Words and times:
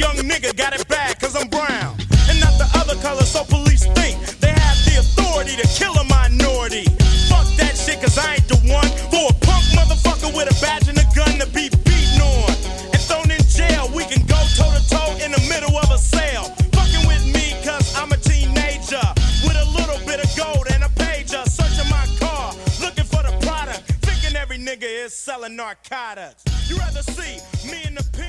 young 0.00 0.16
nigga 0.24 0.56
got 0.56 0.72
it 0.72 0.88
bad 0.88 1.20
cause 1.20 1.36
I'm 1.36 1.48
brown. 1.48 1.92
And 2.28 2.40
not 2.40 2.56
the 2.56 2.68
other 2.80 2.96
color, 3.02 3.22
so 3.22 3.44
police 3.44 3.84
think 3.98 4.16
they 4.40 4.48
have 4.48 4.78
the 4.88 4.96
authority 5.04 5.56
to 5.60 5.66
kill 5.76 5.92
a 5.92 6.04
minority. 6.04 6.84
Fuck 7.28 7.46
that 7.60 7.76
shit 7.76 8.00
cause 8.00 8.16
I 8.16 8.40
ain't 8.40 8.48
the 8.48 8.56
one 8.72 8.88
for 9.12 9.28
a 9.28 9.36
punk 9.44 9.64
motherfucker 9.76 10.32
with 10.34 10.48
a 10.48 10.56
badge 10.64 10.88
and 10.88 10.99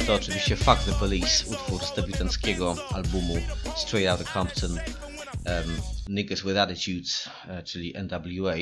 To 0.06 0.14
oczywiście 0.14 0.56
Fuck 0.56 0.84
the 0.86 0.94
Police, 1.00 1.46
utwór 1.48 1.86
z 1.86 1.96
debiutanckiego 1.96 2.76
albumu 2.94 3.36
Straight 3.78 4.10
Outta 4.10 4.34
Compton 4.34 4.72
um, 4.72 5.82
Niggas 6.10 6.42
with 6.42 6.58
Attitudes, 6.58 7.30
e, 7.48 7.64
czyli 7.64 7.94
NWA. 8.04 8.56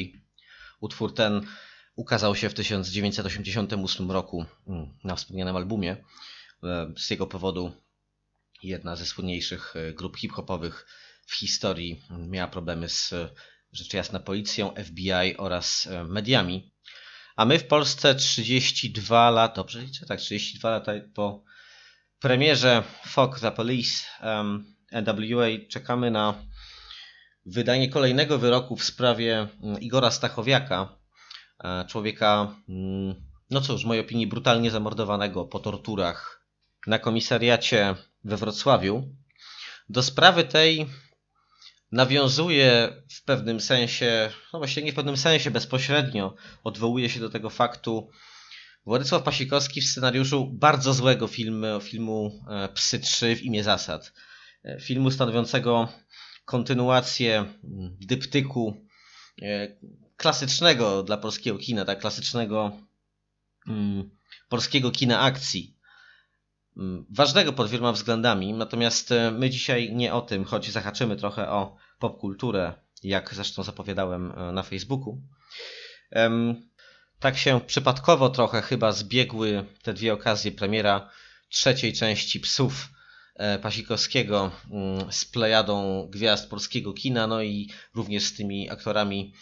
Utwór 0.80 1.14
ten 1.14 1.46
ukazał 1.96 2.36
się 2.36 2.50
w 2.50 2.54
1988 2.54 4.12
roku 4.12 4.46
mm, 4.68 4.98
na 5.04 5.16
wspomnianym 5.16 5.56
albumie. 5.56 5.98
E, 6.64 6.94
Z 6.98 7.10
jego 7.10 7.28
powodu 7.28 7.72
jedna 8.64 8.96
ze 8.96 9.06
słynniejszych 9.06 9.76
e, 9.76 9.94
grup 9.94 10.18
hip-hopowych 10.18 10.86
w 11.28 11.36
historii 11.36 12.04
miała 12.28 12.48
problemy 12.48 12.90
z 12.90 13.14
rzecz 13.72 13.94
jasna 13.94 14.20
policją, 14.20 14.74
FBI 14.86 15.38
oraz 15.38 15.90
mediami. 16.08 16.72
A 17.40 17.46
my 17.46 17.60
w 17.60 17.68
Polsce 17.68 18.16
32 18.16 19.30
lata, 19.30 19.56
dobrze 19.56 19.82
liczę? 19.82 20.06
Tak, 20.06 20.20
32 20.20 20.70
lata 20.70 20.92
po 21.14 21.44
premierze 22.20 22.84
Fuck 23.06 23.40
the 23.40 23.52
Police 23.52 24.04
um, 24.24 24.76
NWA 24.92 25.48
czekamy 25.70 26.12
na 26.12 26.34
wydanie 27.46 27.90
kolejnego 27.90 28.38
wyroku 28.38 28.76
w 28.76 28.84
sprawie 28.84 29.48
mm, 29.64 29.80
Igora 29.82 30.12
Stachowiaka, 30.12 30.98
e, 31.64 31.86
człowieka, 31.88 32.56
mm, 32.70 33.16
no 33.50 33.62
cóż, 33.62 33.84
w 33.84 33.86
mojej 33.86 34.04
opinii 34.04 34.28
brutalnie 34.28 34.72
zamordowanego 34.72 35.46
po 35.46 35.60
torturach 35.60 36.46
na 36.88 37.00
komisariacie 37.00 37.96
we 38.24 38.38
Wrocławiu. 38.38 39.16
Do 39.90 40.04
sprawy 40.04 40.44
tej 40.44 40.88
nawiązuje 41.92 42.90
w 43.10 43.24
pewnym 43.24 43.62
sensie, 43.62 44.30
no 44.54 44.60
właściwie 44.60 44.86
nie 44.86 44.92
w 44.92 44.96
pewnym 44.96 45.18
sensie, 45.18 45.52
bezpośrednio 45.52 46.36
odwołuje 46.64 47.10
się 47.10 47.20
do 47.20 47.30
tego 47.30 47.50
faktu 47.50 48.10
Władysław 48.86 49.24
Pasikowski 49.24 49.82
w 49.82 49.86
scenariuszu 49.86 50.48
bardzo 50.54 50.94
złego 50.94 51.28
filmu, 51.28 51.80
filmu 51.82 52.46
e, 52.50 52.70
Psy 52.70 53.00
3 53.00 53.36
w 53.36 53.44
imię 53.44 53.64
zasad. 53.64 54.14
E, 54.66 54.80
Filmu 54.80 55.12
stanowiącego 55.12 55.90
kontynuację 56.46 57.38
mm, 57.38 57.98
dyptyku 58.00 58.88
e, 59.42 59.78
klasycznego 60.18 61.04
dla 61.04 61.18
polskiego 61.18 61.58
kina, 61.58 61.86
tak 61.86 62.00
klasycznego 62.00 62.72
mm, 63.68 64.10
polskiego 64.50 64.92
kina 64.92 65.20
akcji. 65.20 65.79
Mm, 66.80 67.06
Ważnego 67.10 67.54
pod 67.54 67.70
wieloma 67.70 67.92
względami, 67.92 68.54
natomiast 68.54 69.12
e, 69.12 69.32
my 69.32 69.50
dzisiaj 69.50 69.96
nie 69.96 70.14
o 70.14 70.22
tym, 70.22 70.46
choć 70.46 70.72
zahaczymy 70.72 71.16
trochę 71.16 71.50
o 71.50 71.76
popkulturę, 72.00 72.74
jak 73.04 73.34
zresztą 73.36 73.64
zapowiadałem 73.64 74.32
e, 74.32 74.52
na 74.52 74.64
Facebooku. 74.64 75.22
Tak 77.20 77.38
się 77.38 77.62
przypadkowo 77.68 78.30
trochę 78.30 78.62
chyba 78.62 78.92
zbiegły 78.92 79.66
te 79.84 79.94
dwie 79.94 80.14
okazje 80.14 80.52
premiera 80.52 81.10
trzeciej 81.50 81.94
części 81.94 82.40
Psów 82.40 82.90
e, 83.36 83.60
Pasikowskiego 83.60 84.52
mm, 84.72 85.12
z 85.12 85.26
plejadą 85.26 86.08
gwiazd 86.12 86.50
polskiego 86.50 86.94
kina, 86.94 87.28
no 87.28 87.42
i 87.42 87.70
również 87.96 88.24
z 88.24 88.36
tymi 88.36 88.70
aktorami, 88.70 89.34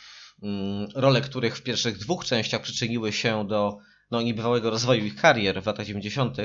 mm, 0.44 0.88
role 0.96 1.22
których 1.22 1.58
w 1.58 1.64
pierwszych 1.64 1.98
dwóch 1.98 2.26
częściach 2.26 2.62
przyczyniły 2.62 3.14
się 3.14 3.48
do 3.48 3.78
no, 4.12 4.22
niebywałego 4.22 4.70
rozwoju 4.70 5.06
ich 5.06 5.16
karier 5.16 5.64
w 5.64 5.66
latach 5.66 5.86
90. 5.86 6.38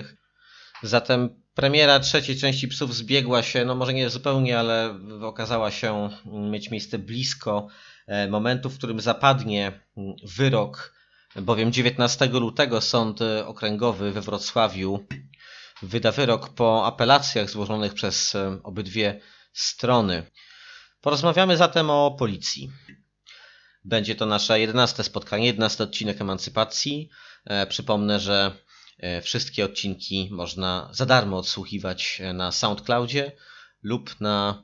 Zatem 0.82 1.42
premiera 1.54 2.00
trzeciej 2.00 2.36
części 2.36 2.68
Psów 2.68 2.94
zbiegła 2.94 3.42
się, 3.42 3.64
no 3.64 3.74
może 3.74 3.94
nie 3.94 4.10
zupełnie, 4.10 4.58
ale 4.58 4.98
okazała 5.22 5.70
się 5.70 6.10
mieć 6.26 6.70
miejsce 6.70 6.98
blisko 6.98 7.68
e, 8.06 8.28
momentu, 8.28 8.70
w 8.70 8.78
którym 8.78 9.00
zapadnie 9.00 9.80
mm, 9.96 10.14
wyrok, 10.36 10.94
bowiem 11.36 11.72
19 11.72 12.26
lutego 12.26 12.80
Sąd 12.80 13.22
e, 13.22 13.46
Okręgowy 13.46 14.12
we 14.12 14.20
Wrocławiu 14.20 15.06
wyda 15.82 16.12
wyrok 16.12 16.48
po 16.48 16.86
apelacjach 16.86 17.50
złożonych 17.50 17.94
przez 17.94 18.34
e, 18.34 18.58
obydwie 18.62 19.20
strony. 19.52 20.30
Porozmawiamy 21.00 21.56
zatem 21.56 21.90
o 21.90 22.10
policji. 22.18 22.70
Będzie 23.84 24.14
to 24.14 24.26
nasze 24.26 24.60
11 24.60 25.04
spotkanie, 25.04 25.46
11 25.46 25.84
odcinek 25.84 26.20
emancypacji. 26.20 27.08
Przypomnę, 27.68 28.20
że 28.20 28.52
wszystkie 29.22 29.64
odcinki 29.64 30.28
można 30.30 30.88
za 30.92 31.06
darmo 31.06 31.38
odsłuchiwać 31.38 32.18
e, 32.20 32.32
na 32.32 32.52
SoundCloudzie 32.52 33.32
lub 33.82 34.20
na 34.20 34.62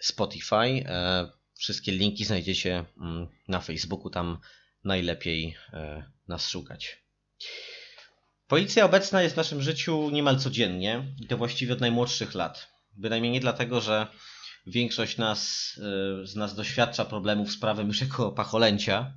Spotify. 0.00 0.84
E, 0.86 1.40
Wszystkie 1.60 1.92
linki 1.92 2.24
znajdziecie 2.24 2.84
mm, 3.00 3.28
na 3.48 3.60
Facebooku, 3.60 4.10
tam 4.10 4.38
najlepiej 4.84 5.56
e, 5.72 6.04
nas 6.28 6.48
szukać. 6.48 7.02
Policja 8.48 8.84
obecna 8.84 9.22
jest 9.22 9.34
w 9.34 9.36
naszym 9.36 9.62
życiu 9.62 10.10
niemal 10.10 10.38
codziennie 10.38 11.04
i 11.20 11.26
to 11.26 11.36
właściwie 11.36 11.72
od 11.72 11.80
najmłodszych 11.80 12.34
lat. 12.34 12.68
Bynajmniej 12.96 13.32
nie 13.32 13.40
dlatego, 13.40 13.80
że 13.80 14.06
większość 14.66 15.16
nas, 15.16 15.70
e, 16.22 16.26
z 16.26 16.36
nas 16.36 16.54
doświadcza 16.54 17.04
problemów 17.04 17.52
z 17.52 17.58
prawem 17.58 17.88
już 17.88 18.00
jako 18.00 18.32
pacholęcia, 18.32 18.98
e, 18.98 19.12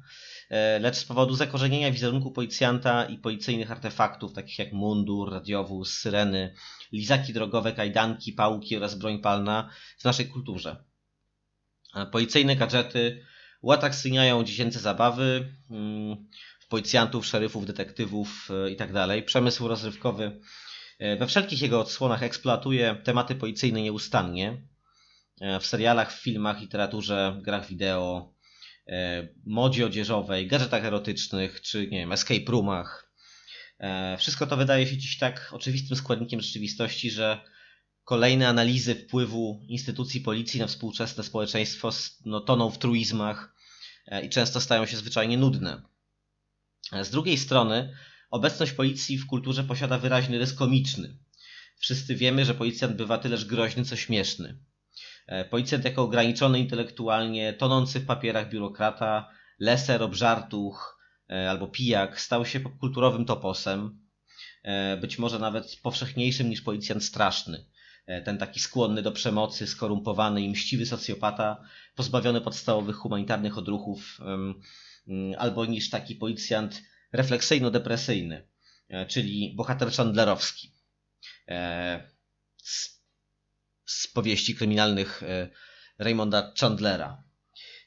lecz 0.79 0.95
z 0.97 1.05
powodu 1.05 1.35
zakorzenienia 1.35 1.91
wizerunku 1.91 2.31
policjanta 2.31 3.05
i 3.05 3.17
policyjnych 3.17 3.71
artefaktów, 3.71 4.33
takich 4.33 4.59
jak 4.59 4.73
mundur, 4.73 5.31
radiowóz, 5.31 5.93
syreny, 5.93 6.53
lizaki 6.91 7.33
drogowe, 7.33 7.73
kajdanki, 7.73 8.33
pałki 8.33 8.77
oraz 8.77 8.95
broń 8.95 9.19
palna 9.19 9.69
w 9.99 10.03
naszej 10.03 10.27
kulturze. 10.27 10.83
E, 11.95 12.05
Policyjne 12.05 12.55
gadżety 12.55 13.25
uatrakcyjniają 13.61 14.43
dziecięce 14.43 14.79
zabawy, 14.79 15.53
mm, 15.71 16.27
policjantów, 16.69 17.25
szeryfów, 17.25 17.65
detektywów 17.65 18.49
e, 18.65 18.69
itd. 18.69 19.21
Przemysł 19.25 19.67
rozrywkowy 19.67 20.39
e, 20.99 21.17
we 21.17 21.27
wszelkich 21.27 21.61
jego 21.61 21.79
odsłonach 21.79 22.23
eksploatuje 22.23 22.95
tematy 23.03 23.35
policyjne 23.35 23.81
nieustannie. 23.81 24.67
E, 25.41 25.59
W 25.59 25.65
serialach, 25.65 26.13
w 26.13 26.21
filmach, 26.21 26.61
literaturze, 26.61 27.39
grach 27.41 27.67
wideo, 27.67 28.33
e, 28.39 28.42
modzie 29.45 29.85
odzieżowej, 29.85 30.47
gadżetach 30.47 30.85
erotycznych 30.85 31.61
czy 31.61 31.81
nie 31.87 31.99
wiem, 31.99 32.11
escape 32.11 32.51
roomach. 32.51 33.11
E, 33.79 34.17
Wszystko 34.17 34.47
to 34.47 34.57
wydaje 34.57 34.87
się 34.87 34.97
dziś 34.97 35.17
tak 35.17 35.49
oczywistym 35.51 35.97
składnikiem 35.97 36.41
rzeczywistości, 36.41 37.11
że 37.11 37.41
kolejne 38.03 38.47
analizy 38.47 38.95
wpływu 38.95 39.61
instytucji 39.67 40.21
policji 40.21 40.59
na 40.59 40.67
współczesne 40.67 41.23
społeczeństwo 41.23 41.89
no, 42.25 42.41
toną 42.41 42.69
w 42.69 42.77
truizmach 42.77 43.55
e, 44.07 44.25
i 44.25 44.29
często 44.29 44.61
stają 44.61 44.85
się 44.85 44.97
zwyczajnie 44.97 45.37
nudne. 45.37 45.81
Z 47.01 47.09
drugiej 47.09 47.37
strony, 47.37 47.95
obecność 48.29 48.71
policji 48.71 49.17
w 49.17 49.27
kulturze 49.27 49.63
posiada 49.63 49.97
wyraźny 49.97 50.39
rys 50.39 50.53
komiczny. 50.53 51.17
Wszyscy 51.79 52.15
wiemy, 52.15 52.45
że 52.45 52.53
policjant 52.53 52.95
bywa 52.95 53.17
tyleż 53.17 53.45
groźny, 53.45 53.85
co 53.85 53.95
śmieszny. 53.95 54.57
E, 55.27 55.45
Policjant 55.45 55.85
jako 55.85 56.03
ograniczony 56.03 56.59
intelektualnie, 56.59 57.53
tonący 57.53 57.99
w 57.99 58.05
papierach 58.05 58.49
biurokrata, 58.49 59.29
leser, 59.59 60.03
obżartuch 60.03 60.99
e, 61.29 61.49
albo 61.49 61.67
pijak 61.67 62.21
stał 62.21 62.45
się 62.45 62.59
popkulturowym 62.59 63.25
toposem, 63.25 63.99
e, 64.63 64.97
być 64.97 65.19
może 65.19 65.39
nawet 65.39 65.79
powszechniejszym 65.83 66.49
niż 66.49 66.61
policjant 66.61 67.03
straszny. 67.03 67.65
Ten 68.25 68.37
taki 68.37 68.59
skłonny 68.59 69.01
do 69.01 69.11
przemocy, 69.11 69.67
skorumpowany 69.67 70.41
i 70.41 70.49
mściwy 70.49 70.85
socjopata, 70.85 71.63
pozbawiony 71.95 72.41
podstawowych 72.41 72.95
humanitarnych 72.95 73.57
odruchów, 73.57 74.19
mm, 74.21 75.35
albo 75.37 75.65
niż 75.65 75.89
taki 75.89 76.15
policjant 76.15 76.83
refleksyjno-depresyjny, 77.13 78.41
czyli 79.07 79.53
bohater 79.55 79.91
Chandlerowski. 79.91 80.71
Z, 82.57 82.92
z 83.85 84.07
powieści 84.07 84.55
kryminalnych 84.55 85.23
e, 85.23 85.49
Raymonda 85.99 86.53
Chandlera. 86.59 87.23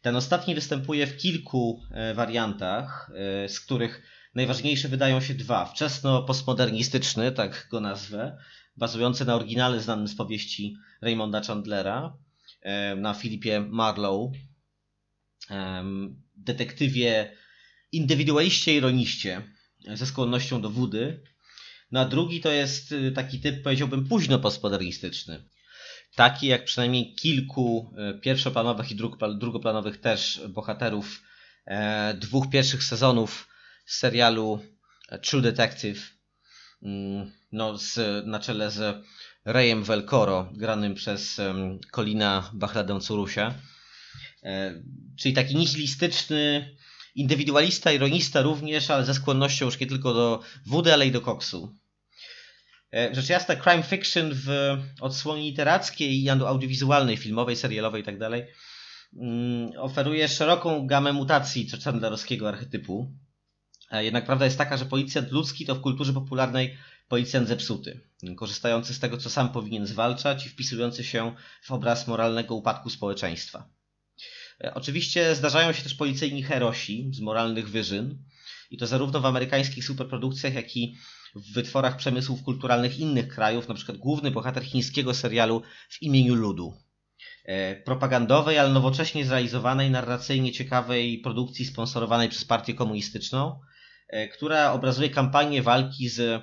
Ten 0.03 0.17
ostatni 0.17 0.55
występuje 0.55 1.07
w 1.07 1.17
kilku 1.17 1.83
e, 1.91 2.15
wariantach, 2.15 3.11
e, 3.15 3.49
z 3.49 3.61
których 3.61 4.03
najważniejsze 4.35 4.89
wydają 4.89 5.21
się 5.21 5.35
dwa. 5.35 5.65
Wczesno-postmodernistyczny, 5.65 7.33
tak 7.33 7.69
go 7.71 7.81
nazwę, 7.81 8.39
bazujący 8.77 9.25
na 9.25 9.35
oryginale 9.35 9.81
znanym 9.81 10.09
z 10.09 10.17
powieści 10.17 10.77
Raymonda 11.01 11.41
Chandlera, 11.41 12.17
na 12.97 13.15
Philipie 13.15 13.61
Marlowe, 13.61 14.39
detektywie 16.37 17.37
indywidualiście 17.93 18.75
ironiście, 18.75 19.43
ze 19.95 20.07
skłonnością 20.07 20.61
do 20.63 20.71
wody. 20.71 21.23
No 21.91 22.01
a 22.01 22.05
drugi 22.05 22.41
to 22.41 22.51
jest 22.51 22.95
taki 23.15 23.41
typ, 23.41 23.63
powiedziałbym, 23.63 24.09
późno 24.09 24.39
postmodernistyczny. 24.39 25.45
Taki 26.17 26.47
jak 26.47 26.65
przynajmniej 26.65 27.15
kilku 27.15 27.95
y, 28.17 28.21
pierwszoplanowych 28.21 28.91
i 28.91 28.97
drugoplanowych 29.39 30.01
też 30.01 30.41
bohaterów 30.49 31.23
e, 31.67 32.15
dwóch 32.15 32.51
pierwszych 32.51 32.85
sezonów 32.85 33.49
serialu 33.87 34.61
True 35.23 35.43
Detective. 35.43 36.11
Mm, 36.83 37.33
no, 37.53 37.79
z, 37.79 38.27
na 38.27 38.41
czele 38.41 38.71
z 38.71 39.05
Rayem 39.45 39.85
Velcoro, 39.85 40.53
granym 40.53 40.95
przez 40.95 41.39
um, 41.39 41.79
Colina 41.93 42.51
Bachladę-Curusia. 42.55 43.53
E, 44.43 44.83
czyli 45.19 45.35
taki 45.35 45.57
nihilistyczny, 45.57 46.77
indywidualista, 47.15 47.93
ironista 47.93 48.43
również, 48.43 48.91
ale 48.91 49.05
ze 49.05 49.15
skłonnością 49.15 49.67
już 49.67 49.81
nie 49.81 49.87
tylko 49.87 50.15
do 50.15 50.43
wody, 50.67 50.93
ale 50.93 51.07
i 51.07 51.13
do 51.13 51.21
koksu. 51.21 51.75
E, 52.95 53.15
rzecz 53.15 53.29
jasna, 53.29 53.57
crime 53.57 53.83
fiction 53.83 54.31
w 54.35 54.77
odsłonie 55.01 55.43
literackiej 55.43 56.23
i 56.23 56.31
audiowizualnej, 56.31 57.17
filmowej, 57.17 57.57
serialowej 57.57 58.03
itd. 58.03 58.31
Tak 58.31 58.41
mm, 59.17 59.71
oferuje 59.79 60.29
szeroką 60.29 60.87
gamę 60.87 61.13
mutacji 61.13 61.69
chandlerowskiego 61.85 62.49
archetypu. 62.49 63.13
E, 63.91 64.05
jednak 64.05 64.27
prawda 64.27 64.45
jest 64.45 64.59
taka, 64.59 64.77
że 64.77 64.85
policjant 64.85 65.31
ludzki 65.31 65.67
to 65.67 65.75
w 65.75 65.81
kulturze 65.81 66.13
popularnej 66.13 66.77
policjant 67.09 67.49
zepsuty, 67.49 68.01
korzystający 68.37 68.95
z 68.95 69.01
tego, 69.01 69.17
co 69.17 69.31
sam 69.31 69.53
powinien 69.53 69.87
zwalczać 69.87 70.47
i 70.47 70.49
wpisujący 70.49 71.05
się 71.05 71.35
w 71.63 71.71
obraz 71.71 72.07
moralnego 72.07 72.55
upadku 72.55 72.91
społeczeństwa. 72.91 73.69
E, 74.65 74.75
oczywiście 74.75 75.35
zdarzają 75.35 75.73
się 75.73 75.83
też 75.83 75.95
policyjni 75.95 76.43
herosi 76.43 77.11
z 77.13 77.21
moralnych 77.21 77.71
wyżyn 77.71 78.23
i 78.71 78.79
to 78.79 78.87
zarówno 78.87 79.21
w 79.21 79.27
amerykańskich 79.27 79.85
superprodukcjach, 79.85 80.55
jak 80.55 80.77
i 80.77 80.97
w 81.37 81.53
wytworach 81.53 81.97
przemysłów 81.97 82.43
kulturalnych 82.43 82.99
innych 82.99 83.29
krajów, 83.29 83.69
na 83.69 83.75
przykład 83.75 83.99
główny 83.99 84.31
bohater 84.31 84.65
chińskiego 84.65 85.15
serialu 85.15 85.63
w 85.89 86.03
imieniu 86.03 86.35
ludu. 86.35 86.75
E, 87.45 87.77
propagandowej, 87.77 88.59
ale 88.59 88.73
nowocześnie 88.73 89.25
zrealizowanej, 89.25 89.91
narracyjnie 89.91 90.53
ciekawej 90.53 91.19
produkcji 91.19 91.65
sponsorowanej 91.65 92.29
przez 92.29 92.45
partię 92.45 92.75
komunistyczną, 92.75 93.61
e, 94.09 94.29
która 94.29 94.73
obrazuje 94.73 95.11
kampanię 95.11 95.63
walki 95.63 96.09
z 96.09 96.43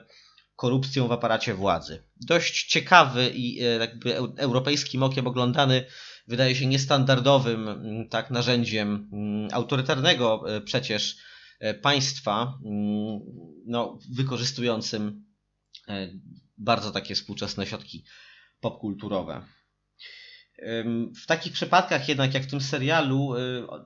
korupcją 0.55 1.07
w 1.07 1.11
aparacie 1.11 1.53
władzy. 1.53 2.03
Dość 2.21 2.65
ciekawy 2.65 3.31
i 3.35 3.55
jakby 3.79 4.17
europejskim 4.37 5.03
okiem 5.03 5.27
oglądany 5.27 5.85
wydaje 6.27 6.55
się 6.55 6.65
niestandardowym 6.65 7.69
mm, 7.69 8.09
tak, 8.09 8.31
narzędziem 8.31 9.09
mm, 9.13 9.47
autorytarnego 9.51 10.43
e, 10.47 10.61
przecież 10.61 11.17
e, 11.59 11.73
państwa, 11.73 12.59
mm, 12.65 13.19
no, 13.65 13.99
wykorzystującym 14.11 15.25
e, 15.87 16.09
bardzo 16.57 16.91
takie 16.91 17.15
współczesne 17.15 17.67
środki 17.67 18.05
popkulturowe. 18.59 19.41
W 21.23 21.25
takich 21.27 21.53
przypadkach 21.53 22.09
jednak, 22.09 22.33
jak 22.33 22.43
w 22.43 22.49
tym 22.49 22.61
serialu, 22.61 23.33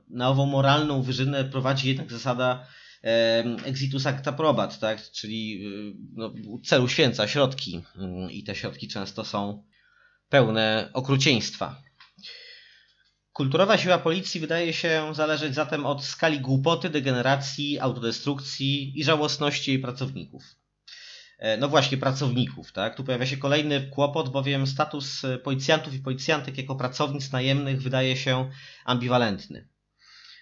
na 0.09 0.29
ową 0.29 0.45
moralną 0.45 1.01
wyżynę 1.01 1.45
prowadzi 1.45 1.87
jednak 1.87 2.11
zasada 2.11 2.67
exitus 3.65 4.05
acta 4.05 4.31
probat, 4.31 4.79
tak? 4.79 5.11
czyli 5.11 5.63
no, 6.13 6.33
celu 6.65 6.87
święca 6.87 7.27
środki 7.27 7.81
i 8.31 8.43
te 8.43 8.55
środki 8.55 8.87
często 8.87 9.25
są 9.25 9.63
pełne 10.29 10.89
okrucieństwa. 10.93 11.81
Kulturowa 13.37 13.77
siła 13.77 13.97
policji 13.97 14.39
wydaje 14.39 14.73
się 14.73 15.15
zależeć 15.15 15.55
zatem 15.55 15.85
od 15.85 16.03
skali 16.03 16.39
głupoty, 16.39 16.89
degeneracji, 16.89 17.79
autodestrukcji 17.79 18.99
i 18.99 19.03
żałosności 19.03 19.71
jej 19.71 19.79
pracowników. 19.79 20.43
E, 21.39 21.57
no 21.57 21.69
właśnie, 21.69 21.97
pracowników, 21.97 22.71
tak? 22.71 22.95
Tu 22.95 23.03
pojawia 23.03 23.25
się 23.25 23.37
kolejny 23.37 23.89
kłopot, 23.89 24.29
bowiem 24.29 24.67
status 24.67 25.21
policjantów 25.43 25.93
i 25.93 25.99
policjantek 25.99 26.57
jako 26.57 26.75
pracownic 26.75 27.31
najemnych 27.31 27.81
wydaje 27.81 28.17
się 28.17 28.49
ambiwalentny. 28.85 29.67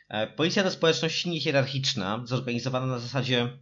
E, 0.10 0.28
policja 0.28 0.64
to 0.64 0.72
społeczność 0.72 1.26
niehierarchiczna, 1.26 2.22
zorganizowana 2.26 2.86
na 2.86 3.00
zasadzie 3.00 3.58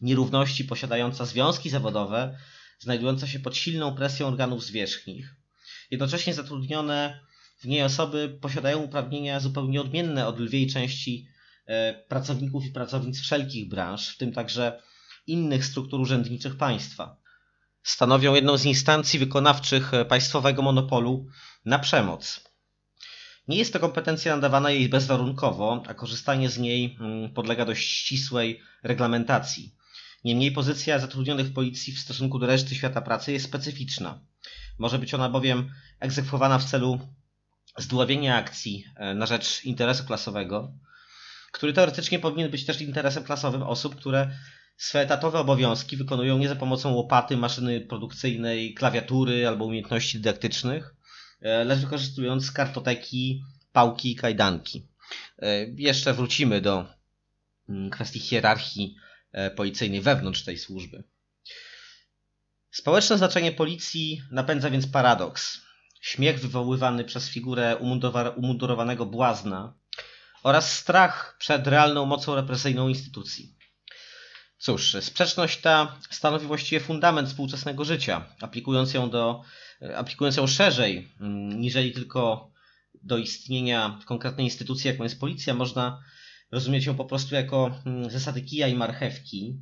nierówności, 0.00 0.64
posiadająca 0.64 1.24
związki 1.24 1.70
zawodowe, 1.70 2.38
znajdująca 2.78 3.26
się 3.26 3.38
pod 3.38 3.56
silną 3.56 3.94
presją 3.94 4.26
organów 4.26 4.64
zwierzchnich, 4.64 5.34
jednocześnie 5.90 6.34
zatrudnione 6.34 7.29
w 7.60 7.64
niej 7.64 7.82
osoby 7.82 8.38
posiadają 8.40 8.78
uprawnienia 8.78 9.40
zupełnie 9.40 9.80
odmienne 9.80 10.26
od 10.26 10.40
lwiej 10.40 10.66
części 10.66 11.28
e, 11.66 11.94
pracowników 12.08 12.64
i 12.64 12.70
pracownic 12.70 13.20
wszelkich 13.20 13.68
branż, 13.68 14.08
w 14.08 14.18
tym 14.18 14.32
także 14.32 14.82
innych 15.26 15.64
struktur 15.64 16.00
urzędniczych 16.00 16.56
państwa. 16.56 17.16
Stanowią 17.82 18.34
jedną 18.34 18.56
z 18.56 18.64
instancji 18.64 19.18
wykonawczych 19.18 19.92
państwowego 20.08 20.62
monopolu 20.62 21.26
na 21.64 21.78
przemoc. 21.78 22.50
Nie 23.48 23.56
jest 23.56 23.72
to 23.72 23.80
kompetencja 23.80 24.34
nadawana 24.34 24.70
jej 24.70 24.88
bezwarunkowo, 24.88 25.82
a 25.86 25.94
korzystanie 25.94 26.48
z 26.50 26.58
niej 26.58 26.96
mm, 27.00 27.30
podlega 27.30 27.64
dość 27.64 27.88
ścisłej 27.88 28.60
reglamentacji. 28.82 29.74
Niemniej 30.24 30.52
pozycja 30.52 30.98
zatrudnionych 30.98 31.46
w 31.46 31.52
policji 31.52 31.92
w 31.92 31.98
stosunku 31.98 32.38
do 32.38 32.46
reszty 32.46 32.74
świata 32.74 33.00
pracy 33.00 33.32
jest 33.32 33.44
specyficzna. 33.44 34.20
Może 34.78 34.98
być 34.98 35.14
ona 35.14 35.28
bowiem 35.28 35.70
egzekwowana 36.00 36.58
w 36.58 36.64
celu 36.64 37.00
zdławienia 37.78 38.36
akcji 38.36 38.84
e, 38.96 39.14
na 39.14 39.26
rzecz 39.26 39.64
interesu 39.64 40.04
klasowego, 40.04 40.72
który 41.52 41.72
teoretycznie 41.72 42.18
powinien 42.18 42.50
być 42.50 42.66
też 42.66 42.80
interesem 42.80 43.24
klasowym 43.24 43.62
osób, 43.62 43.96
które 43.96 44.30
swe 44.76 45.00
etatowe 45.00 45.38
obowiązki 45.38 45.96
wykonują 45.96 46.38
nie 46.38 46.48
za 46.48 46.56
pomocą 46.56 46.92
łopaty, 46.92 47.36
maszyny 47.36 47.80
produkcyjnej, 47.80 48.74
klawiatury 48.74 49.48
albo 49.48 49.64
umiejętności 49.64 50.18
dydaktycznych, 50.18 50.94
e, 51.40 51.64
lecz 51.64 51.78
wykorzystując 51.78 52.52
kartoteki, 52.52 53.42
pałki 53.72 54.12
i 54.12 54.16
kajdanki. 54.16 54.86
E, 55.38 55.64
jeszcze 55.64 56.14
wrócimy 56.14 56.60
do 56.60 56.86
mm, 57.68 57.90
kwestii 57.90 58.20
hierarchii 58.20 58.96
policyjnej 59.56 60.00
wewnątrz 60.00 60.44
tej 60.44 60.58
służby. 60.58 61.02
Społeczne 62.70 63.18
znaczenie 63.18 63.52
policji 63.52 64.22
napędza 64.30 64.70
więc 64.70 64.86
paradoks 64.86 65.60
śmiech 66.00 66.40
wywoływany 66.40 67.04
przez 67.04 67.28
figurę 67.28 67.76
umundurowanego 68.36 69.06
błazna 69.06 69.74
oraz 70.42 70.78
strach 70.78 71.36
przed 71.38 71.66
realną 71.66 72.06
mocą 72.06 72.34
represyjną 72.34 72.88
instytucji. 72.88 73.56
Cóż, 74.58 74.96
sprzeczność 75.00 75.60
ta 75.60 75.98
stanowi 76.10 76.46
właściwie 76.46 76.80
fundament 76.80 77.28
współczesnego 77.28 77.84
życia, 77.84 78.26
aplikując 78.40 78.94
ją, 78.94 79.10
do, 79.10 79.42
aplikując 79.96 80.36
ją 80.36 80.46
szerzej, 80.46 81.08
mm, 81.20 81.60
niżeli 81.60 81.92
tylko 81.92 82.50
do 83.02 83.18
istnienia 83.18 83.98
konkretnej 84.06 84.46
instytucji, 84.46 84.88
jaką 84.88 85.02
jest 85.02 85.20
policja, 85.20 85.54
można 85.54 86.02
rozumieć 86.52 86.84
ją 86.86 86.94
po 86.94 87.04
prostu 87.04 87.34
jako 87.34 87.80
mm, 87.86 88.10
zasady 88.10 88.42
kija 88.42 88.68
i 88.68 88.74
marchewki, 88.74 89.60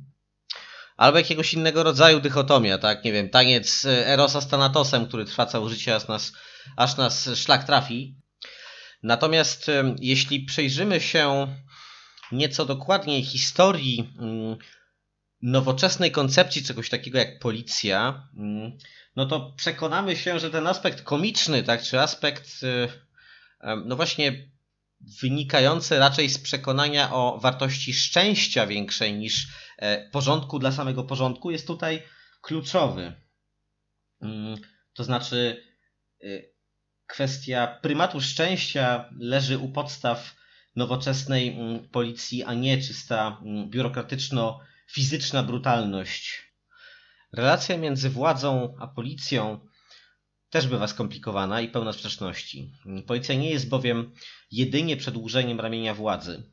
albo 0.99 1.17
jakiegoś 1.17 1.53
innego 1.53 1.83
rodzaju 1.83 2.19
dychotomia, 2.19 2.77
tak? 2.77 3.03
Nie 3.03 3.11
wiem, 3.11 3.29
taniec 3.29 3.85
e, 3.85 4.07
Erosa 4.07 4.41
z 4.41 4.47
Thanatosem, 4.47 5.07
który 5.07 5.25
trwa 5.25 5.45
całe 5.45 5.69
życie, 5.69 5.95
aż 5.95 6.07
nas, 6.07 6.33
aż 6.77 6.97
nas 6.97 7.29
szlak 7.35 7.63
trafi. 7.63 8.15
Natomiast 9.03 9.71
jeśli 9.99 10.39
przejrzymy 10.39 11.01
się 11.01 11.47
nieco 12.31 12.65
dokładniej 12.65 13.23
historii 13.23 14.13
mm, 14.19 14.57
nowoczesnej 15.41 16.11
koncepcji 16.11 16.63
czegoś 16.63 16.89
takiego 16.89 17.17
jak 17.17 17.39
policja, 17.39 18.27
mm, 18.37 18.77
no 19.15 19.25
to 19.25 19.53
przekonamy 19.57 20.15
się, 20.15 20.39
że 20.39 20.49
ten 20.49 20.67
aspekt 20.67 21.01
komiczny, 21.01 21.63
tak, 21.63 21.83
czy 21.83 21.99
aspekt, 21.99 22.49
e, 23.61 23.75
no 23.85 23.95
właśnie 23.95 24.49
wynikający 25.21 25.99
raczej 25.99 26.29
z 26.29 26.39
przekonania 26.39 27.13
o 27.13 27.39
wartości 27.41 27.93
szczęścia 27.93 28.67
większej 28.67 29.13
niż 29.13 29.47
e, 29.77 30.09
porządku 30.09 30.59
dla 30.59 30.71
samego 30.71 31.03
porządku, 31.03 31.51
jest 31.51 31.67
tutaj 31.67 32.03
kluczowy. 32.41 33.13
Mm, 34.21 34.57
to 34.93 35.03
znaczy, 35.03 35.63
e, 36.23 36.27
kwestia 37.07 37.67
prymatu 37.81 38.21
szczęścia 38.21 39.09
leży 39.19 39.57
u 39.57 39.69
podstaw 39.69 40.35
nowoczesnej 40.75 41.49
mm, 41.49 41.89
policji, 41.89 42.43
a 42.43 42.53
nie 42.53 42.81
czysta 42.81 43.41
mm, 43.41 43.69
biurokratyczno-fizyczna 43.69 45.43
brutalność. 45.43 46.49
Relacja 47.33 47.77
między 47.77 48.09
władzą 48.09 48.75
a 48.79 48.87
policją 48.87 49.68
też 50.49 50.67
bywa 50.67 50.87
skomplikowana 50.87 51.61
i 51.61 51.69
pełna 51.69 51.93
sprzeczności. 51.93 52.71
Policja 53.07 53.35
nie 53.35 53.49
jest 53.49 53.69
bowiem 53.69 54.11
jedynie 54.51 54.97
przedłużeniem 54.97 55.59
ramienia 55.59 55.93
władzy. 55.93 56.43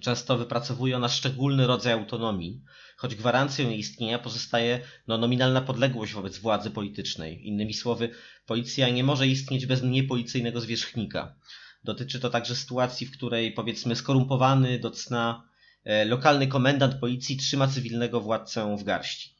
Często 0.00 0.38
wypracowuje 0.38 0.96
ona 0.96 1.08
szczególny 1.08 1.66
rodzaj 1.66 1.92
autonomii, 1.92 2.62
choć 2.96 3.14
gwarancją 3.14 3.70
jej 3.70 3.78
istnienia 3.78 4.18
pozostaje 4.18 4.80
no, 5.06 5.18
nominalna 5.18 5.60
podległość 5.60 6.12
wobec 6.12 6.38
władzy 6.38 6.70
politycznej. 6.70 7.46
Innymi 7.48 7.74
słowy, 7.74 8.10
policja 8.46 8.88
nie 8.88 9.04
może 9.04 9.26
istnieć 9.26 9.66
bez 9.66 9.82
niepolicyjnego 9.82 10.60
zwierzchnika. 10.60 11.36
Dotyczy 11.84 12.20
to 12.20 12.30
także 12.30 12.56
sytuacji, 12.56 13.06
w 13.06 13.12
której 13.12 13.52
powiedzmy 13.52 13.96
skorumpowany 13.96 14.78
do 14.78 14.90
cna 14.90 15.48
e, 15.84 16.04
lokalny 16.04 16.46
komendant 16.46 16.94
policji 16.94 17.36
trzyma 17.36 17.66
cywilnego 17.66 18.20
władcę 18.20 18.76
w 18.76 18.84
garści. 18.84 19.34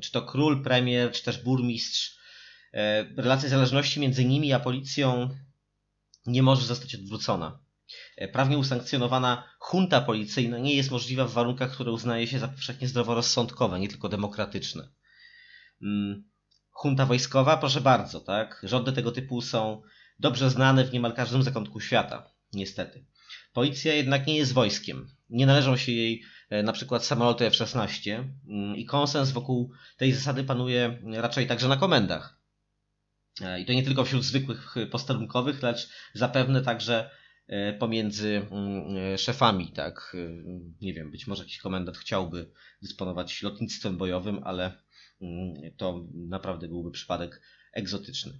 Czy 0.00 0.12
to 0.12 0.22
król, 0.22 0.62
premier, 0.62 1.12
czy 1.12 1.24
też 1.24 1.42
burmistrz. 1.42 2.23
E, 2.74 3.04
relacja 3.16 3.48
zależności 3.48 4.00
między 4.00 4.24
nimi 4.24 4.52
a 4.52 4.60
policją 4.60 5.28
nie 6.26 6.42
może 6.42 6.66
zostać 6.66 6.94
odwrócona. 6.94 7.58
E, 8.16 8.28
prawnie 8.28 8.58
usankcjonowana 8.58 9.48
junta 9.72 10.00
policyjna 10.00 10.58
nie 10.58 10.74
jest 10.74 10.90
możliwa 10.90 11.24
w 11.24 11.32
warunkach, 11.32 11.72
które 11.72 11.92
uznaje 11.92 12.26
się 12.26 12.38
za 12.38 12.48
powszechnie 12.48 12.88
zdroworozsądkowe, 12.88 13.80
nie 13.80 13.88
tylko 13.88 14.08
demokratyczne. 14.08 14.88
Mm, 15.82 16.24
junta 16.84 17.06
wojskowa, 17.06 17.56
proszę 17.56 17.80
bardzo, 17.80 18.20
tak? 18.20 18.60
Rządy 18.62 18.92
tego 18.92 19.12
typu 19.12 19.40
są 19.40 19.82
dobrze 20.18 20.50
znane 20.50 20.84
w 20.84 20.92
niemal 20.92 21.12
każdym 21.12 21.42
zakątku 21.42 21.80
świata, 21.80 22.30
niestety. 22.52 23.06
Policja 23.52 23.94
jednak 23.94 24.26
nie 24.26 24.36
jest 24.36 24.52
wojskiem. 24.52 25.08
Nie 25.30 25.46
należą 25.46 25.76
się 25.76 25.92
jej 25.92 26.22
e, 26.50 26.62
na 26.62 26.72
przykład 26.72 27.04
samoloty 27.04 27.46
F-16 27.46 28.24
mm, 28.48 28.76
i 28.76 28.84
konsens 28.84 29.30
wokół 29.30 29.72
tej 29.96 30.12
zasady 30.12 30.44
panuje 30.44 31.02
raczej 31.12 31.46
także 31.46 31.68
na 31.68 31.76
komendach. 31.76 32.43
E, 33.40 33.60
I 33.60 33.64
to 33.64 33.72
nie 33.72 33.82
tylko 33.82 34.04
wśród 34.04 34.24
zwykłych 34.24 34.74
posterunkowych, 34.90 35.62
lecz 35.62 35.88
zapewne 36.14 36.62
także 36.62 37.10
E, 37.48 37.72
pomiędzy 37.72 38.46
mm, 38.50 38.96
e, 38.96 39.18
szefami, 39.18 39.72
tak. 39.72 40.16
E, 40.18 40.42
nie 40.80 40.94
wiem, 40.94 41.10
być 41.10 41.26
może 41.26 41.42
jakiś 41.42 41.58
komendant 41.58 41.98
chciałby 41.98 42.50
dysponować 42.82 43.42
lotnictwem 43.42 43.96
bojowym, 43.96 44.40
ale 44.44 44.82
mm, 45.20 45.54
to 45.76 46.06
naprawdę 46.14 46.68
byłby 46.68 46.90
przypadek 46.90 47.42
egzotyczny. 47.72 48.32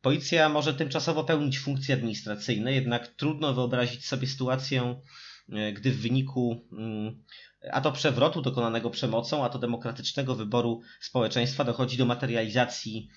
Policja 0.00 0.48
może 0.48 0.74
tymczasowo 0.74 1.24
pełnić 1.24 1.58
funkcje 1.58 1.94
administracyjne, 1.94 2.72
jednak 2.72 3.08
trudno 3.08 3.54
wyobrazić 3.54 4.06
sobie 4.06 4.26
sytuację, 4.26 5.00
gdy 5.48 5.90
w 5.90 6.02
wyniku 6.02 6.68
mm, 6.72 7.24
a 7.72 7.80
to 7.80 7.92
przewrotu 7.92 8.42
dokonanego 8.42 8.90
przemocą, 8.90 9.44
a 9.44 9.48
to 9.48 9.58
demokratycznego 9.58 10.34
wyboru 10.34 10.80
społeczeństwa 11.00 11.64
dochodzi 11.64 11.96
do 11.96 12.06
materializacji 12.06 13.08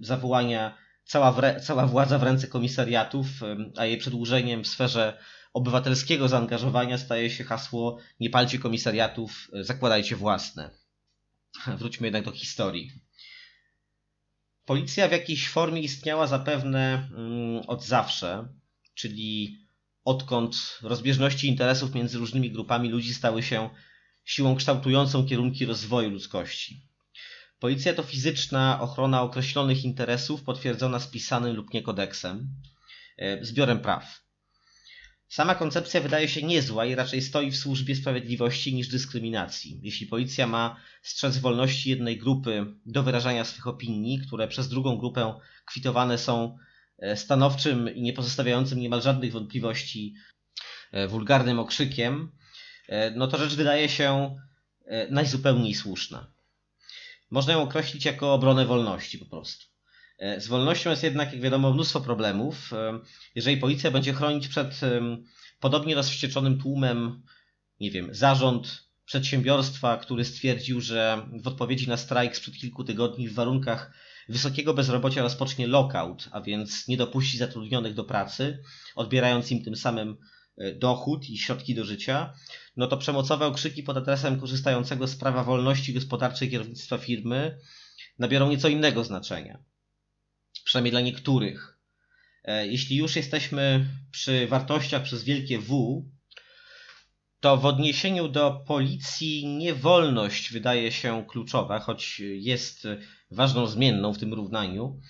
zawołania 0.00 0.78
cała, 1.04 1.58
cała 1.60 1.86
władza 1.86 2.18
w 2.18 2.22
ręce 2.22 2.46
komisariatów, 2.46 3.26
a 3.76 3.86
jej 3.86 3.98
przedłużeniem 3.98 4.64
w 4.64 4.68
sferze 4.68 5.18
obywatelskiego 5.52 6.28
zaangażowania 6.28 6.98
staje 6.98 7.30
się 7.30 7.44
hasło 7.44 7.98
nie 8.20 8.30
palcie 8.30 8.58
komisariatów, 8.58 9.50
e, 9.52 9.64
zakładajcie 9.64 10.16
własne. 10.16 10.70
Wróćmy 11.78 12.06
jednak 12.06 12.24
do 12.24 12.32
historii. 12.32 12.92
Policja 14.64 15.08
w 15.08 15.12
jakiejś 15.12 15.48
formie 15.48 15.80
istniała 15.80 16.26
zapewne 16.26 17.08
mm, 17.16 17.62
od 17.66 17.84
zawsze, 17.84 18.48
czyli 18.94 19.58
odkąd 20.04 20.78
rozbieżności 20.82 21.48
interesów 21.48 21.94
między 21.94 22.18
różnymi 22.18 22.50
grupami 22.50 22.88
ludzi 22.88 23.14
stały 23.14 23.42
się 23.42 23.70
siłą 24.24 24.56
kształtującą 24.56 25.26
kierunki 25.26 25.66
rozwoju 25.66 26.10
ludzkości. 26.10 26.91
Policja 27.62 27.94
to 27.94 28.02
fizyczna 28.02 28.78
ochrona 28.80 29.22
określonych 29.22 29.84
interesów 29.84 30.42
potwierdzona 30.42 31.00
spisanym 31.00 31.56
lub 31.56 31.74
nie 31.74 31.82
kodeksem, 31.82 32.48
e, 33.18 33.44
zbiorem 33.44 33.80
praw. 33.80 34.22
Sama 35.28 35.54
koncepcja 35.54 36.00
wydaje 36.00 36.28
się 36.28 36.42
niezła 36.42 36.84
i 36.84 36.94
raczej 36.94 37.22
stoi 37.22 37.50
w 37.50 37.56
służbie 37.56 37.96
sprawiedliwości 37.96 38.74
niż 38.74 38.88
dyskryminacji. 38.88 39.80
Jeśli 39.82 40.06
policja 40.06 40.46
ma 40.46 40.76
strzec 41.02 41.38
wolności 41.38 41.90
jednej 41.90 42.18
grupy 42.18 42.66
do 42.86 43.02
wyrażania 43.02 43.44
swych 43.44 43.66
opinii, 43.66 44.18
które 44.18 44.48
przez 44.48 44.68
drugą 44.68 44.98
grupę 44.98 45.34
kwitowane 45.64 46.18
są 46.18 46.58
e, 46.98 47.16
stanowczym 47.16 47.94
i 47.94 48.02
nie 48.02 48.12
pozostawiającym 48.12 48.80
niemal 48.80 49.02
żadnych 49.02 49.32
wątpliwości 49.32 50.14
e, 50.92 51.08
wulgarnym 51.08 51.58
okrzykiem, 51.58 52.32
no 53.16 53.26
to 53.26 53.38
rzecz 53.38 53.54
wydaje 53.54 53.88
się 53.88 54.36
najzupełniej 55.10 55.74
słuszna. 55.74 56.31
Można 57.32 57.52
ją 57.52 57.62
określić 57.62 58.04
jako 58.04 58.34
obronę 58.34 58.66
wolności 58.66 59.18
po 59.18 59.26
prostu. 59.26 59.66
E, 60.18 60.40
z 60.40 60.48
wolnością 60.48 60.90
jest 60.90 61.02
jednak, 61.02 61.32
jak 61.32 61.42
wiadomo, 61.42 61.72
mnóstwo 61.72 62.00
problemów. 62.00 62.72
E, 62.72 62.98
jeżeli 63.34 63.56
policja 63.56 63.90
będzie 63.90 64.12
chronić 64.12 64.48
przed 64.48 64.80
podobnie 65.60 65.94
rozwścieczonym 65.94 66.58
tłumem, 66.58 67.22
nie 67.80 67.90
wiem, 67.90 68.08
zarząd 68.14 68.84
przedsiębiorstwa, 69.04 69.96
który 69.96 70.24
stwierdził, 70.24 70.80
że 70.80 71.28
w 71.42 71.46
odpowiedzi 71.46 71.88
na 71.88 71.96
strajk 71.96 72.36
sprzed 72.36 72.54
kilku 72.54 72.84
tygodni 72.84 73.28
w 73.28 73.34
warunkach 73.34 73.92
wysokiego 74.28 74.74
bezrobocia 74.74 75.22
rozpocznie 75.22 75.66
lockout, 75.66 76.28
a 76.32 76.40
więc 76.40 76.88
nie 76.88 76.96
dopuści 76.96 77.38
zatrudnionych 77.38 77.94
do 77.94 78.04
pracy, 78.04 78.62
odbierając 78.94 79.50
im 79.50 79.64
tym 79.64 79.76
samym 79.76 80.16
e, 80.58 80.74
dochód 80.74 81.30
i 81.30 81.38
środki 81.38 81.74
do 81.74 81.84
życia, 81.84 82.34
no 82.76 82.86
to 82.86 82.96
przemocowe 82.96 83.46
okrzyki 83.46 83.82
pod 83.82 83.96
adresem 83.96 84.40
korzystającego 84.40 85.06
z 85.06 85.16
prawa 85.16 85.44
wolności 85.44 85.94
gospodarczej 85.94 86.50
kierownictwa 86.50 86.98
firmy 86.98 87.58
nabiorą 88.18 88.50
nieco 88.50 88.68
innego 88.68 89.04
znaczenia. 89.04 89.58
Przynajmniej 90.64 90.90
dla 90.90 91.00
niektórych. 91.00 91.78
E, 92.44 92.66
jeśli 92.66 92.96
już 92.96 93.16
jesteśmy 93.16 93.86
przy 94.10 94.46
wartościach 94.46 95.02
przez 95.02 95.24
wielkie 95.24 95.58
W, 95.58 96.02
to 97.40 97.56
w 97.56 97.66
odniesieniu 97.66 98.28
do 98.28 98.64
policji 98.66 99.46
niewolność 99.46 100.52
wydaje 100.52 100.92
się 100.92 101.24
kluczowa, 101.28 101.78
choć 101.80 102.20
jest 102.20 102.88
ważną 103.30 103.66
zmienną 103.66 104.12
w 104.12 104.18
tym 104.18 104.34
równaniu. 104.34 105.00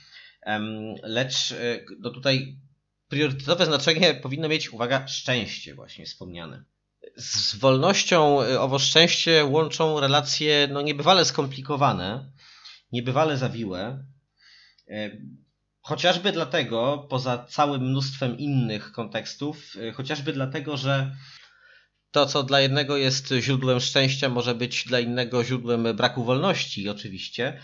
Lecz 1.03 1.53
e, 1.53 1.85
no 1.99 2.11
tutaj 2.11 2.57
priorytetowe 3.09 3.67
znaczenie 3.67 4.15
powinno 4.15 4.49
mieć, 4.49 4.73
uwaga, 4.73 5.09
szczęście 5.09 5.75
właśnie 5.75 6.07
wspomniane 6.07 6.65
z 7.17 7.57
wolnością 7.57 8.43
y, 8.43 8.61
owo 8.61 8.79
szczęście 8.79 9.45
łączą 9.45 10.01
relacje 10.01 10.69
no, 10.71 10.83
niebywale 10.83 11.25
skomplikowane, 11.25 12.33
niebywale 12.93 13.37
zawiłe. 13.37 14.05
Y, 14.89 15.23
chociażby 15.81 16.33
dlatego, 16.33 17.07
poza 17.11 17.45
całym 17.45 17.83
mnóstwem 17.83 18.39
innych 18.39 18.93
kontekstów, 18.93 19.77
y, 19.77 19.93
chociażby 19.93 20.33
dlatego, 20.33 20.77
że 20.77 21.17
to, 22.11 22.27
co 22.27 22.43
dla 22.43 22.61
jednego 22.61 22.97
jest 22.97 23.35
źródłem 23.41 23.81
szczęścia, 23.81 24.29
może 24.29 24.55
być 24.55 24.85
dla 24.85 25.01
innego 25.01 25.45
źródłem 25.45 25.97
braku 25.97 26.25
wolności, 26.25 26.89
oczywiście, 26.89 27.61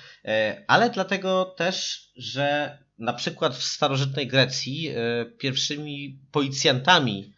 ale 0.67 0.91
dlatego 0.91 1.45
też, 1.45 2.07
że 2.17 2.79
na 2.99 3.13
przykład 3.13 3.57
w 3.57 3.63
starożytnej 3.63 4.27
Grecji 4.27 4.91
pierwszymi 5.39 6.21
policjantami 6.33 7.35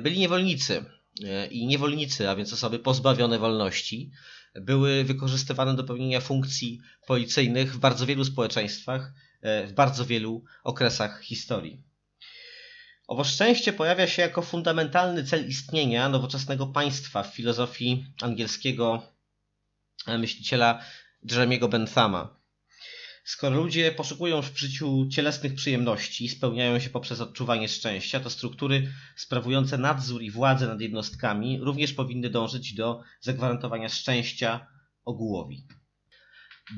byli 0.00 0.18
niewolnicy. 0.18 0.84
E, 1.24 1.46
i 1.46 1.66
niewolnicy, 1.66 2.30
a 2.30 2.36
więc 2.36 2.52
osoby 2.52 2.78
pozbawione 2.78 3.38
wolności, 3.38 4.10
były 4.54 5.04
wykorzystywane 5.04 5.76
do 5.76 5.84
pełnienia 5.84 6.20
funkcji 6.20 6.80
policyjnych 7.06 7.74
w 7.74 7.78
bardzo 7.78 8.06
wielu 8.06 8.24
społeczeństwach, 8.24 9.12
e, 9.42 9.66
w 9.66 9.72
bardzo 9.72 10.06
wielu 10.06 10.44
okresach 10.64 11.22
historii. 11.22 11.82
Owo 13.08 13.24
szczęście 13.24 13.72
pojawia 13.72 14.06
się 14.06 14.22
jako 14.22 14.42
fundamentalny 14.42 15.24
cel 15.24 15.48
istnienia 15.48 16.08
nowoczesnego 16.08 16.66
państwa 16.66 17.22
w 17.22 17.34
filozofii 17.34 18.06
angielskiego 18.22 19.02
e, 20.06 20.18
myśliciela 20.18 20.84
Jeremiego 21.30 21.68
Benthama. 21.68 22.35
Skoro 23.26 23.56
ludzie 23.56 23.92
poszukują 23.92 24.42
w 24.42 24.58
życiu 24.58 25.06
cielesnych 25.10 25.54
przyjemności, 25.54 26.28
spełniają 26.28 26.78
się 26.78 26.90
poprzez 26.90 27.20
odczuwanie 27.20 27.68
szczęścia, 27.68 28.20
to 28.20 28.30
struktury 28.30 28.92
sprawujące 29.16 29.78
nadzór 29.78 30.22
i 30.22 30.30
władzę 30.30 30.66
nad 30.66 30.80
jednostkami 30.80 31.58
również 31.60 31.92
powinny 31.92 32.30
dążyć 32.30 32.74
do 32.74 33.02
zagwarantowania 33.20 33.88
szczęścia 33.88 34.66
ogółowi. 35.04 35.66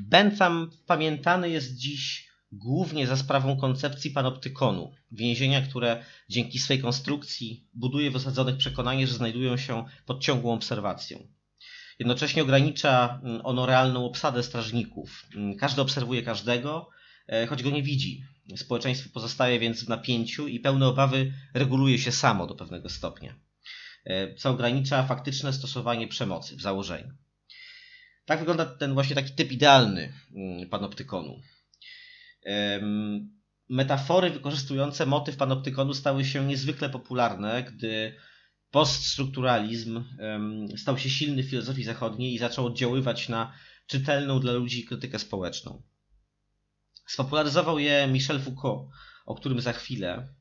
Bentham 0.07 0.71
pamiętany 0.85 1.49
jest 1.49 1.75
dziś 1.75 2.29
głównie 2.51 3.07
za 3.07 3.17
sprawą 3.17 3.57
koncepcji 3.57 4.11
panoptykonu, 4.11 4.91
więzienia, 5.11 5.61
które 5.61 6.05
dzięki 6.29 6.59
swej 6.59 6.79
konstrukcji 6.79 7.67
buduje 7.73 8.11
w 8.11 8.15
osadzonych 8.15 8.57
przekonanie, 8.57 9.07
że 9.07 9.13
znajdują 9.13 9.57
się 9.57 9.85
pod 10.05 10.23
ciągłą 10.23 10.53
obserwacją. 10.53 11.38
Jednocześnie 11.99 12.41
ogranicza 12.41 13.19
mm, 13.23 13.41
ono 13.43 13.65
realną 13.65 14.05
obsadę 14.05 14.43
strażników. 14.43 15.25
Mm, 15.35 15.55
każdy 15.55 15.81
obserwuje 15.81 16.23
każdego, 16.23 16.89
e, 17.27 17.47
choć 17.47 17.63
go 17.63 17.69
nie 17.69 17.83
widzi. 17.83 18.23
Społeczeństwo 18.55 19.09
pozostaje 19.13 19.59
więc 19.59 19.83
w 19.83 19.89
napięciu 19.89 20.47
i 20.47 20.59
pełne 20.59 20.87
obawy 20.87 21.33
reguluje 21.53 21.99
się 21.99 22.11
samo 22.11 22.47
do 22.47 22.55
pewnego 22.55 22.89
stopnia, 22.89 23.35
e, 24.05 24.35
co 24.35 24.49
ogranicza 24.49 25.03
faktyczne 25.03 25.53
stosowanie 25.53 26.07
przemocy 26.07 26.55
w 26.55 26.61
założeniu. 26.61 27.13
Tak 28.25 28.39
wygląda 28.39 28.65
ten 28.65 28.93
właśnie 28.93 29.15
taki 29.15 29.31
typ 29.31 29.51
idealny 29.51 30.13
mm, 30.35 30.69
panoptykonu. 30.69 31.41
Metafory 33.69 34.29
wykorzystujące 34.29 35.05
motyw 35.05 35.37
panoptykonu 35.37 35.93
stały 35.93 36.25
się 36.25 36.45
niezwykle 36.45 36.89
popularne, 36.89 37.63
gdy 37.63 38.15
poststrukturalizm 38.71 40.03
stał 40.77 40.97
się 40.97 41.09
silny 41.09 41.43
w 41.43 41.49
filozofii 41.49 41.83
zachodniej 41.83 42.33
i 42.33 42.37
zaczął 42.37 42.65
oddziaływać 42.65 43.29
na 43.29 43.53
czytelną 43.87 44.39
dla 44.39 44.51
ludzi 44.51 44.85
krytykę 44.85 45.19
społeczną. 45.19 45.81
Spopularyzował 47.07 47.79
je 47.79 48.07
Michel 48.07 48.39
Foucault, 48.39 48.89
o 49.25 49.35
którym 49.35 49.61
za 49.61 49.73
chwilę. 49.73 50.33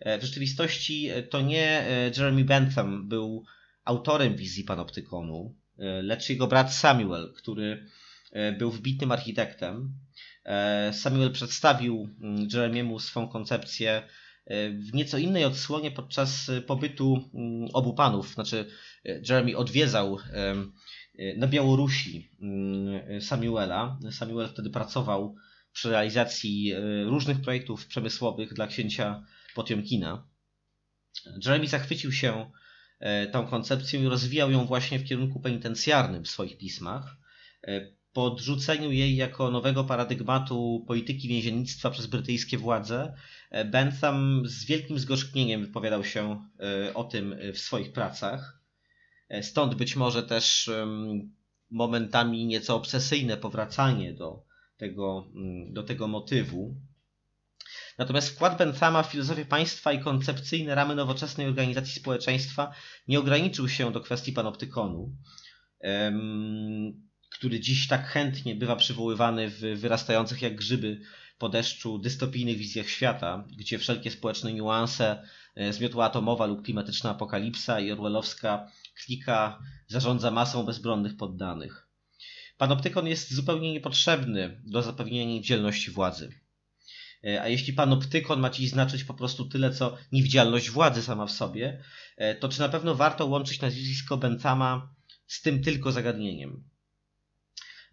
E, 0.00 0.18
w 0.18 0.22
rzeczywistości 0.24 1.08
to 1.30 1.40
nie 1.40 1.80
e, 1.80 2.10
Jeremy 2.16 2.44
Bentham 2.44 3.08
był 3.08 3.44
autorem 3.84 4.36
wizji 4.36 4.64
panoptykonu, 4.64 5.56
e, 5.78 6.02
lecz 6.02 6.28
jego 6.28 6.46
brat 6.46 6.74
Samuel, 6.74 7.32
który 7.36 7.86
był 8.58 8.70
wybitnym 8.70 9.12
architektem. 9.12 9.94
Samuel 10.92 11.32
przedstawił 11.32 12.08
mm, 12.20 12.48
Jeremiemu 12.52 12.98
swą 12.98 13.28
koncepcję 13.28 14.02
w 14.72 14.94
nieco 14.94 15.18
innej 15.18 15.44
odsłonie 15.44 15.90
podczas 15.90 16.50
pobytu 16.66 17.30
mm, 17.34 17.68
obu 17.72 17.94
panów. 17.94 18.34
Znaczy, 18.34 18.70
Jeremy 19.04 19.56
odwiedzał 19.56 20.18
na 21.36 21.46
Białorusi 21.46 22.30
Samuela. 23.20 23.98
Samuel 24.10 24.48
wtedy 24.48 24.70
pracował 24.70 25.36
przy 25.72 25.90
realizacji 25.90 26.74
różnych 27.04 27.40
projektów 27.40 27.86
przemysłowych 27.86 28.54
dla 28.54 28.66
księcia 28.66 29.24
Potiomkina. 29.54 30.28
Jeremy 31.44 31.66
zachwycił 31.66 32.12
się 32.12 32.50
e, 33.00 33.26
tą 33.26 33.46
koncepcją 33.46 34.02
i 34.02 34.06
rozwijał 34.06 34.50
ją 34.50 34.66
właśnie 34.66 34.98
w 34.98 35.04
kierunku 35.04 35.40
penitencjarnym 35.40 36.24
w 36.24 36.28
swoich 36.28 36.58
pismach. 36.58 37.16
E, 38.10 38.14
po 38.14 38.24
odrzuceniu 38.24 38.92
jej 38.92 39.16
jako 39.16 39.50
nowego 39.50 39.84
paradygmatu 39.84 40.84
polityki 40.86 41.28
więziennictwa 41.28 41.90
przez 41.90 42.06
brytyjskie 42.06 42.58
władze, 42.58 43.14
e, 43.50 43.64
Bentham 43.64 44.42
z 44.46 44.64
wielkim 44.64 44.98
zgorzknieniem 44.98 45.66
wypowiadał 45.66 46.04
się 46.04 46.44
o 46.94 47.04
tym 47.04 47.36
w 47.54 47.58
swoich 47.58 47.92
pracach. 47.92 48.60
Stąd 49.42 49.74
być 49.74 49.96
może 49.96 50.22
też 50.22 50.70
momentami 51.70 52.46
nieco 52.46 52.76
obsesyjne 52.76 53.36
powracanie 53.36 54.14
do 54.14 54.44
tego, 54.76 55.26
mm, 55.34 55.72
do 55.72 55.82
tego 55.82 56.08
motywu. 56.08 56.74
Natomiast 57.98 58.30
wkład 58.30 58.58
Benthama 58.58 59.02
w 59.02 59.10
filozofię 59.10 59.44
państwa 59.44 59.92
i 59.92 60.00
koncepcyjne 60.00 60.74
ramy 60.74 60.94
nowoczesnej 60.94 61.46
organizacji 61.46 62.00
społeczeństwa 62.00 62.72
nie 63.08 63.18
ograniczył 63.18 63.68
się 63.68 63.92
do 63.92 64.00
kwestii 64.00 64.32
panoptykonu, 64.32 65.16
który 67.30 67.60
dziś 67.60 67.88
tak 67.88 68.06
chętnie 68.06 68.54
bywa 68.54 68.76
przywoływany 68.76 69.50
w 69.50 69.60
wyrastających 69.60 70.42
jak 70.42 70.56
grzyby 70.56 71.00
po 71.38 71.48
deszczu 71.48 71.98
dystopijnych 71.98 72.56
wizjach 72.56 72.88
świata, 72.88 73.44
gdzie 73.56 73.78
wszelkie 73.78 74.10
społeczne 74.10 74.52
niuanse, 74.52 75.22
e, 75.54 75.72
zmiotła 75.72 76.04
atomowa 76.04 76.46
lub 76.46 76.64
klimatyczna 76.64 77.10
apokalipsa 77.10 77.80
i 77.80 77.92
orwellowska 77.92 78.70
klika 79.04 79.58
zarządza 79.88 80.30
masą 80.30 80.64
bezbronnych 80.64 81.16
poddanych. 81.16 81.88
Panoptykon 82.58 83.06
jest 83.06 83.34
zupełnie 83.34 83.72
niepotrzebny 83.72 84.62
do 84.64 84.82
zapewnienia 84.82 85.24
niedzielności 85.24 85.90
władzy. 85.90 86.40
E, 87.24 87.42
a 87.42 87.48
jeśli 87.48 87.72
panoptykon 87.72 88.40
ma 88.40 88.50
ci 88.50 88.68
znaczyć 88.68 89.04
po 89.04 89.14
prostu 89.14 89.44
tyle, 89.44 89.70
co 89.70 89.96
niewidzialność 90.12 90.70
władzy 90.70 91.02
sama 91.02 91.26
w 91.26 91.30
sobie, 91.30 91.82
e, 92.16 92.34
to 92.34 92.48
czy 92.48 92.60
na 92.60 92.68
pewno 92.68 92.94
warto 92.94 93.26
łączyć 93.26 93.60
nazwisko 93.60 94.16
Benthama 94.16 94.94
z 95.26 95.42
tym 95.42 95.62
tylko 95.62 95.92
zagadnieniem? 95.92 96.69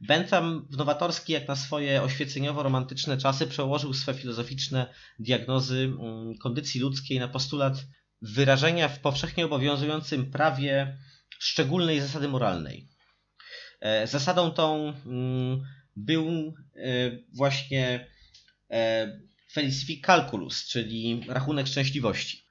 Bentham 0.01 0.67
w 0.69 0.77
nowatorski, 0.77 1.33
jak 1.33 1.47
na 1.47 1.55
swoje 1.55 2.01
oświeceniowo-romantyczne 2.01 3.17
czasy, 3.17 3.47
przełożył 3.47 3.93
swe 3.93 4.13
filozoficzne 4.13 4.93
diagnozy 5.19 5.93
mm, 5.99 6.37
kondycji 6.37 6.81
ludzkiej 6.81 7.19
na 7.19 7.27
postulat 7.27 7.85
wyrażenia 8.21 8.89
w 8.89 8.99
powszechnie 8.99 9.45
obowiązującym 9.45 10.31
prawie 10.31 10.97
szczególnej 11.39 12.01
zasady 12.01 12.27
moralnej. 12.27 12.87
E, 13.79 14.07
zasadą 14.07 14.51
tą 14.51 14.93
mm, 15.05 15.61
był 15.95 16.53
właśnie 17.33 18.07
E, 18.71 19.07
Felicific 19.51 20.05
Calculus, 20.05 20.67
czyli 20.67 21.23
rachunek 21.27 21.67
szczęśliwości. 21.67 22.45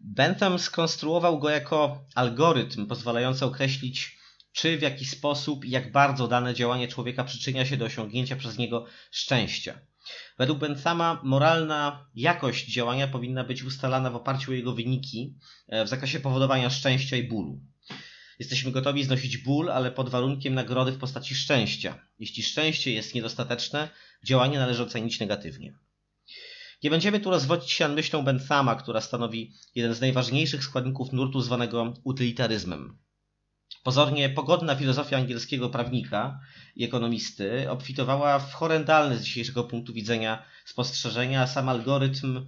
Bentham 0.00 0.58
skonstruował 0.58 1.38
go 1.38 1.50
jako 1.50 2.04
algorytm 2.14 2.86
pozwalający 2.86 3.44
określić, 3.44 4.15
czy 4.56 4.78
w 4.78 4.82
jaki 4.82 5.04
sposób 5.04 5.64
i 5.64 5.70
jak 5.70 5.92
bardzo 5.92 6.28
dane 6.28 6.54
działanie 6.54 6.88
człowieka 6.88 7.24
przyczynia 7.24 7.66
się 7.66 7.76
do 7.76 7.84
osiągnięcia 7.84 8.36
przez 8.36 8.58
niego 8.58 8.86
szczęścia. 9.10 9.80
Według 10.38 10.58
Benthama 10.58 11.20
moralna 11.24 12.06
jakość 12.14 12.66
działania 12.66 13.08
powinna 13.08 13.44
być 13.44 13.62
ustalana 13.62 14.10
w 14.10 14.16
oparciu 14.16 14.50
o 14.50 14.54
jego 14.54 14.74
wyniki 14.74 15.34
e, 15.68 15.84
w 15.84 15.88
zakresie 15.88 16.20
powodowania 16.20 16.70
szczęścia 16.70 17.16
i 17.16 17.22
bólu. 17.22 17.60
Jesteśmy 18.38 18.72
gotowi 18.72 19.04
znosić 19.04 19.38
ból, 19.38 19.70
ale 19.70 19.90
pod 19.90 20.08
warunkiem 20.08 20.54
nagrody 20.54 20.92
w 20.92 20.98
postaci 20.98 21.34
szczęścia. 21.34 22.06
Jeśli 22.18 22.42
szczęście 22.42 22.92
jest 22.92 23.14
niedostateczne, 23.14 23.88
działanie 24.24 24.58
należy 24.58 24.82
ocenić 24.82 25.20
negatywnie. 25.20 25.78
Nie 26.82 26.90
będziemy 26.90 27.20
tu 27.20 27.30
rozwodzić 27.30 27.70
się 27.70 27.84
nad 27.88 27.96
myślą 27.96 28.22
Benthama, 28.22 28.76
która 28.76 29.00
stanowi 29.00 29.52
jeden 29.74 29.94
z 29.94 30.00
najważniejszych 30.00 30.64
składników 30.64 31.12
nurtu 31.12 31.40
zwanego 31.40 31.94
utylitaryzmem. 32.04 33.05
Pozornie 33.86 34.28
pogodna 34.28 34.76
filozofia 34.76 35.16
angielskiego 35.16 35.70
prawnika 35.70 36.40
i 36.76 36.84
ekonomisty 36.84 37.70
obfitowała 37.70 38.38
w 38.38 38.52
horrendalne 38.52 39.18
z 39.18 39.22
dzisiejszego 39.22 39.64
punktu 39.64 39.92
widzenia 39.92 40.42
spostrzeżenia, 40.64 41.42
a 41.42 41.46
sam 41.46 41.68
algorytm 41.68 42.46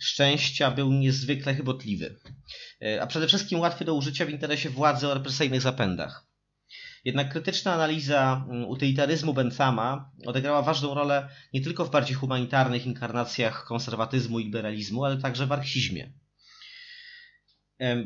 szczęścia 0.00 0.70
był 0.70 0.92
niezwykle 0.92 1.54
chybotliwy, 1.54 2.18
e, 2.82 3.02
a 3.02 3.06
przede 3.06 3.26
wszystkim 3.26 3.60
łatwy 3.60 3.84
do 3.84 3.94
użycia 3.94 4.26
w 4.26 4.30
interesie 4.30 4.70
władzy 4.70 5.08
o 5.08 5.14
represyjnych 5.14 5.60
zapędach. 5.60 6.26
Jednak 7.04 7.32
krytyczna 7.32 7.74
analiza 7.74 8.46
utylitaryzmu 8.66 9.34
Benthama 9.34 10.10
odegrała 10.26 10.62
ważną 10.62 10.94
rolę 10.94 11.28
nie 11.52 11.60
tylko 11.60 11.84
w 11.84 11.90
bardziej 11.90 12.16
humanitarnych 12.16 12.86
inkarnacjach 12.86 13.64
konserwatyzmu 13.64 14.40
i 14.40 14.44
liberalizmu, 14.44 15.04
ale 15.04 15.16
także 15.16 15.46
w 15.46 15.52
arksizmie. 15.52 16.12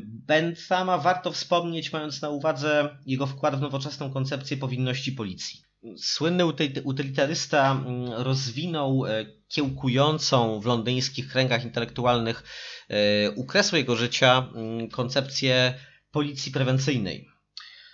Benthama 0.03 0.97
warto 0.97 1.31
wspomnieć, 1.31 1.93
mając 1.93 2.21
na 2.21 2.29
uwadze 2.29 2.97
jego 3.05 3.27
wkład 3.27 3.55
w 3.55 3.61
nowoczesną 3.61 4.13
koncepcję 4.13 4.57
powinności 4.57 5.11
policji. 5.11 5.61
Słynny 5.97 6.45
utylitarysta 6.83 7.71
mm, 7.71 8.13
rozwinął 8.13 9.05
e, 9.05 9.25
kiełkującą 9.47 10.59
w 10.59 10.65
londyńskich 10.65 11.27
kręgach 11.27 11.63
intelektualnych 11.63 12.43
e, 12.89 13.31
u 13.31 13.45
kresu 13.45 13.77
jego 13.77 13.95
życia 13.95 14.49
mm, 14.55 14.89
koncepcję 14.89 15.73
policji 16.11 16.51
prewencyjnej. 16.51 17.27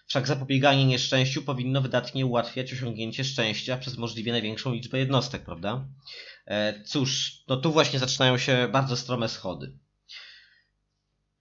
Wszak 0.07 0.27
zapobieganie 0.27 0.85
nieszczęściu 0.85 1.41
powinno 1.41 1.81
wydatnie 1.81 2.25
ułatwiać 2.25 2.73
osiągnięcie 2.73 3.23
szczęścia 3.23 3.77
przez 3.77 3.97
możliwie 3.97 4.31
największą 4.31 4.73
liczbę 4.73 4.99
jednostek, 4.99 5.45
prawda? 5.45 5.87
E, 6.45 6.83
cóż, 6.83 7.31
no 7.47 7.57
tu 7.57 7.71
właśnie 7.71 7.99
zaczynają 7.99 8.37
się 8.37 8.67
bardzo 8.71 8.97
strome 8.97 9.29
schody. 9.29 9.77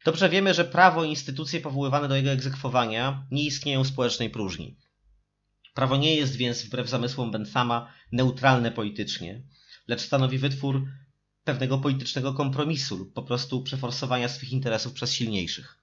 Dobrze 0.06 0.28
wiemy, 0.28 0.54
że 0.54 0.64
prawo 0.64 1.04
i 1.04 1.10
instytucje 1.10 1.60
powoływane 1.60 2.08
do 2.08 2.16
jego 2.16 2.30
egzekwowania 2.30 3.26
nie 3.30 3.44
istnieją 3.44 3.84
w 3.84 3.86
społecznej 3.86 4.30
próżni. 4.30 4.76
Prawo 5.74 5.96
nie 5.96 6.14
jest 6.14 6.36
więc, 6.36 6.62
wbrew 6.62 6.88
zamysłom 6.88 7.30
Benthama, 7.30 7.92
neutralne 8.12 8.70
politycznie, 8.70 9.42
lecz 9.88 10.00
stanowi 10.00 10.38
wytwór 10.38 10.86
pewnego 11.44 11.78
politycznego 11.78 12.34
kompromisu 12.34 12.96
lub 12.96 13.12
po 13.12 13.22
prostu 13.22 13.62
przeforsowania 13.62 14.28
swych 14.28 14.52
interesów 14.52 14.92
przez 14.92 15.12
silniejszych. 15.12 15.78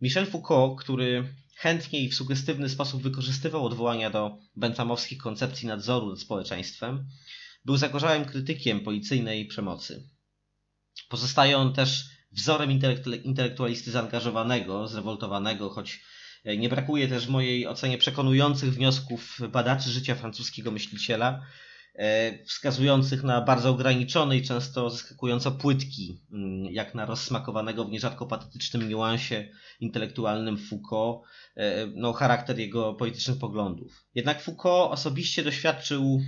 Michel 0.00 0.26
Foucault, 0.26 0.80
który 0.80 1.34
chętnie 1.54 2.00
i 2.00 2.08
w 2.08 2.14
sugestywny 2.14 2.68
sposób 2.68 3.02
wykorzystywał 3.02 3.66
odwołania 3.66 4.10
do 4.10 4.38
benthamowskich 4.56 5.18
koncepcji 5.18 5.68
nadzoru 5.68 6.10
nad 6.10 6.20
społeczeństwem, 6.20 7.08
był 7.64 7.76
zagorzałym 7.76 8.24
krytykiem 8.24 8.80
policyjnej 8.80 9.46
przemocy. 9.46 10.08
Pozostaje 11.08 11.58
on 11.58 11.72
też 11.72 12.09
wzorem 12.32 12.70
intelektualisty 13.24 13.90
zaangażowanego, 13.90 14.88
zrewoltowanego, 14.88 15.70
choć 15.70 16.00
e, 16.44 16.56
nie 16.56 16.68
brakuje 16.68 17.08
też 17.08 17.26
w 17.26 17.30
mojej 17.30 17.66
ocenie 17.66 17.98
przekonujących 17.98 18.74
wniosków 18.74 19.38
badaczy 19.52 19.90
życia 19.90 20.14
francuskiego 20.14 20.70
myśliciela, 20.70 21.42
e, 21.94 22.44
wskazujących 22.44 23.22
na 23.22 23.40
bardzo 23.40 23.70
ograniczony 23.70 24.36
i 24.36 24.42
często 24.42 24.90
zaskakująco 24.90 25.52
płytki, 25.52 26.20
mm, 26.32 26.64
jak 26.64 26.94
na 26.94 27.06
rozsmakowanego 27.06 27.84
w 27.84 27.90
nierzadko 27.90 28.26
patetycznym 28.26 28.88
niuansie 28.88 29.48
intelektualnym 29.80 30.58
Foucault, 30.58 31.22
e, 31.56 31.86
no, 31.86 32.12
charakter 32.12 32.58
jego 32.58 32.94
politycznych 32.94 33.38
poglądów. 33.38 34.04
Jednak 34.14 34.42
Foucault 34.42 34.92
osobiście 34.92 35.44
doświadczył 35.44 36.20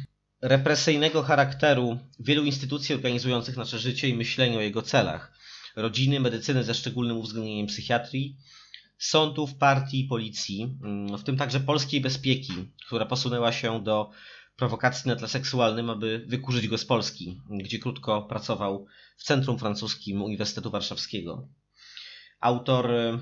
represyjnego 0.43 1.23
charakteru 1.23 1.99
wielu 2.21 2.45
instytucji 2.45 2.95
organizujących 2.95 3.57
nasze 3.57 3.79
życie 3.79 4.09
i 4.09 4.15
myślenie 4.15 4.59
o 4.59 4.61
jego 4.61 4.83
celach 4.83 5.33
rodziny, 5.77 6.21
medycyny 6.21 6.65
ze 6.65 6.75
szczególnym 6.75 7.17
uwzględnieniem 7.17 7.67
psychiatrii, 7.67 8.37
sądów, 8.99 9.55
partii 9.55 10.01
i 10.01 10.05
policji, 10.05 10.79
mm, 10.83 11.19
w 11.19 11.25
tym 11.25 11.37
także 11.37 11.61
polskiej 11.61 12.01
bezpieki, 12.01 12.53
która 12.87 13.07
posunęła 13.07 13.53
się 13.53 13.85
do 13.85 14.11
prowokacji 14.57 15.09
na 15.09 15.17
tle 15.17 15.29
seksualnym, 15.29 15.91
aby 15.91 16.25
wykurzyć 16.29 16.69
go 16.69 16.79
z 16.79 16.85
Polski, 16.85 17.41
gdzie 17.51 17.79
krótko 17.79 18.23
pracował 18.23 18.87
w 19.17 19.25
Centrum 19.25 19.59
Francuskim 19.59 20.23
Uniwersytetu 20.23 20.71
Warszawskiego. 20.71 21.49
Autor 22.41 22.91
e, 22.91 23.19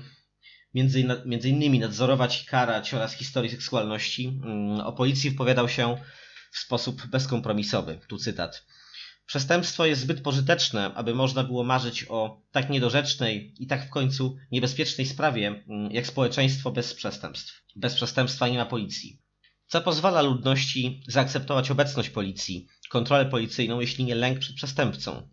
między, 0.73 1.05
między 1.25 1.49
innymi 1.49 1.79
nadzorować 1.79 2.43
i 2.43 2.45
karać 2.45 2.93
oraz 2.93 3.13
historii 3.13 3.49
seksualności. 3.49 4.27
Mm, 4.27 4.79
o 4.79 4.93
policji 4.93 5.29
wypowiadał 5.29 5.69
się 5.69 5.97
w 6.51 6.57
sposób 6.57 7.07
bezkompromisowy. 7.07 7.99
Tu 8.07 8.17
cytat. 8.17 8.65
Przestępstwo 9.31 9.85
jest 9.85 10.01
zbyt 10.01 10.21
pożyteczne, 10.21 10.93
aby 10.93 11.15
można 11.15 11.43
było 11.43 11.63
marzyć 11.63 12.05
o 12.09 12.41
tak 12.51 12.69
niedorzecznej 12.69 13.53
i 13.59 13.67
tak 13.67 13.87
w 13.87 13.89
końcu 13.89 14.37
niebezpiecznej 14.51 15.07
sprawie, 15.07 15.47
mm, 15.47 15.91
jak 15.91 16.07
społeczeństwo 16.07 16.71
bez 16.71 16.93
przestępstw. 16.93 17.63
Bez 17.75 17.95
przestępstwa 17.95 18.47
nie 18.47 18.57
ma 18.57 18.65
policji. 18.65 19.21
Co 19.67 19.81
pozwala 19.81 20.21
ludności 20.21 21.03
zaakceptować 21.07 21.71
obecność 21.71 22.09
policji, 22.09 22.67
kontrolę 22.89 23.25
policyjną, 23.25 23.79
jeśli 23.79 24.05
nie 24.05 24.15
lęk 24.15 24.39
przed 24.39 24.55
przestępcą? 24.55 25.29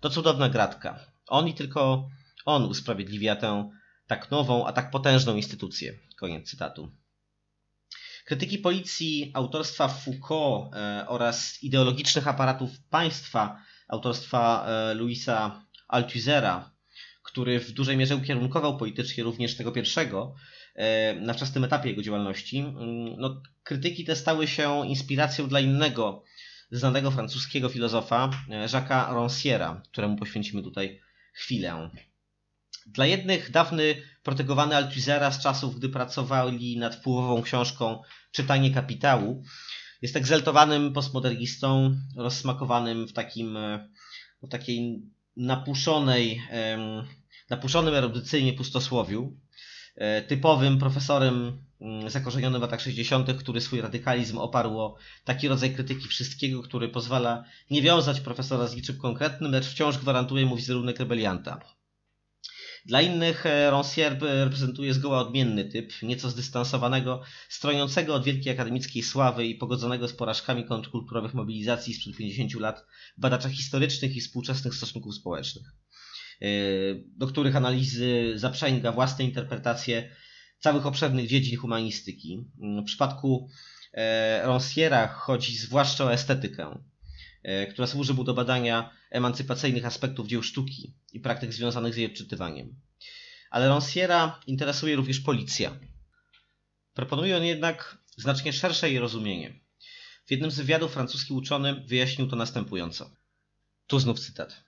To 0.00 0.10
cudowna 0.10 0.48
gratka. 0.48 0.98
On 1.26 1.48
i 1.48 1.54
tylko 1.54 2.08
on 2.44 2.64
usprawiedliwia 2.64 3.36
tę 3.36 3.70
tak 4.06 4.30
nową, 4.30 4.66
a 4.66 4.72
tak 4.72 4.90
potężną 4.90 5.36
instytucję. 5.36 5.98
Koniec 6.18 6.50
cytatu. 6.50 6.92
Krytyki 8.30 8.58
policji 8.58 9.30
autorstwa 9.34 9.88
Foucault 9.88 10.74
e, 10.74 11.08
oraz 11.08 11.62
ideologicznych 11.62 12.28
aparatów 12.28 12.70
państwa 12.90 13.62
autorstwa 13.88 14.66
e, 14.66 14.94
Louisa 14.94 15.66
Althusera, 15.88 16.70
który 17.22 17.60
w 17.60 17.72
dużej 17.72 17.96
mierze 17.96 18.16
ukierunkował 18.16 18.76
politycznie 18.76 19.24
również 19.24 19.56
tego 19.56 19.72
pierwszego 19.72 20.34
e, 20.74 21.14
na 21.14 21.34
wczesnym 21.34 21.64
etapie 21.64 21.88
jego 21.88 22.02
działalności. 22.02 22.58
Mm, 22.58 22.76
no, 23.18 23.42
krytyki 23.62 24.04
te 24.04 24.16
stały 24.16 24.46
się 24.46 24.86
inspiracją 24.86 25.48
dla 25.48 25.60
innego 25.60 26.24
znanego 26.70 27.10
francuskiego 27.10 27.68
filozofa, 27.68 28.30
Jacques'a 28.48 29.14
Ranciera, 29.14 29.82
któremu 29.92 30.16
poświęcimy 30.16 30.62
tutaj 30.62 31.00
chwilę. 31.32 31.90
Dla 32.86 33.06
jednych 33.06 33.50
dawny 33.50 34.02
protegowany 34.22 34.76
Althusera 34.76 35.30
z 35.30 35.42
czasów, 35.42 35.76
gdy 35.76 35.88
pracowali 35.88 36.78
nad 36.78 36.94
wpływową 36.94 37.42
książką 37.42 38.02
Czytanie 38.32 38.70
kapitału, 38.70 39.42
jest 40.02 40.16
egzaltowanym 40.16 40.92
postmodernistą, 40.92 41.96
rozsmakowanym 42.16 43.08
w 43.08 43.12
takim 43.12 43.58
w 44.42 44.48
takiej 44.48 45.02
napuszonej, 45.36 46.42
napuszonym 47.50 47.94
erudycyjnie 47.94 48.52
pustosłowiu, 48.52 49.36
e, 49.96 50.22
typowym 50.22 50.78
profesorem 50.78 51.58
mm, 51.80 52.10
zakorzenionym 52.10 52.60
w 52.60 52.62
latach 52.62 52.80
60., 52.80 53.34
który 53.38 53.60
swój 53.60 53.80
radykalizm 53.80 54.38
oparł 54.38 54.78
o 54.78 54.96
taki 55.24 55.48
rodzaj 55.48 55.74
krytyki 55.74 56.08
wszystkiego, 56.08 56.62
który 56.62 56.88
pozwala 56.88 57.44
nie 57.70 57.82
wiązać 57.82 58.20
profesora 58.20 58.66
z 58.66 58.76
niczym 58.76 58.98
konkretnym, 58.98 59.52
lecz 59.52 59.66
wciąż 59.66 59.98
gwarantuje 59.98 60.46
mu 60.46 60.56
wizerunek 60.56 60.98
rebelianta. 60.98 61.60
Dla 62.86 63.02
innych 63.02 63.46
e, 63.46 63.70
Rancière 63.70 64.16
reprezentuje 64.20 64.94
zgoła 64.94 65.20
odmienny 65.20 65.64
typ, 65.64 65.92
nieco 66.02 66.30
zdystansowanego, 66.30 67.22
strojącego 67.48 68.14
od 68.14 68.24
wielkiej 68.24 68.52
akademickiej 68.52 69.02
sławy 69.02 69.46
i 69.46 69.54
pogodzonego 69.54 70.08
z 70.08 70.12
porażkami 70.12 70.64
kontrkulturowych 70.64 71.34
mobilizacji 71.34 71.94
sprzed 71.94 72.16
50 72.16 72.54
lat 72.54 72.86
badacza 73.16 73.48
historycznych 73.48 74.16
i 74.16 74.20
współczesnych 74.20 74.74
stosunków 74.74 75.14
społecznych, 75.14 75.66
e, 76.42 76.46
do 77.16 77.26
których 77.26 77.56
analizy 77.56 78.32
zaprzęga 78.34 78.92
własne 78.92 79.24
interpretacje 79.24 80.16
całych 80.58 80.86
obszernych 80.86 81.28
dziedzin 81.28 81.58
humanistyki. 81.58 82.44
W 82.82 82.84
przypadku 82.84 83.48
Rancièra 84.44 85.08
chodzi 85.08 85.56
zwłaszcza 85.56 86.04
o 86.04 86.12
estetykę, 86.12 86.78
która 87.70 87.86
służy 87.86 88.14
mu 88.14 88.24
do 88.24 88.34
badania 88.34 88.90
emancypacyjnych 89.10 89.86
aspektów 89.86 90.26
dzieł 90.26 90.42
sztuki 90.42 90.94
i 91.12 91.20
praktyk 91.20 91.52
związanych 91.52 91.94
z 91.94 91.96
jej 91.96 92.06
odczytywaniem. 92.06 92.80
Ale 93.50 93.68
Ranciera 93.68 94.40
interesuje 94.46 94.96
również 94.96 95.20
policja. 95.20 95.78
Proponuje 96.94 97.36
on 97.36 97.44
jednak 97.44 97.98
znacznie 98.16 98.52
szersze 98.52 98.90
jej 98.90 98.98
rozumienie. 98.98 99.60
W 100.26 100.30
jednym 100.30 100.50
z 100.50 100.56
wywiadów 100.56 100.92
francuski 100.92 101.32
uczony 101.32 101.84
wyjaśnił 101.86 102.26
to 102.28 102.36
następująco. 102.36 103.10
Tu 103.86 104.00
znów 104.00 104.20
cytat. 104.20 104.64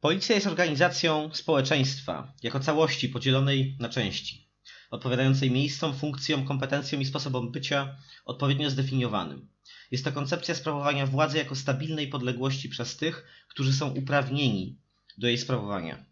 Policja 0.00 0.34
jest 0.34 0.46
organizacją 0.46 1.30
społeczeństwa 1.34 2.32
jako 2.42 2.60
całości 2.60 3.08
podzielonej 3.08 3.76
na 3.80 3.88
części, 3.88 4.48
odpowiadającej 4.90 5.50
miejscom, 5.50 5.96
funkcjom, 5.96 6.46
kompetencjom 6.46 7.02
i 7.02 7.06
sposobom 7.06 7.52
bycia 7.52 7.96
odpowiednio 8.24 8.70
zdefiniowanym. 8.70 9.48
Jest 9.90 10.04
to 10.04 10.12
koncepcja 10.12 10.54
sprawowania 10.54 11.06
władzy 11.06 11.38
jako 11.38 11.54
stabilnej 11.54 12.08
podległości 12.08 12.68
przez 12.68 12.96
tych, 12.96 13.24
którzy 13.48 13.72
są 13.72 13.90
uprawnieni 13.90 14.78
do 15.18 15.26
jej 15.26 15.38
sprawowania. 15.38 16.04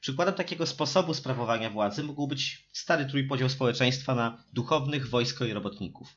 Przykładem 0.00 0.34
takiego 0.34 0.66
sposobu 0.66 1.14
sprawowania 1.14 1.70
władzy 1.70 2.02
mógł 2.02 2.28
być 2.28 2.68
stary 2.72 3.06
trójpodział 3.06 3.48
społeczeństwa 3.48 4.14
na 4.14 4.44
duchownych, 4.52 5.08
wojsko 5.08 5.44
i 5.44 5.52
robotników. 5.52 6.16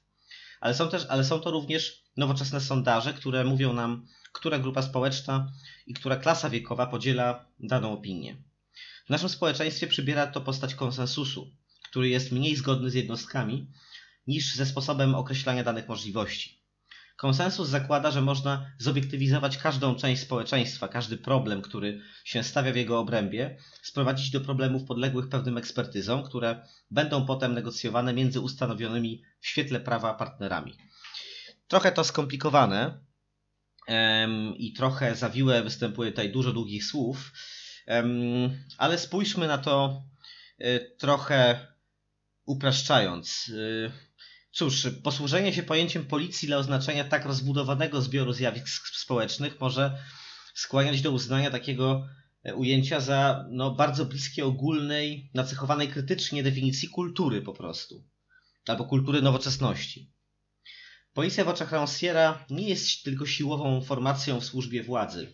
Ale 0.60 0.74
są, 0.74 0.90
też, 0.90 1.06
ale 1.10 1.24
są 1.24 1.40
to 1.40 1.52
również 1.52 2.04
nowoczesne 2.18 2.62
sondaże, 2.62 3.14
które 3.14 3.44
mówią 3.44 3.74
nam, 3.74 4.08
która 4.32 4.60
grupa 4.60 4.82
społeczna 4.82 5.52
i 5.88 5.94
która 5.94 6.16
klasa 6.16 6.50
wiekowa 6.50 6.88
podziela 6.88 7.46
daną 7.60 7.94
opinię. 7.94 8.38
W 9.06 9.10
naszym 9.10 9.30
społeczeństwie 9.30 9.88
przybiera 9.88 10.28
to 10.28 10.42
postać 10.42 10.76
konsensusu, 10.76 11.52
który 11.90 12.10
jest 12.10 12.32
mniej 12.32 12.56
zgodny 12.56 12.90
z 12.90 12.94
jednostkami 12.94 13.68
niż 14.28 14.56
ze 14.56 14.66
sposobem 14.66 15.16
określania 15.16 15.64
danych 15.64 15.88
możliwości. 15.88 16.57
Konsensus 17.18 17.70
zakłada, 17.70 18.12
że 18.12 18.22
można 18.22 18.72
zobiektywizować 18.78 19.58
każdą 19.58 19.96
część 19.96 20.22
społeczeństwa, 20.22 20.88
każdy 20.88 21.18
problem, 21.18 21.62
który 21.62 22.02
się 22.24 22.44
stawia 22.44 22.74
w 22.74 22.76
jego 22.76 23.00
obrębie, 23.00 23.58
sprowadzić 23.82 24.32
do 24.32 24.42
problemów 24.42 24.84
podległych 24.84 25.30
pewnym 25.30 25.58
ekspertyzom, 25.58 26.24
które 26.24 26.68
będą 26.92 27.26
potem 27.26 27.54
negocjowane 27.54 28.14
między 28.14 28.40
ustanowionymi 28.42 29.24
w 29.40 29.48
świetle 29.48 29.80
prawa 29.80 30.14
partnerami. 30.14 30.78
Trochę 31.68 31.92
to 31.92 32.04
skomplikowane 32.04 33.00
i 34.58 34.74
trochę 34.74 35.16
zawiłe, 35.16 35.64
występuje 35.64 36.12
tutaj 36.12 36.32
dużo 36.32 36.54
długich 36.54 36.86
słów, 36.86 37.32
ale 38.78 38.98
spójrzmy 38.98 39.48
na 39.48 39.58
to 39.58 40.04
e, 40.60 40.80
trochę 40.80 41.68
upraszczając. 42.46 43.52
Cóż, 44.52 44.88
posłużenie 45.04 45.54
się 45.54 45.64
pojęciem 45.64 46.06
policji 46.06 46.48
dla 46.48 46.58
oznaczenia 46.58 47.04
tak 47.04 47.26
rozbudowanego 47.26 48.02
zbioru 48.02 48.34
zjawisk 48.34 48.88
społecznych 48.88 49.60
może 49.60 50.04
skłaniać 50.54 51.02
do 51.02 51.12
uznania 51.12 51.52
takiego 51.52 52.08
e, 52.44 52.56
ujęcia 52.56 53.00
za 53.00 53.46
no, 53.50 53.72
bardzo 53.72 54.06
bliskie 54.06 54.46
ogólnej, 54.46 55.30
nacechowanej 55.34 55.88
krytycznie 55.88 56.44
definicji 56.44 56.90
kultury 56.90 57.42
po 57.42 57.54
prostu, 57.54 58.04
albo 58.68 58.86
kultury 58.86 59.22
nowoczesności. 59.22 60.12
Policja 61.14 61.46
w 61.46 61.50
oczach 61.50 61.72
Ranciera 61.72 62.46
nie 62.50 62.70
jest 62.70 63.04
tylko 63.04 63.26
siłową 63.26 63.82
formacją 63.82 64.40
w 64.40 64.46
służbie 64.46 64.84
władzy, 64.84 65.34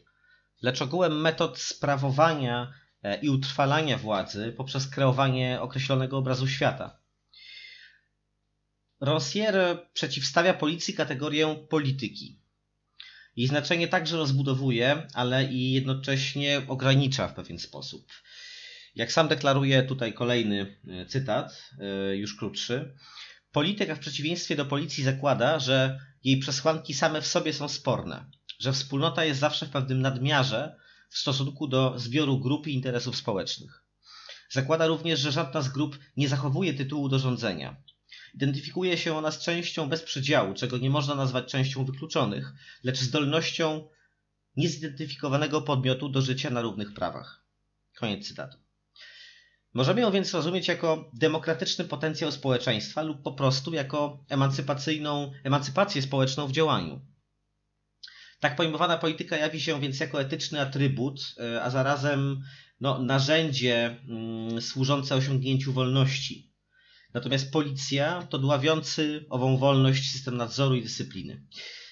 lecz 0.61 0.81
ogółem 0.81 1.21
metod 1.21 1.59
sprawowania 1.59 2.73
e, 3.03 3.19
i 3.21 3.29
utrwalania 3.29 3.97
władzy 3.97 4.53
poprzez 4.57 4.87
kreowanie 4.87 5.61
określonego 5.61 6.17
obrazu 6.17 6.47
świata. 6.47 7.02
Rossier 9.03 9.55
przeciwstawia 9.93 10.53
policji 10.53 10.93
kategorię 10.93 11.65
polityki. 11.69 12.39
Jej 13.35 13.47
znaczenie 13.47 13.87
także 13.87 14.17
rozbudowuje, 14.17 15.07
ale 15.13 15.45
i 15.45 15.71
jednocześnie 15.71 16.61
ogranicza 16.67 17.27
w 17.27 17.33
pewien 17.33 17.59
sposób. 17.59 18.07
Jak 18.95 19.11
sam 19.11 19.27
deklaruje 19.27 19.83
tutaj 19.83 20.13
kolejny 20.13 20.81
e, 20.87 21.05
cytat, 21.05 21.69
e, 21.79 22.15
już 22.15 22.35
krótszy, 22.35 22.95
polityka 23.51 23.95
w 23.95 23.99
przeciwieństwie 23.99 24.55
do 24.55 24.65
policji 24.65 25.03
zakłada, 25.03 25.59
że 25.59 25.99
jej 26.23 26.37
przesłanki 26.37 26.93
same 26.93 27.21
w 27.21 27.27
sobie 27.27 27.53
są 27.53 27.69
sporne, 27.69 28.25
że 28.59 28.73
wspólnota 28.73 29.25
jest 29.25 29.39
zawsze 29.39 29.65
w 29.65 29.69
pewnym 29.69 30.01
nadmiarze 30.01 30.75
w 31.09 31.17
stosunku 31.17 31.67
do 31.67 31.99
zbioru 31.99 32.39
grup 32.39 32.67
i 32.67 32.73
interesów 32.73 33.17
społecznych. 33.17 33.83
Zakłada 34.49 34.87
również, 34.87 35.19
że 35.19 35.31
żadna 35.31 35.61
z 35.61 35.69
grup 35.69 35.99
nie 36.17 36.29
zachowuje 36.29 36.73
tytułu 36.73 37.09
do 37.09 37.19
rządzenia, 37.19 37.83
Identyfikuje 38.33 38.97
się 38.97 39.17
ona 39.17 39.31
z 39.31 39.39
częścią 39.39 39.89
bez 39.89 40.03
przedziału, 40.03 40.53
czego 40.53 40.77
nie 40.77 40.89
można 40.89 41.15
nazwać 41.15 41.51
częścią 41.51 41.85
wykluczonych, 41.85 42.53
lecz 42.83 42.99
zdolnością 42.99 43.87
niezidentyfikowanego 44.55 45.61
podmiotu 45.61 46.09
do 46.09 46.21
życia 46.21 46.49
na 46.49 46.61
równych 46.61 46.93
prawach. 46.93 47.45
Koniec 47.95 48.27
cytatu. 48.27 48.57
Możemy 49.73 50.01
ją 50.01 50.11
więc 50.11 50.33
rozumieć 50.33 50.67
jako 50.67 51.11
demokratyczny 51.13 51.85
potencjał 51.85 52.31
społeczeństwa 52.31 53.01
lub 53.01 53.23
po 53.23 53.33
prostu 53.33 53.73
jako 53.73 54.25
emancypacyjną, 54.29 55.31
emancypację 55.43 56.01
społeczną 56.01 56.47
w 56.47 56.51
działaniu. 56.51 57.01
Tak 58.39 58.55
pojmowana 58.55 58.97
polityka 58.97 59.37
jawi 59.37 59.61
się 59.61 59.81
więc 59.81 59.99
jako 59.99 60.21
etyczny 60.21 60.61
atrybut, 60.61 61.35
e, 61.39 61.63
a 61.63 61.69
zarazem 61.69 62.43
no, 62.79 62.99
narzędzie 62.99 63.99
mm, 64.09 64.61
służące 64.61 65.15
osiągnięciu 65.15 65.73
wolności 65.73 66.52
Natomiast 67.13 67.51
policja 67.51 68.27
to 68.29 68.39
dławiący 68.39 69.25
ową 69.29 69.57
wolność 69.57 70.11
system 70.11 70.37
nadzoru 70.37 70.75
i 70.75 70.83
dyscypliny. 70.83 71.43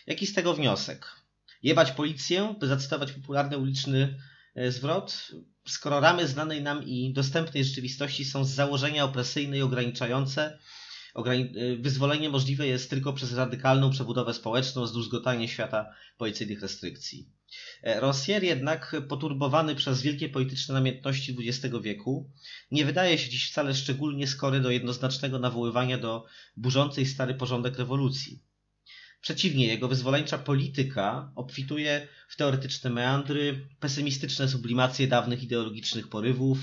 Jaki 0.08 0.28
z 0.28 0.34
tego 0.34 0.54
wniosek? 0.54 1.16
Jebać 1.64 1.92
policję, 1.92 2.56
by 2.60 2.68
zacytować 2.68 3.12
popularny 3.12 3.58
uliczny 3.58 4.20
e, 4.56 4.72
zwrot, 4.72 5.32
skoro 5.68 6.00
ramy 6.00 6.28
znanej 6.28 6.62
nam 6.62 6.84
i 6.84 7.14
dostępnej 7.14 7.66
rzeczywistości 7.66 8.26
są 8.26 8.46
z 8.46 8.50
założenia 8.50 9.06
opresyjne 9.06 9.58
i 9.58 9.62
ograniczające, 9.62 10.60
ograni- 11.16 11.58
e, 11.58 11.78
wyzwolenie 11.78 12.30
możliwe 12.30 12.68
jest 12.68 12.90
tylko 12.90 13.14
przez 13.14 13.34
radykalną 13.34 13.92
przebudowę 13.92 14.34
społeczną, 14.34 14.88
zdruzgotanie 14.88 15.48
świata 15.48 15.94
policyjnych 16.18 16.62
restrykcji. 16.62 17.30
E, 17.84 18.00
Roncier 18.00 18.44
jednak, 18.44 18.96
poturbowany 19.10 19.76
przez 19.76 20.02
wielkie 20.02 20.30
polityczne 20.30 20.74
namiętności 20.74 21.38
XX 21.40 21.76
wieku, 21.82 22.32
nie 22.72 22.86
wydaje 22.86 23.18
się 23.18 23.30
dziś 23.30 23.52
wcale 23.52 23.76
szczególnie 23.76 24.28
skory 24.28 24.60
do 24.60 24.72
jednoznacznego 24.72 25.40
nawoływania 25.40 25.98
do 25.98 26.26
burzącej 26.58 27.06
stary 27.06 27.34
porządek 27.34 27.78
rewolucji. 27.78 28.44
Przeciwnie, 29.22 29.68
jego 29.68 29.88
wyzwoleńcza 29.88 30.38
polityka 30.38 31.32
obfituje 31.36 32.08
w 32.30 32.36
teoretyczne 32.36 32.90
meandry, 32.90 33.68
pesymistyczne 33.80 34.50
sublimacje 34.50 35.08
dawnych 35.08 35.44
ideologicznych 35.44 36.10
porywów, 36.10 36.60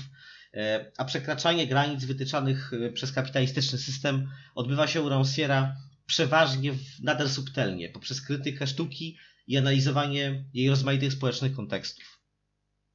e, 0.53 0.91
a 0.97 1.05
przekraczanie 1.05 1.67
granic 1.67 2.05
wytyczanych 2.05 2.71
e, 2.73 2.91
przez 2.91 3.11
kapitalistyczny 3.11 3.77
system 3.77 4.29
odbywa 4.55 4.87
się 4.87 5.01
u 5.01 5.09
Ranciera 5.09 5.75
przeważnie 6.05 6.73
nader 7.03 7.29
subtelnie, 7.29 7.89
poprzez 7.89 8.21
krytykę 8.21 8.67
sztuki 8.67 9.17
i 9.49 9.57
analizowanie 9.57 10.45
jej 10.53 10.69
rozmaitych 10.69 11.13
społecznych 11.13 11.55
kontekstów. 11.55 12.19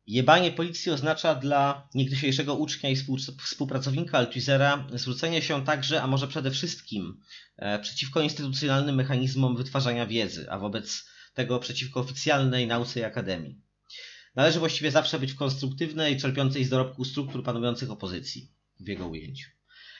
Jebanie 0.07 0.53
policji 0.53 0.93
oznacza 0.93 1.35
dla 1.35 1.89
niegdysiejszego 1.95 2.55
ucznia 2.55 2.91
i 2.91 2.97
współ- 2.97 3.43
współpracownika 3.43 4.19
Althusera 4.19 4.87
zwrócenie 4.93 5.43
się 5.43 5.65
także, 5.65 6.03
a 6.03 6.07
może 6.07 6.29
przede 6.29 6.51
wszystkim, 6.51 7.21
e, 7.57 7.79
przeciwko 7.79 8.21
instytucjonalnym 8.21 8.95
mechanizmom 8.95 9.57
wytwarzania 9.57 10.07
wiedzy, 10.07 10.51
a 10.51 10.59
wobec 10.59 11.05
tego 11.35 11.59
przeciwko 11.59 12.01
oficjalnej 12.01 12.67
nauce 12.67 13.01
i 13.01 13.05
akademii. 13.05 13.61
Należy 14.35 14.59
właściwie 14.59 14.91
zawsze 14.91 15.19
być 15.19 15.33
w 15.33 15.37
konstruktywnej, 15.37 16.21
czerpiącej 16.21 16.65
z 16.65 16.69
dorobku 16.69 17.05
struktur 17.05 17.45
panujących 17.45 17.91
opozycji, 17.91 18.53
w 18.81 18.89
jego 18.89 19.09
ujęciu. 19.09 19.49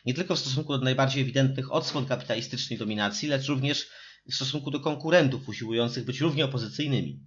Nie 0.07 0.15
tylko 0.15 0.37
w 0.37 0.39
stosunku 0.39 0.79
do 0.79 0.85
najbardziej 0.85 1.23
ewidentnych 1.23 1.73
odsłon 1.73 2.07
kapitalistycznej 2.07 2.79
dominacji, 2.79 3.29
lecz 3.29 3.47
również 3.47 3.87
w 4.31 4.35
stosunku 4.35 4.71
do 4.71 4.81
konkurentów 4.81 5.49
usiłujących 5.49 6.05
być 6.05 6.21
równie 6.21 6.45
opozycyjnymi. 6.45 7.21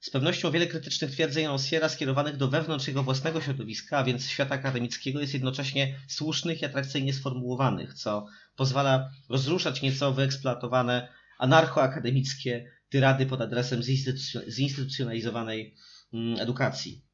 Z 0.00 0.10
pewnością 0.10 0.50
wiele 0.50 0.66
krytycznych 0.66 1.10
twierdzeń 1.10 1.46
Ranciera 1.46 1.88
skierowanych 1.88 2.36
do 2.36 2.48
wewnątrz 2.48 2.88
jego 2.88 3.02
własnego 3.02 3.40
środowiska, 3.40 3.98
a 3.98 4.04
więc 4.04 4.26
świata 4.26 4.54
akademickiego, 4.54 5.20
jest 5.20 5.34
jednocześnie 5.34 6.00
słusznych 6.08 6.62
i 6.62 6.64
atrakcyjnie 6.64 7.14
sformułowanych, 7.14 7.94
co 7.94 8.26
pozwala 8.56 9.10
rozruszać 9.28 9.82
nieco 9.82 10.12
wyeksploatowane 10.12 11.08
anarchoakademickie 11.38 12.70
tyrady 12.88 13.26
pod 13.26 13.40
adresem 13.40 13.80
zinstytucjo- 13.80 14.50
zinstytucjonalizowanej 14.50 15.74
mm, 16.12 16.40
edukacji. 16.40 17.04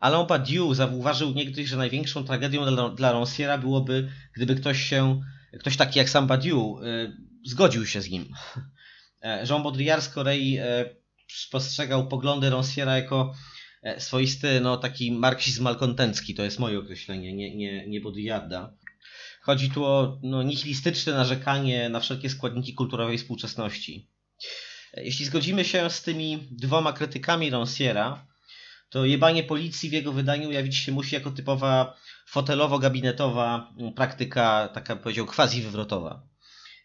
Alain 0.00 0.26
Badiou 0.26 0.74
zauważył 0.74 1.32
niegdyś, 1.32 1.68
że 1.68 1.76
największą 1.76 2.24
tragedią 2.24 2.66
dla, 2.66 2.88
dla 2.88 3.12
Ranciera 3.12 3.58
byłoby, 3.58 4.10
gdyby 4.36 4.54
ktoś 4.54 4.82
się, 4.82 5.20
ktoś 5.60 5.76
taki 5.76 5.98
jak 5.98 6.10
sam 6.10 6.26
Badiou, 6.26 6.80
y, 6.82 7.16
zgodził 7.44 7.86
się 7.86 8.02
z 8.02 8.10
nim. 8.10 8.34
E, 9.22 9.46
Jean 9.50 9.62
Baudrillard 9.62 10.04
z 10.04 10.08
Korei 10.08 10.58
e, 10.58 10.96
postrzegał 11.50 12.08
poglądy 12.08 12.50
Ranciera 12.50 12.96
jako 12.96 13.34
e, 13.82 14.00
swoisty, 14.00 14.60
no 14.60 14.76
taki 14.76 15.12
marksizm 15.12 15.62
malkontencki, 15.62 16.34
to 16.34 16.44
jest 16.44 16.58
moje 16.58 16.78
określenie, 16.78 17.32
nie, 17.34 17.56
nie, 17.56 17.88
nie 17.88 18.00
Baudrillarda. 18.00 18.76
Chodzi 19.42 19.70
tu 19.70 19.84
o 19.84 20.20
no, 20.22 20.42
nihilistyczne 20.42 21.12
narzekanie 21.12 21.88
na 21.88 22.00
wszelkie 22.00 22.30
składniki 22.30 22.74
kulturowej 22.74 23.18
współczesności. 23.18 24.10
Jeśli 24.96 25.24
zgodzimy 25.24 25.64
się 25.64 25.90
z 25.90 26.02
tymi 26.02 26.48
dwoma 26.50 26.92
krytykami 26.92 27.50
Ranciera, 27.50 28.26
to 28.90 29.04
jebanie 29.04 29.42
policji 29.42 29.90
w 29.90 29.92
jego 29.92 30.12
wydaniu 30.12 30.52
jawić 30.52 30.76
się 30.76 30.92
musi 30.92 31.14
jako 31.14 31.30
typowa 31.30 31.96
fotelowo-gabinetowa 32.32 33.74
praktyka, 33.96 34.68
taka 34.74 34.96
powiedział, 34.96 35.26
quasi-wywrotowa. 35.26 36.33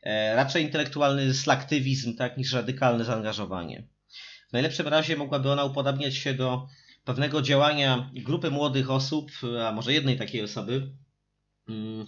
E, 0.02 0.36
raczej 0.36 0.64
intelektualny 0.64 1.34
slaktywizm, 1.34 2.16
tak, 2.16 2.38
niż 2.38 2.54
radykalne 2.54 3.06
zaangażowanie. 3.06 3.88
W 4.50 4.54
najlepszym 4.54 4.88
razie 4.88 5.18
mogłaby 5.18 5.52
ona 5.52 5.64
upodabniać 5.64 6.16
się 6.16 6.34
do 6.34 6.68
pewnego 7.04 7.42
działania 7.42 8.12
grupy 8.14 8.52
młodych 8.52 8.90
osób, 8.90 9.32
a 9.68 9.72
może 9.72 9.94
jednej 9.94 10.18
takiej 10.18 10.42
osoby, 10.42 10.92
mm, 11.70 12.06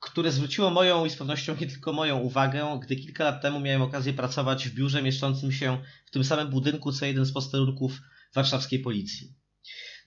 które 0.00 0.32
zwróciło 0.32 0.70
moją 0.70 1.04
i 1.04 1.10
z 1.10 1.16
pewnością 1.16 1.56
nie 1.60 1.66
tylko 1.66 1.92
moją 1.92 2.18
uwagę, 2.18 2.78
gdy 2.82 2.96
kilka 2.96 3.24
lat 3.24 3.42
temu 3.42 3.60
miałem 3.60 3.82
okazję 3.82 4.12
pracować 4.12 4.68
w 4.68 4.74
biurze 4.74 5.02
mieszczącym 5.02 5.52
się 5.52 5.82
w 6.06 6.10
tym 6.10 6.24
samym 6.24 6.48
budynku 6.48 6.92
co 6.92 7.06
jeden 7.06 7.24
z 7.24 7.32
posterunków 7.32 8.00
warszawskiej 8.34 8.78
policji. 8.78 9.34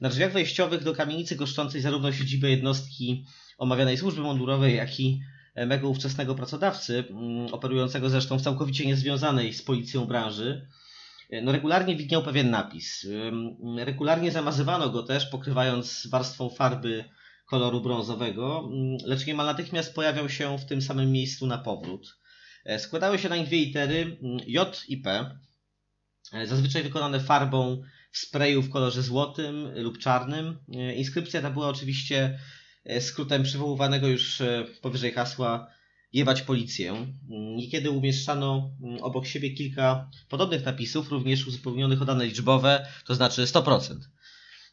Na 0.02 0.10
drzwiach 0.10 0.32
wejściowych 0.34 0.84
do 0.84 0.96
kamienicy 0.96 1.36
goszczącej 1.36 1.82
zarówno 1.82 2.14
siedzibę 2.14 2.50
jednostki 2.50 3.26
omawianej 3.58 3.98
służby 3.98 4.22
mundurowej, 4.22 4.76
jak 4.76 5.00
i 5.00 5.22
mego 5.56 5.90
ówczesnego 5.90 6.36
pracodawcy, 6.36 7.04
mm, 7.10 7.54
operującego 7.54 8.10
zresztą 8.10 8.40
w 8.40 8.42
całkowicie 8.42 8.86
niezwiązanej 8.86 9.54
z 9.54 9.62
policją 9.62 10.06
branży, 10.06 10.68
e, 11.30 11.42
no 11.42 11.52
regularnie 11.52 11.96
widniał 11.96 12.24
pewien 12.24 12.50
napis. 12.50 13.08
Regularnie 13.78 14.32
zamazywano 14.32 14.90
go 14.90 15.04
też, 15.04 15.26
pokrywając 15.26 16.08
warstwą 16.12 16.50
farby 16.50 17.06
koloru 17.46 17.82
brązowego, 17.82 18.70
mm, 18.74 18.98
lecz 19.06 19.26
niemal 19.28 19.46
natychmiast 19.46 19.96
pojawiał 19.96 20.30
się 20.30 20.58
w 20.58 20.66
tym 20.66 20.82
samym 20.82 21.12
miejscu 21.12 21.48
na 21.48 21.58
powrót. 21.58 22.18
E, 22.66 22.80
Składały 22.80 23.20
się 23.20 23.30
nań 23.30 23.46
dwie 23.46 23.58
litery 23.58 24.18
mm, 24.24 24.38
J 24.48 24.84
i 24.88 24.98
P, 24.98 25.38
e, 26.34 26.48
zazwyczaj 26.48 26.84
wykonane 26.84 27.20
farbą 27.20 27.82
w 28.12 28.18
sprayu 28.18 28.62
w 28.62 28.70
kolorze 28.70 29.02
złotym 29.02 29.72
lub 29.76 29.98
czarnym. 29.98 30.58
Inskrypcja 30.96 31.42
ta 31.42 31.50
była 31.50 31.68
oczywiście 31.68 32.40
skrótem 33.00 33.44
przywoływanego 33.44 34.08
już 34.08 34.42
e, 34.42 34.66
powyżej 34.82 35.12
hasła 35.12 35.68
jebać 36.14 36.42
policję. 36.42 36.92
Mm, 36.92 37.56
Niekiedy 37.56 37.92
umieszczano 37.92 38.72
mm, 38.84 39.04
obok 39.04 39.28
siebie 39.28 39.52
kilka 39.52 40.10
podobnych 40.30 40.66
napisów, 40.66 41.10
również 41.10 41.48
uzupełnionych 41.48 42.02
o 42.02 42.06
dane 42.06 42.26
liczbowe, 42.26 42.88
to 43.06 43.16
znaczy 43.16 43.44
100%, 43.46 43.96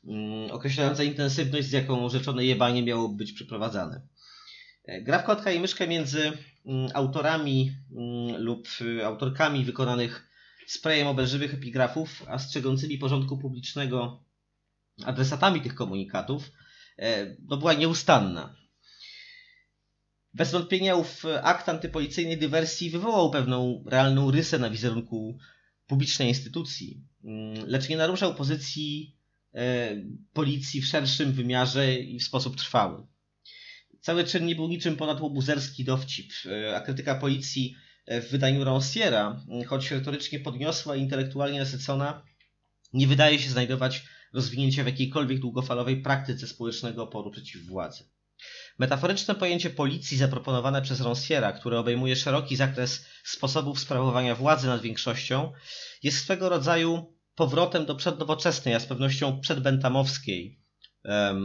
mm, 0.04 0.50
określające 0.50 1.04
intensywność, 1.04 1.68
z 1.68 1.72
jaką 1.72 2.08
rzeczone 2.08 2.44
jebanie 2.44 2.82
miało 2.82 3.08
być 3.08 3.32
przeprowadzane. 3.32 4.00
E, 4.84 5.02
Gra 5.02 5.18
w 5.18 5.24
kotka 5.24 5.52
i 5.52 5.60
myszkę 5.60 5.88
między 5.88 6.32
autorami 6.94 7.72
lub 8.38 8.68
y, 8.80 9.06
autorkami 9.06 9.64
wykonanych 9.64 10.28
sprayem 10.66 11.08
obelżywych 11.08 11.54
epigrafów, 11.54 12.22
a 12.28 12.38
strzegącymi 12.38 12.98
porządku 12.98 13.38
publicznego 13.38 14.24
adresatami 15.04 15.60
tych 15.60 15.74
komunikatów, 15.74 16.46
e, 16.46 16.69
no 17.48 17.56
była 17.56 17.74
nieustanna. 17.74 18.56
Bez 20.34 20.52
wątpienia 20.52 20.96
ów 20.96 21.24
akt 21.42 21.68
antypolicyjnej 21.68 22.38
dywersji 22.38 22.90
wywołał 22.90 23.30
pewną 23.30 23.84
realną 23.86 24.30
rysę 24.30 24.58
na 24.58 24.70
wizerunku 24.70 25.38
publicznej 25.86 26.28
instytucji, 26.28 27.04
mm, 27.24 27.66
lecz 27.66 27.88
nie 27.88 27.96
naruszał 27.96 28.34
pozycji 28.34 29.16
e, 29.54 29.96
policji 30.32 30.80
w 30.80 30.86
szerszym 30.86 31.32
wymiarze 31.32 31.94
i 31.94 32.18
w 32.18 32.24
sposób 32.24 32.56
trwały. 32.56 33.06
Cały 34.00 34.24
czyn 34.24 34.46
nie 34.46 34.54
był 34.54 34.68
niczym 34.68 34.96
ponad 34.96 35.20
łobuzerski 35.20 35.84
dowcip, 35.84 36.32
e, 36.46 36.76
a 36.76 36.80
krytyka 36.80 37.14
policji 37.14 37.74
e, 38.06 38.20
w 38.20 38.30
wydaniu 38.30 38.64
Ranciera, 38.64 39.44
choć 39.66 39.90
retorycznie 39.90 40.40
podniosła 40.40 40.96
i 40.96 41.00
intelektualnie 41.00 41.58
nasycona, 41.58 42.22
nie 42.92 43.06
wydaje 43.06 43.38
się 43.38 43.50
znajdować 43.50 44.02
rozwinięcia 44.32 44.84
w 44.84 44.86
jakiejkolwiek 44.86 45.38
długofalowej 45.38 46.02
praktyce 46.02 46.46
społecznego 46.46 47.02
oporu 47.02 47.30
przeciw 47.30 47.66
władzy. 47.66 48.04
Metaforyczne 48.78 49.34
pojęcie 49.34 49.70
policji 49.70 50.16
zaproponowane 50.16 50.82
przez 50.82 51.00
Ranciera, 51.00 51.52
które 51.52 51.78
obejmuje 51.78 52.16
szeroki 52.16 52.56
zakres 52.56 53.06
sposobów 53.24 53.80
sprawowania 53.80 54.34
władzy 54.34 54.66
nad 54.66 54.82
większością, 54.82 55.52
jest 56.02 56.18
swego 56.18 56.48
rodzaju 56.48 57.14
powrotem 57.34 57.86
do 57.86 57.94
przednowoczesnej, 57.94 58.74
a 58.74 58.80
z 58.80 58.86
pewnością 58.86 59.40
przedbentamowskiej 59.40 60.60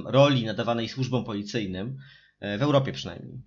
roli 0.05 0.45
nadawanej 0.45 0.89
służbom 0.89 1.25
policyjnym, 1.25 1.97
e, 2.39 2.57
w 2.57 2.61
Europie 2.61 2.91
przynajmniej. 2.91 3.43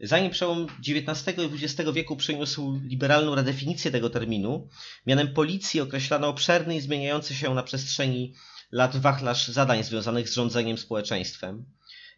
Zanim 0.00 0.30
przełom 0.30 0.66
XIX 0.88 1.38
i 1.38 1.64
XX 1.64 1.90
wieku 1.92 2.16
przyniósł 2.16 2.80
liberalną 2.84 3.34
redefinicję 3.34 3.90
tego 3.90 4.10
terminu, 4.10 4.68
mianem 5.06 5.34
policji 5.34 5.80
określano 5.80 6.28
obszerny 6.28 6.76
i 6.76 6.80
zmieniający 6.80 7.34
się 7.34 7.54
na 7.54 7.62
przestrzeni 7.62 8.34
lat 8.72 8.96
wachlarz 8.96 9.48
zadań 9.48 9.84
związanych 9.84 10.28
z 10.28 10.34
rządzeniem 10.34 10.78
społeczeństwem, 10.78 11.64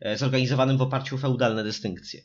e, 0.01 0.19
zorganizowanym 0.19 0.79
w 0.79 0.83
oparciu 0.83 1.15
o 1.15 1.19
feudalne 1.19 1.65
dystynkcje. 1.65 2.23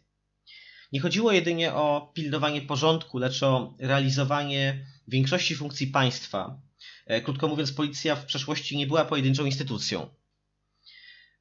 Nie 0.92 1.00
chodziło 1.00 1.32
jedynie 1.32 1.74
o 1.74 2.12
pilnowanie 2.14 2.62
porządku, 2.62 3.18
lecz 3.18 3.44
o 3.44 3.76
realizowanie 3.80 4.86
większości 5.08 5.56
funkcji 5.56 5.88
państwa. 5.88 6.62
E, 7.06 7.22
Krótko 7.22 7.48
mówiąc, 7.48 7.72
policja 7.74 8.16
w 8.16 8.26
przeszłości 8.26 8.78
nie 8.78 8.88
była 8.88 9.06
pojedynczą 9.06 9.46
instytucją. 9.46 10.10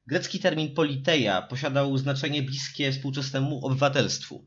Grecki 0.07 0.39
termin 0.39 0.73
politeia 0.73 1.41
posiadał 1.41 1.97
znaczenie 1.97 2.41
bliskie 2.43 2.91
współczesnemu 2.91 3.65
obywatelstwu. 3.65 4.45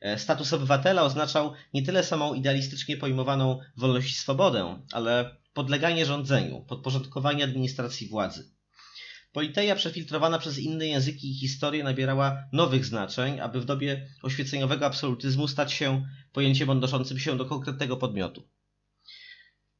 E, 0.00 0.18
status 0.18 0.52
obywatela 0.52 1.02
oznaczał 1.02 1.52
nie 1.74 1.82
tyle 1.82 2.04
samą 2.04 2.34
idealistycznie 2.34 2.96
pojmowaną 2.96 3.60
wolność 3.76 4.10
i 4.10 4.14
swobodę, 4.14 4.82
ale 4.92 5.36
podleganie 5.56 6.06
rządzeniu, 6.06 6.64
podporządkowanie 6.68 7.44
administracji 7.44 8.08
władzy. 8.08 8.50
Politeia 9.32 9.76
przefiltrowana 9.76 10.38
przez 10.38 10.58
inne 10.58 10.86
języki 10.86 11.30
i 11.30 11.34
historie 11.34 11.84
nabierała 11.84 12.44
nowych 12.52 12.84
znaczeń, 12.84 13.40
aby 13.40 13.60
w 13.60 13.64
dobie 13.64 14.08
oświeceniowego 14.22 14.86
absolutyzmu 14.86 15.48
stać 15.48 15.72
się 15.72 16.06
pojęciem 16.32 16.70
odnoszącym 16.70 17.18
się 17.18 17.36
do 17.36 17.44
konkretnego 17.44 17.96
podmiotu. 17.96 18.42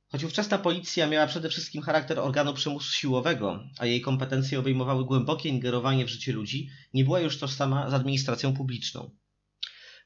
Choć 0.09 0.25
ówczesna 0.25 0.59
policja 0.59 1.07
miała 1.07 1.27
przede 1.27 1.49
wszystkim 1.49 1.83
charakter 1.83 2.19
organu 2.19 2.55
przymusu 2.55 2.93
siłowego, 2.93 3.65
a 3.79 3.87
jej 3.87 4.01
kompetencje 4.01 4.59
obejmowały 4.59 5.05
głębokie 5.05 5.49
ingerowanie 5.49 6.05
w 6.05 6.09
życie 6.09 6.33
ludzi, 6.33 6.71
nie 6.95 7.05
była 7.05 7.21
już 7.21 7.39
tożsama 7.39 7.91
z 7.91 7.95
administracją 7.95 8.55
publiczną. 8.55 9.11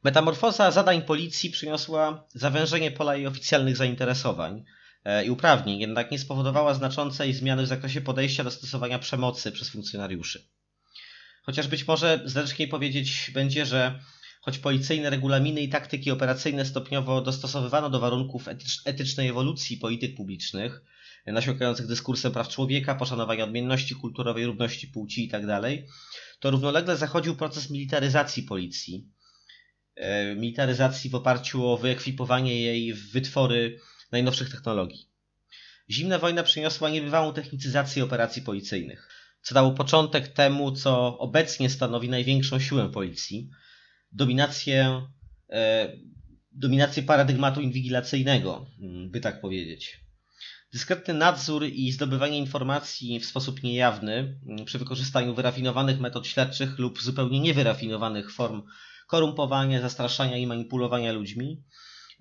Metamorfoza 0.04 0.70
zadań 0.70 1.02
policji 1.02 1.50
przyniosła 1.50 2.26
zawężenie 2.34 2.90
pola 2.90 3.16
jej 3.16 3.26
oficjalnych 3.26 3.76
zainteresowań 3.76 4.64
i 5.26 5.30
uprawnień, 5.30 5.80
jednak 5.80 6.10
nie 6.10 6.18
spowodowała 6.18 6.74
znaczącej 6.74 7.34
zmiany 7.34 7.62
w 7.62 7.66
zakresie 7.66 8.00
podejścia 8.00 8.44
do 8.44 8.50
stosowania 8.50 8.98
przemocy 8.98 9.52
przez 9.52 9.68
funkcjonariuszy. 9.68 10.48
Chociaż 11.42 11.68
być 11.68 11.86
może 11.86 12.22
zręczniej 12.24 12.68
powiedzieć 12.68 13.30
będzie, 13.34 13.66
że 13.66 14.00
choć 14.40 14.58
policyjne 14.58 15.10
regulaminy 15.10 15.60
i 15.60 15.68
taktyki 15.68 16.10
operacyjne 16.10 16.64
stopniowo 16.64 17.20
dostosowywano 17.20 17.90
do 17.90 18.00
warunków 18.00 18.48
etycznej 18.84 19.28
ewolucji 19.28 19.76
polityk 19.76 20.16
publicznych, 20.16 20.82
nasiąkających 21.26 21.86
dyskursem 21.86 22.32
praw 22.32 22.48
człowieka, 22.48 22.94
poszanowania 22.94 23.44
odmienności 23.44 23.94
kulturowej, 23.94 24.46
równości 24.46 24.88
płci 24.88 25.22
itd., 25.22 25.60
tak 25.62 25.72
to 26.40 26.50
równolegle 26.50 26.96
zachodził 26.96 27.36
proces 27.36 27.70
militaryzacji 27.70 28.42
policji. 28.42 29.08
E, 29.96 30.34
militaryzacji 30.34 31.10
w 31.10 31.14
oparciu 31.14 31.66
o 31.66 31.78
wyekwipowanie 31.78 32.60
jej 32.60 32.94
w 32.94 33.12
wytwory 33.12 33.78
najnowszych 34.12 34.50
technologii. 34.50 35.10
Zimna 35.90 36.18
wojna 36.18 36.42
przyniosła 36.42 36.90
niebywałą 36.90 37.32
technicyzację 37.32 38.04
operacji 38.04 38.42
policyjnych, 38.42 39.08
co 39.42 39.54
dało 39.54 39.72
początek 39.72 40.28
temu, 40.28 40.72
co 40.72 41.18
obecnie 41.18 41.70
stanowi 41.70 42.08
największą 42.08 42.58
siłę 42.60 42.88
policji, 42.88 43.50
dominację, 44.12 45.06
e, 45.50 45.92
dominację 46.52 47.02
paradygmatu 47.02 47.60
inwigilacyjnego, 47.60 48.66
mm, 48.80 49.10
by 49.10 49.20
tak 49.20 49.40
powiedzieć. 49.40 50.00
Dyskretny 50.72 51.14
nadzór 51.14 51.64
i 51.64 51.92
zdobywanie 51.92 52.38
informacji 52.38 53.20
w 53.20 53.26
sposób 53.26 53.62
niejawny 53.62 54.40
mm, 54.48 54.64
przy 54.64 54.78
wykorzystaniu 54.78 55.34
wyrafinowanych 55.34 56.00
metod 56.00 56.26
śledczych 56.26 56.78
lub 56.78 57.02
zupełnie 57.02 57.40
niewyrafinowanych 57.40 58.32
form 58.32 58.62
korumpowania, 59.06 59.80
zastraszania 59.80 60.36
i 60.36 60.46
manipulowania 60.46 61.12
ludźmi 61.12 61.62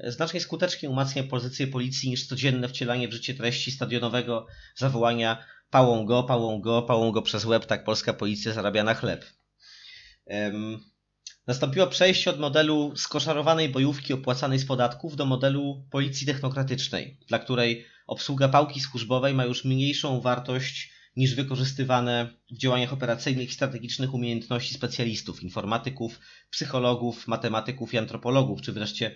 znacznie 0.08 0.42
skuteczniej 0.42 0.92
umacnia 0.92 1.24
pozycję 1.24 1.68
policji 1.68 2.10
niż 2.10 2.28
codzienne 2.28 2.70
wcielanie 2.70 3.08
w 3.08 3.14
życie 3.14 3.34
treści 3.34 3.72
stadionowego 3.72 4.48
zawołania 4.76 5.46
pałą 5.70 6.06
go, 6.06 6.24
pałą 6.24 6.62
go, 6.62 6.82
pałą 6.82 7.12
go 7.12 7.22
przez 7.22 7.46
łeb, 7.46 7.66
tak 7.66 7.84
polska 7.84 8.14
policja 8.14 8.54
zarabia 8.54 8.84
na 8.84 8.94
chleb. 8.94 9.26
Nastąpiło 11.48 11.88
przejście 11.88 12.30
od 12.30 12.40
modelu 12.40 12.94
skoszarowanej 12.96 13.70
bojówki 13.70 14.14
opłacanej 14.14 14.60
z 14.60 14.66
podatków 14.66 15.16
do 15.16 15.26
modelu 15.26 15.86
policji 15.92 16.28
technokratycznej, 16.28 17.18
dla 17.28 17.40
której 17.40 17.86
obsługa 18.08 18.50
pałki 18.50 18.82
służbowej 18.82 19.34
ma 19.34 19.46
już 19.46 19.66
mniejszą 19.66 20.22
wartość 20.22 20.92
niż 21.16 21.36
wykorzystywane 21.36 22.30
w 22.52 22.58
działaniach 22.58 22.94
operacyjnych 22.94 23.50
i 23.50 23.54
strategicznych 23.54 24.14
umiejętności 24.14 24.74
specjalistów, 24.74 25.44
informatyków, 25.44 26.20
psychologów, 26.50 27.28
matematyków 27.28 27.94
i 27.94 27.98
antropologów, 27.98 28.62
czy 28.62 28.74
wreszcie 28.74 29.16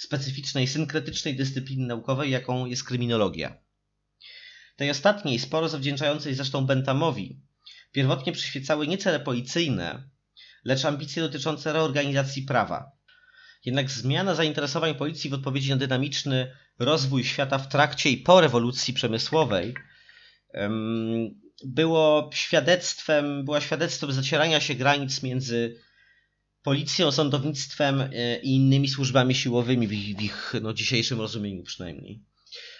specyficznej, 0.00 0.66
synkretycznej 0.66 1.36
dyscypliny 1.36 1.86
naukowej, 1.86 2.30
jaką 2.30 2.66
jest 2.66 2.84
kryminologia. 2.84 3.56
Tej 4.76 4.90
ostatniej, 4.90 5.38
sporo 5.38 5.68
zawdzięczającej 5.68 6.34
zresztą 6.34 6.66
Bentamowi, 6.66 7.40
pierwotnie 7.92 8.32
przyświecały 8.32 8.86
nie 8.86 8.98
cele 8.98 9.20
policyjne, 9.20 10.08
lecz 10.64 10.84
ambicje 10.84 11.22
dotyczące 11.22 11.72
reorganizacji 11.72 12.42
prawa. 12.42 12.92
Jednak 13.64 13.90
zmiana 13.90 14.34
zainteresowań 14.34 14.94
policji 14.94 15.30
w 15.30 15.34
odpowiedzi 15.34 15.70
na 15.70 15.76
dynamiczny 15.76 16.56
rozwój 16.78 17.24
świata 17.24 17.58
w 17.58 17.68
trakcie 17.68 18.10
i 18.10 18.16
po 18.16 18.40
rewolucji 18.40 18.94
przemysłowej 18.94 19.74
było 21.64 22.30
świadectwem, 22.34 23.44
była 23.44 23.60
świadectwem 23.60 24.12
zacierania 24.12 24.60
się 24.60 24.74
granic 24.74 25.22
między 25.22 25.80
policją, 26.62 27.12
sądownictwem 27.12 28.00
e, 28.00 28.40
i 28.42 28.56
innymi 28.56 28.88
służbami 28.88 29.34
siłowymi 29.34 29.88
w 29.88 29.92
ich, 29.92 30.16
w 30.16 30.22
ich 30.22 30.52
no, 30.62 30.72
dzisiejszym 30.72 31.20
rozumieniu 31.20 31.62
przynajmniej. 31.62 32.22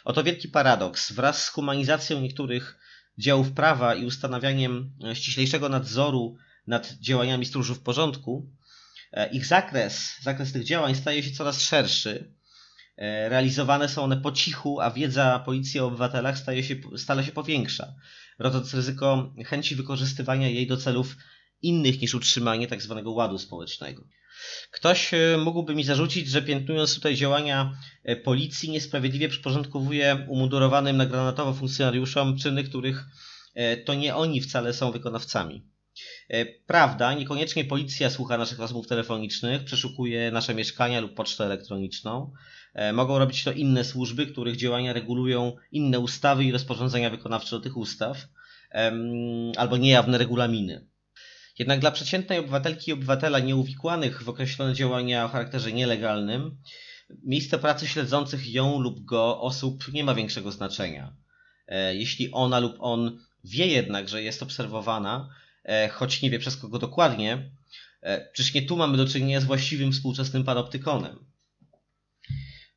Oto 0.04 0.24
wielki 0.24 0.48
paradoks. 0.48 1.12
Wraz 1.12 1.44
z 1.44 1.48
humanizacją 1.48 2.20
niektórych 2.20 2.78
działów 3.18 3.52
prawa 3.52 3.94
i 3.94 4.06
ustanawianiem 4.06 4.92
e, 5.04 5.16
ściślejszego 5.16 5.68
nadzoru 5.68 6.36
nad 6.66 6.92
działaniami 6.92 7.46
stróżów 7.46 7.80
porządku, 7.80 8.50
e, 9.12 9.30
ich 9.30 9.46
zakres, 9.46 10.16
zakres 10.22 10.52
tych 10.52 10.64
działań 10.64 10.94
staje 10.94 11.22
się 11.22 11.30
coraz 11.30 11.62
szerszy. 11.62 12.34
Realizowane 13.28 13.88
są 13.88 14.02
one 14.02 14.16
po 14.16 14.32
cichu, 14.32 14.80
a 14.80 14.90
wiedza 14.90 15.38
policji 15.38 15.80
o 15.80 15.86
obywatelach 15.86 16.38
staje 16.38 16.62
się, 16.64 16.76
stale 16.96 17.24
się 17.24 17.32
powiększa, 17.32 17.94
rodząc 18.38 18.74
ryzyko 18.74 19.34
chęci 19.46 19.76
wykorzystywania 19.76 20.48
jej 20.48 20.66
do 20.66 20.76
celów 20.76 21.16
innych 21.62 22.00
niż 22.00 22.14
utrzymanie. 22.14 22.66
Tak 22.66 22.80
ładu 23.04 23.38
społecznego. 23.38 24.04
Ktoś 24.70 25.14
e, 25.14 25.36
mógłby 25.38 25.74
mi 25.74 25.84
zarzucić, 25.84 26.28
że 26.28 26.42
piętnując 26.42 26.94
tutaj 26.94 27.14
działania 27.14 27.78
policji, 28.24 28.70
niesprawiedliwie 28.70 29.28
przyporządkowuje 29.28 30.26
umundurowanym 30.28 30.96
na 30.96 31.06
granatowo 31.06 31.54
funkcjonariuszom 31.54 32.38
czyny, 32.38 32.64
których 32.64 33.04
to 33.84 33.94
nie 33.94 34.14
oni 34.14 34.40
wcale 34.40 34.72
są 34.72 34.92
wykonawcami. 34.92 35.70
E, 36.28 36.46
prawda, 36.46 37.14
niekoniecznie 37.14 37.64
policja 37.64 38.10
słucha 38.10 38.38
naszych 38.38 38.58
rozmów 38.58 38.86
telefonicznych, 38.86 39.64
przeszukuje 39.64 40.30
nasze 40.30 40.54
mieszkania 40.54 41.00
lub 41.00 41.14
pocztę 41.14 41.44
elektroniczną. 41.44 42.32
E, 42.74 42.92
mogą 42.92 43.18
robić 43.18 43.44
to 43.44 43.52
inne 43.52 43.84
służby, 43.84 44.26
których 44.26 44.56
działania 44.56 44.92
regulują 44.92 45.56
inne 45.72 45.98
ustawy 45.98 46.44
i 46.44 46.52
rozporządzenia 46.52 47.10
wykonawcze 47.10 47.56
do 47.56 47.60
tych 47.60 47.76
ustaw, 47.76 48.28
albo 49.56 49.76
niejawne 49.76 50.18
regulaminy. 50.18 50.86
Jednak 51.60 51.80
dla 51.80 51.90
przeciętnej 51.90 52.38
obywatelki 52.38 52.90
i 52.90 52.94
obywatela 52.94 53.38
nieuwikłanych 53.38 54.22
w 54.22 54.28
określone 54.28 54.74
działania 54.74 55.24
o 55.24 55.28
charakterze 55.28 55.72
nielegalnym, 55.72 56.56
miejsce 57.24 57.58
pracy 57.58 57.86
śledzących 57.86 58.52
ją 58.52 58.80
lub 58.80 59.04
go 59.04 59.40
osób 59.40 59.92
nie 59.92 60.04
ma 60.04 60.14
większego 60.14 60.52
znaczenia. 60.52 61.16
E, 61.66 61.94
jeśli 61.94 62.32
ona 62.32 62.58
lub 62.58 62.76
on 62.78 63.18
wie 63.44 63.66
jednak, 63.66 64.08
że 64.08 64.22
jest 64.22 64.42
obserwowana, 64.42 65.30
E, 65.64 65.88
choć 65.88 66.22
nie 66.22 66.30
wie 66.30 66.38
przez 66.38 66.56
kogo 66.56 66.78
dokładnie. 66.78 67.50
E, 68.02 68.30
przecież 68.32 68.54
nie 68.54 68.62
tu 68.62 68.76
mamy 68.76 68.96
do 68.96 69.06
czynienia 69.06 69.40
z 69.40 69.44
właściwym 69.44 69.92
współczesnym 69.92 70.44
panoptykonem. 70.44 71.24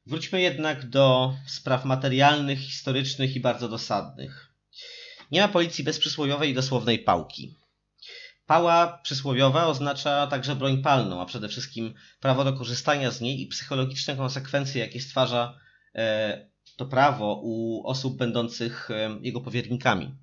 Wróćmy 0.05 0.41
jednak 0.41 0.89
do 0.89 1.33
spraw 1.47 1.85
materialnych, 1.85 2.59
historycznych 2.59 3.35
i 3.35 3.39
bardzo 3.39 3.69
dosadnych. 3.69 4.53
Nie 5.31 5.41
ma 5.41 5.47
policji 5.47 5.83
bezprzysłowiowej 5.83 6.51
i 6.51 6.53
dosłownej 6.53 6.99
pałki. 6.99 7.55
Pała 8.53 8.99
przysłowiowa 9.03 9.67
oznacza 9.67 10.27
także 10.27 10.55
broń 10.55 10.81
palną, 10.81 11.21
a 11.21 11.25
przede 11.25 11.49
wszystkim 11.49 11.93
prawo 12.19 12.43
do 12.43 12.53
korzystania 12.53 13.11
z 13.11 13.21
niej 13.21 13.41
i 13.41 13.47
psychologiczne 13.47 14.15
konsekwencje, 14.15 14.81
jakie 14.81 15.01
stwarza 15.01 15.59
e, 15.95 16.49
to 16.77 16.85
prawo 16.85 17.41
u 17.43 17.83
osób 17.87 18.17
będących 18.17 18.89
jego 19.21 19.41
powiernikami. 19.41 20.15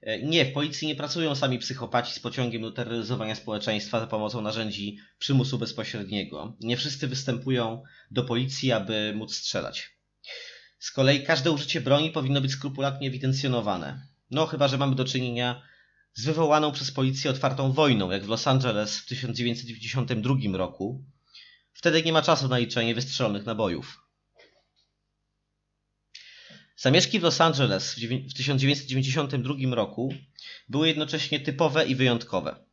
E, 0.00 0.22
nie, 0.22 0.44
w 0.44 0.52
policji 0.52 0.88
nie 0.88 0.94
pracują 0.94 1.34
sami 1.34 1.58
psychopaci 1.58 2.14
z 2.14 2.18
pociągiem 2.18 2.62
do 2.62 2.72
terroryzowania 2.72 3.34
społeczeństwa 3.34 4.00
za 4.00 4.06
pomocą 4.06 4.40
narzędzi 4.40 4.98
przymusu 5.18 5.58
bezpośredniego. 5.58 6.56
Nie 6.60 6.76
wszyscy 6.76 7.08
występują 7.08 7.82
do 8.10 8.24
policji, 8.24 8.72
aby 8.72 9.12
móc 9.16 9.34
strzelać. 9.34 9.90
Z 10.78 10.90
kolei 10.90 11.22
każde 11.22 11.50
użycie 11.50 11.80
broni 11.80 12.10
powinno 12.10 12.40
być 12.40 12.52
skrupulatnie 12.52 13.08
ewidencjonowane. 13.08 14.06
No, 14.30 14.46
chyba 14.46 14.68
że 14.68 14.78
mamy 14.78 14.94
do 14.94 15.04
czynienia 15.04 15.62
z 16.18 16.24
wywołaną 16.24 16.72
przez 16.72 16.90
policję 16.90 17.30
otwartą 17.30 17.72
wojną, 17.72 18.10
jak 18.10 18.24
w 18.24 18.28
Los 18.28 18.46
Angeles 18.46 18.98
w 18.98 19.06
1992 19.06 20.34
roku. 20.58 21.04
Wtedy 21.72 22.02
nie 22.02 22.12
ma 22.12 22.22
czasu 22.22 22.48
na 22.48 22.58
liczenie 22.58 22.94
wystrzelonych 22.94 23.46
nabojów. 23.46 24.02
Zamieszki 26.76 27.20
w 27.20 27.22
Los 27.22 27.40
Angeles 27.40 27.94
w 28.28 28.34
1992 28.34 29.74
roku 29.74 30.14
były 30.68 30.88
jednocześnie 30.88 31.40
typowe 31.40 31.86
i 31.86 31.94
wyjątkowe. 31.94 32.64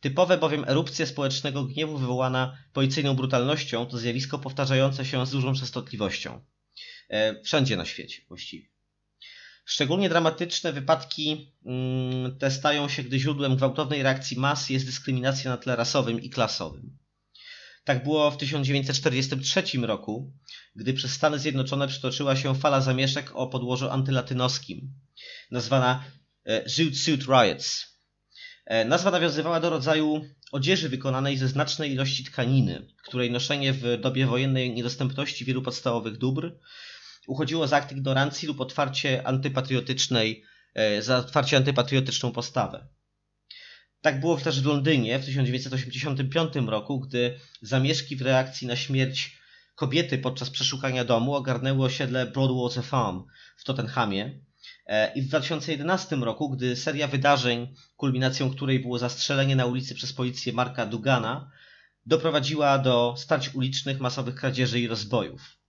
Typowe 0.00 0.38
bowiem 0.38 0.64
erupcja 0.68 1.06
społecznego 1.06 1.64
gniewu 1.64 1.98
wywołana 1.98 2.58
policyjną 2.72 3.16
brutalnością 3.16 3.86
to 3.86 3.98
zjawisko 3.98 4.38
powtarzające 4.38 5.04
się 5.04 5.26
z 5.26 5.30
dużą 5.30 5.54
częstotliwością. 5.54 6.44
E, 7.08 7.42
wszędzie 7.42 7.76
na 7.76 7.84
świecie 7.84 8.22
właściwie. 8.28 8.73
Szczególnie 9.64 10.08
dramatyczne 10.08 10.72
wypadki 10.72 11.54
mm, 11.66 12.38
te 12.38 12.50
stają 12.50 12.88
się, 12.88 13.02
gdy 13.02 13.18
źródłem 13.18 13.56
gwałtownej 13.56 14.02
reakcji 14.02 14.38
mas 14.38 14.70
jest 14.70 14.86
dyskryminacja 14.86 15.50
na 15.50 15.56
tle 15.56 15.76
rasowym 15.76 16.20
i 16.20 16.30
klasowym. 16.30 16.98
Tak 17.84 18.04
było 18.04 18.30
w 18.30 18.36
1943 18.36 19.62
roku, 19.82 20.32
gdy 20.76 20.94
przez 20.94 21.12
Stany 21.12 21.38
Zjednoczone 21.38 21.88
przytoczyła 21.88 22.36
się 22.36 22.54
fala 22.54 22.80
zamieszek 22.80 23.30
o 23.34 23.46
podłożu 23.46 23.90
antylatynoskim, 23.90 24.94
nazwana 25.50 26.04
Zoot 26.66 26.96
Suit 26.96 27.22
Riots. 27.22 27.94
E, 28.66 28.84
nazwa 28.84 29.10
nawiązywała 29.10 29.60
do 29.60 29.70
rodzaju 29.70 30.24
odzieży 30.52 30.88
wykonanej 30.88 31.38
ze 31.38 31.48
znacznej 31.48 31.92
ilości 31.92 32.24
tkaniny, 32.24 32.86
której 33.04 33.30
noszenie 33.30 33.72
w 33.72 34.00
dobie 34.00 34.26
wojennej 34.26 34.74
niedostępności 34.74 35.44
wielu 35.44 35.62
podstawowych 35.62 36.18
dóbr 36.18 36.58
uchodziło 37.26 37.66
za 37.66 37.76
akt 37.76 37.92
ignorancji 37.92 38.48
lub 38.48 38.60
otwarcie 38.60 39.26
antypatriotycznej, 39.26 40.44
e, 40.74 41.02
za 41.02 41.16
otwarcie 41.18 41.56
antypatriotyczną 41.56 42.32
postawę. 42.32 42.86
Tak 44.00 44.20
było 44.20 44.36
też 44.36 44.60
w 44.60 44.66
Londynie 44.66 45.18
w 45.18 45.24
1985 45.24 46.68
roku, 46.68 47.00
gdy 47.00 47.40
zamieszki 47.62 48.16
w 48.16 48.22
reakcji 48.22 48.66
na 48.66 48.76
śmierć 48.76 49.38
kobiety 49.74 50.18
podczas 50.18 50.50
przeszukania 50.50 51.04
domu 51.04 51.34
ogarnęły 51.34 51.84
osiedle 51.84 52.26
Broadwater 52.26 52.84
Farm 52.84 53.24
w 53.56 53.64
Tottenhamie. 53.64 54.40
E, 54.86 55.12
I 55.14 55.22
w 55.22 55.28
2011 55.28 56.16
roku, 56.16 56.50
gdy 56.50 56.76
seria 56.76 57.08
wydarzeń, 57.08 57.74
kulminacją 57.96 58.50
której 58.50 58.80
było 58.80 58.98
zastrzelenie 58.98 59.56
na 59.56 59.66
ulicy 59.66 59.94
przez 59.94 60.12
policję 60.12 60.52
Marka 60.52 60.86
Dugana, 60.86 61.50
doprowadziła 62.06 62.78
do 62.78 63.14
starć 63.18 63.54
ulicznych, 63.54 64.00
masowych 64.00 64.34
kradzieży 64.34 64.80
i 64.80 64.88
rozbojów. 64.88 65.63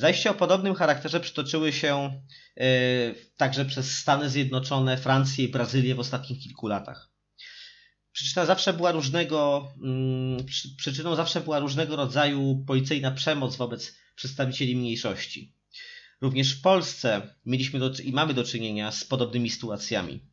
Zajścia 0.00 0.30
o 0.30 0.34
podobnym 0.34 0.74
charakterze 0.74 1.20
przytoczyły 1.20 1.72
się 1.72 2.22
yy, 2.56 2.64
także 3.36 3.64
przez 3.64 3.96
Stany 3.96 4.30
Zjednoczone, 4.30 4.96
Francję 4.96 5.44
i 5.44 5.48
Brazylię 5.48 5.94
w 5.94 6.00
ostatnich 6.00 6.42
kilku 6.42 6.66
latach. 6.66 7.10
Przyczyna 8.12 8.46
zawsze 8.46 8.72
była 8.72 8.92
różnego, 8.92 9.68
yy, 10.38 10.74
przyczyną 10.76 11.14
zawsze 11.14 11.40
była 11.40 11.58
różnego 11.58 11.96
rodzaju 11.96 12.64
policyjna 12.66 13.10
przemoc 13.10 13.56
wobec 13.56 13.96
przedstawicieli 14.14 14.76
mniejszości. 14.76 15.54
Również 16.20 16.52
w 16.52 16.60
Polsce 16.62 17.34
mieliśmy 17.46 17.78
do, 17.78 17.90
i 18.04 18.12
mamy 18.12 18.34
do 18.34 18.44
czynienia 18.44 18.92
z 18.92 19.04
podobnymi 19.04 19.50
sytuacjami. 19.50 20.29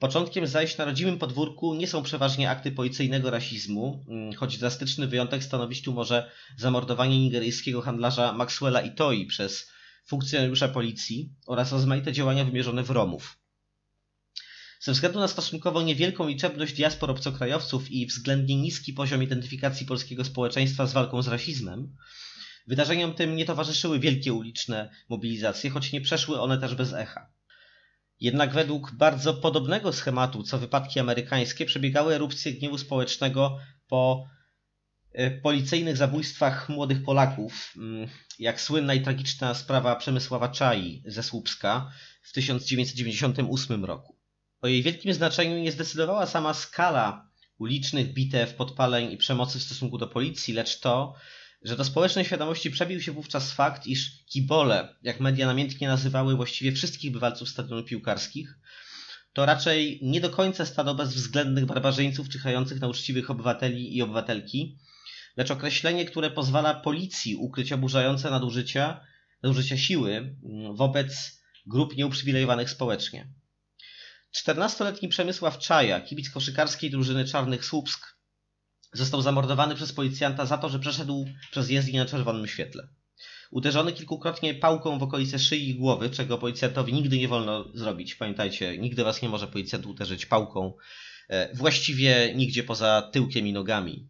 Początkiem 0.00 0.46
zajść 0.46 0.78
na 0.78 0.84
rodzimym 0.84 1.18
podwórku 1.18 1.74
nie 1.74 1.86
są 1.86 2.02
przeważnie 2.02 2.50
akty 2.50 2.72
policyjnego 2.72 3.30
rasizmu, 3.30 4.04
mm, 4.08 4.32
choć 4.32 4.58
drastyczny 4.58 5.06
wyjątek 5.06 5.44
stanowić 5.44 5.82
tu 5.82 5.92
może 5.92 6.30
zamordowanie 6.56 7.18
nigeryjskiego 7.20 7.82
handlarza 7.82 8.32
Maxwella 8.32 8.80
Itoi 8.80 9.26
przez 9.26 9.70
funkcjonariusza 10.06 10.68
policji 10.68 11.32
oraz 11.46 11.72
rozmaite 11.72 12.12
działania 12.12 12.44
wymierzone 12.44 12.82
w 12.82 12.90
Romów. 12.90 13.38
Ze 14.80 14.92
względu 14.92 15.18
na 15.18 15.28
stosunkowo 15.28 15.82
niewielką 15.82 16.28
liczebność 16.28 16.74
diaspor 16.74 17.10
obcokrajowców 17.10 17.90
i 17.90 18.06
względnie 18.06 18.56
niski 18.56 18.92
poziom 18.92 19.22
identyfikacji 19.22 19.86
polskiego 19.86 20.24
społeczeństwa 20.24 20.86
z 20.86 20.92
walką 20.92 21.22
z 21.22 21.28
rasizmem, 21.28 21.96
wydarzeniom 22.66 23.14
tym 23.14 23.36
nie 23.36 23.44
towarzyszyły 23.44 23.98
wielkie 23.98 24.32
uliczne 24.32 24.90
mobilizacje, 25.08 25.70
choć 25.70 25.92
nie 25.92 26.00
przeszły 26.00 26.40
one 26.40 26.58
też 26.58 26.74
bez 26.74 26.92
echa. 26.92 27.39
Jednak 28.20 28.52
według 28.54 28.92
bardzo 28.92 29.34
podobnego 29.34 29.92
schematu 29.92 30.42
co 30.42 30.58
wypadki 30.58 31.00
amerykańskie 31.00 31.66
przebiegały 31.66 32.14
erupcje 32.14 32.52
gniewu 32.52 32.78
społecznego 32.78 33.58
po 33.88 34.26
e, 35.12 35.30
policyjnych 35.30 35.96
zabójstwach 35.96 36.68
młodych 36.68 37.02
Polaków, 37.02 37.72
mm, 37.76 38.08
jak 38.38 38.60
słynna 38.60 38.94
i 38.94 39.02
tragiczna 39.02 39.54
sprawa 39.54 39.96
Przemysława 39.96 40.48
Czai 40.48 41.02
ze 41.06 41.22
Słupska 41.22 41.92
w 42.22 42.32
1998 42.32 43.84
roku. 43.84 44.16
O 44.62 44.68
jej 44.68 44.82
wielkim 44.82 45.14
znaczeniu 45.14 45.58
nie 45.58 45.72
zdecydowała 45.72 46.26
sama 46.26 46.54
skala 46.54 47.30
ulicznych 47.58 48.12
bitew, 48.12 48.54
podpaleń 48.54 49.12
i 49.12 49.16
przemocy 49.16 49.58
w 49.58 49.62
stosunku 49.62 49.98
do 49.98 50.06
policji, 50.06 50.54
lecz 50.54 50.80
to, 50.80 51.14
że 51.62 51.76
do 51.76 51.84
społecznej 51.84 52.24
świadomości 52.24 52.70
przebił 52.70 53.00
się 53.00 53.12
wówczas 53.12 53.52
fakt, 53.52 53.86
iż 53.86 54.24
kibole, 54.26 54.96
jak 55.02 55.20
media 55.20 55.46
namiętnie 55.46 55.88
nazywały 55.88 56.36
właściwie 56.36 56.72
wszystkich 56.72 57.12
bywalców 57.12 57.48
stadionów 57.48 57.86
piłkarskich, 57.86 58.58
to 59.32 59.46
raczej 59.46 60.00
nie 60.02 60.20
do 60.20 60.30
końca 60.30 60.66
stado 60.66 60.94
bezwzględnych 60.94 61.66
barbarzyńców 61.66 62.28
czyhających 62.28 62.80
na 62.80 62.88
uczciwych 62.88 63.30
obywateli 63.30 63.96
i 63.96 64.02
obywatelki, 64.02 64.78
lecz 65.36 65.50
określenie, 65.50 66.04
które 66.04 66.30
pozwala 66.30 66.74
policji 66.74 67.36
ukryć 67.36 67.72
oburzające 67.72 68.30
nadużycia, 68.30 69.00
nadużycia 69.42 69.76
siły 69.76 70.12
mm, 70.16 70.76
wobec 70.76 71.40
grup 71.66 71.96
nieuprzywilejowanych 71.96 72.70
społecznie. 72.70 73.32
14-letni 74.36 75.08
Przemysław 75.08 75.58
Czaja, 75.58 76.00
kibic 76.00 76.30
koszykarskiej 76.30 76.90
drużyny 76.90 77.24
Czarnych 77.24 77.64
Słupsk, 77.64 78.19
Został 78.92 79.22
zamordowany 79.22 79.74
przez 79.74 79.92
policjanta 79.92 80.46
za 80.46 80.58
to, 80.58 80.68
że 80.68 80.78
przeszedł 80.78 81.26
przez 81.50 81.70
jezdnię 81.70 82.00
na 82.00 82.06
czerwonym 82.06 82.46
świetle. 82.46 82.88
Uderzony 83.50 83.92
kilkukrotnie 83.92 84.54
pałką 84.54 84.98
w 84.98 85.02
okolice 85.02 85.38
szyi 85.38 85.68
i 85.68 85.74
głowy, 85.74 86.10
czego 86.10 86.38
policjantowi 86.38 86.92
nigdy 86.92 87.18
nie 87.18 87.28
wolno 87.28 87.72
zrobić. 87.74 88.14
Pamiętajcie, 88.14 88.78
nigdy 88.78 89.04
was 89.04 89.22
nie 89.22 89.28
może 89.28 89.46
policjant 89.46 89.86
uderzyć 89.86 90.26
pałką. 90.26 90.72
E, 91.28 91.54
właściwie 91.54 92.34
nigdzie 92.34 92.62
poza 92.62 93.10
tyłkiem 93.12 93.46
i 93.46 93.52
nogami. 93.52 94.08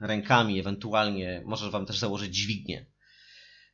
Rękami, 0.00 0.60
ewentualnie 0.60 1.42
może 1.44 1.70
wam 1.70 1.86
też 1.86 1.98
założyć 1.98 2.34
dźwignię 2.34 2.86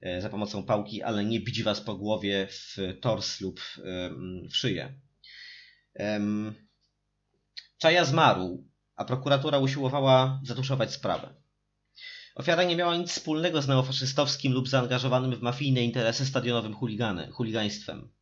e, 0.01 0.21
za 0.21 0.29
pomocą 0.29 0.63
pałki, 0.63 1.03
ale 1.03 1.25
nie 1.25 1.41
bić 1.41 1.63
was 1.63 1.81
po 1.81 1.95
głowie 1.95 2.49
w 2.51 2.77
tors 3.01 3.41
lub 3.41 3.61
w 4.51 4.57
szyję. 4.57 4.95
Czaja 7.79 8.05
zmarł 8.05 8.72
a 8.97 9.05
prokuratura 9.05 9.59
usiłowała 9.59 10.41
zatuszować 10.45 10.93
sprawę. 10.93 11.35
Ofiara 12.35 12.63
nie 12.63 12.77
miała 12.77 12.97
nic 12.97 13.11
wspólnego 13.11 13.63
z 13.63 13.69
neofaszystowskim 13.69 14.53
lub 14.53 14.69
zaangażowanym 14.69 15.37
w 15.37 15.43
mafijne 15.43 15.83
interesy 15.83 16.27
stadionowym 16.27 16.75
chuligany, 16.75 17.31
chuligaństwem. 17.31 18.13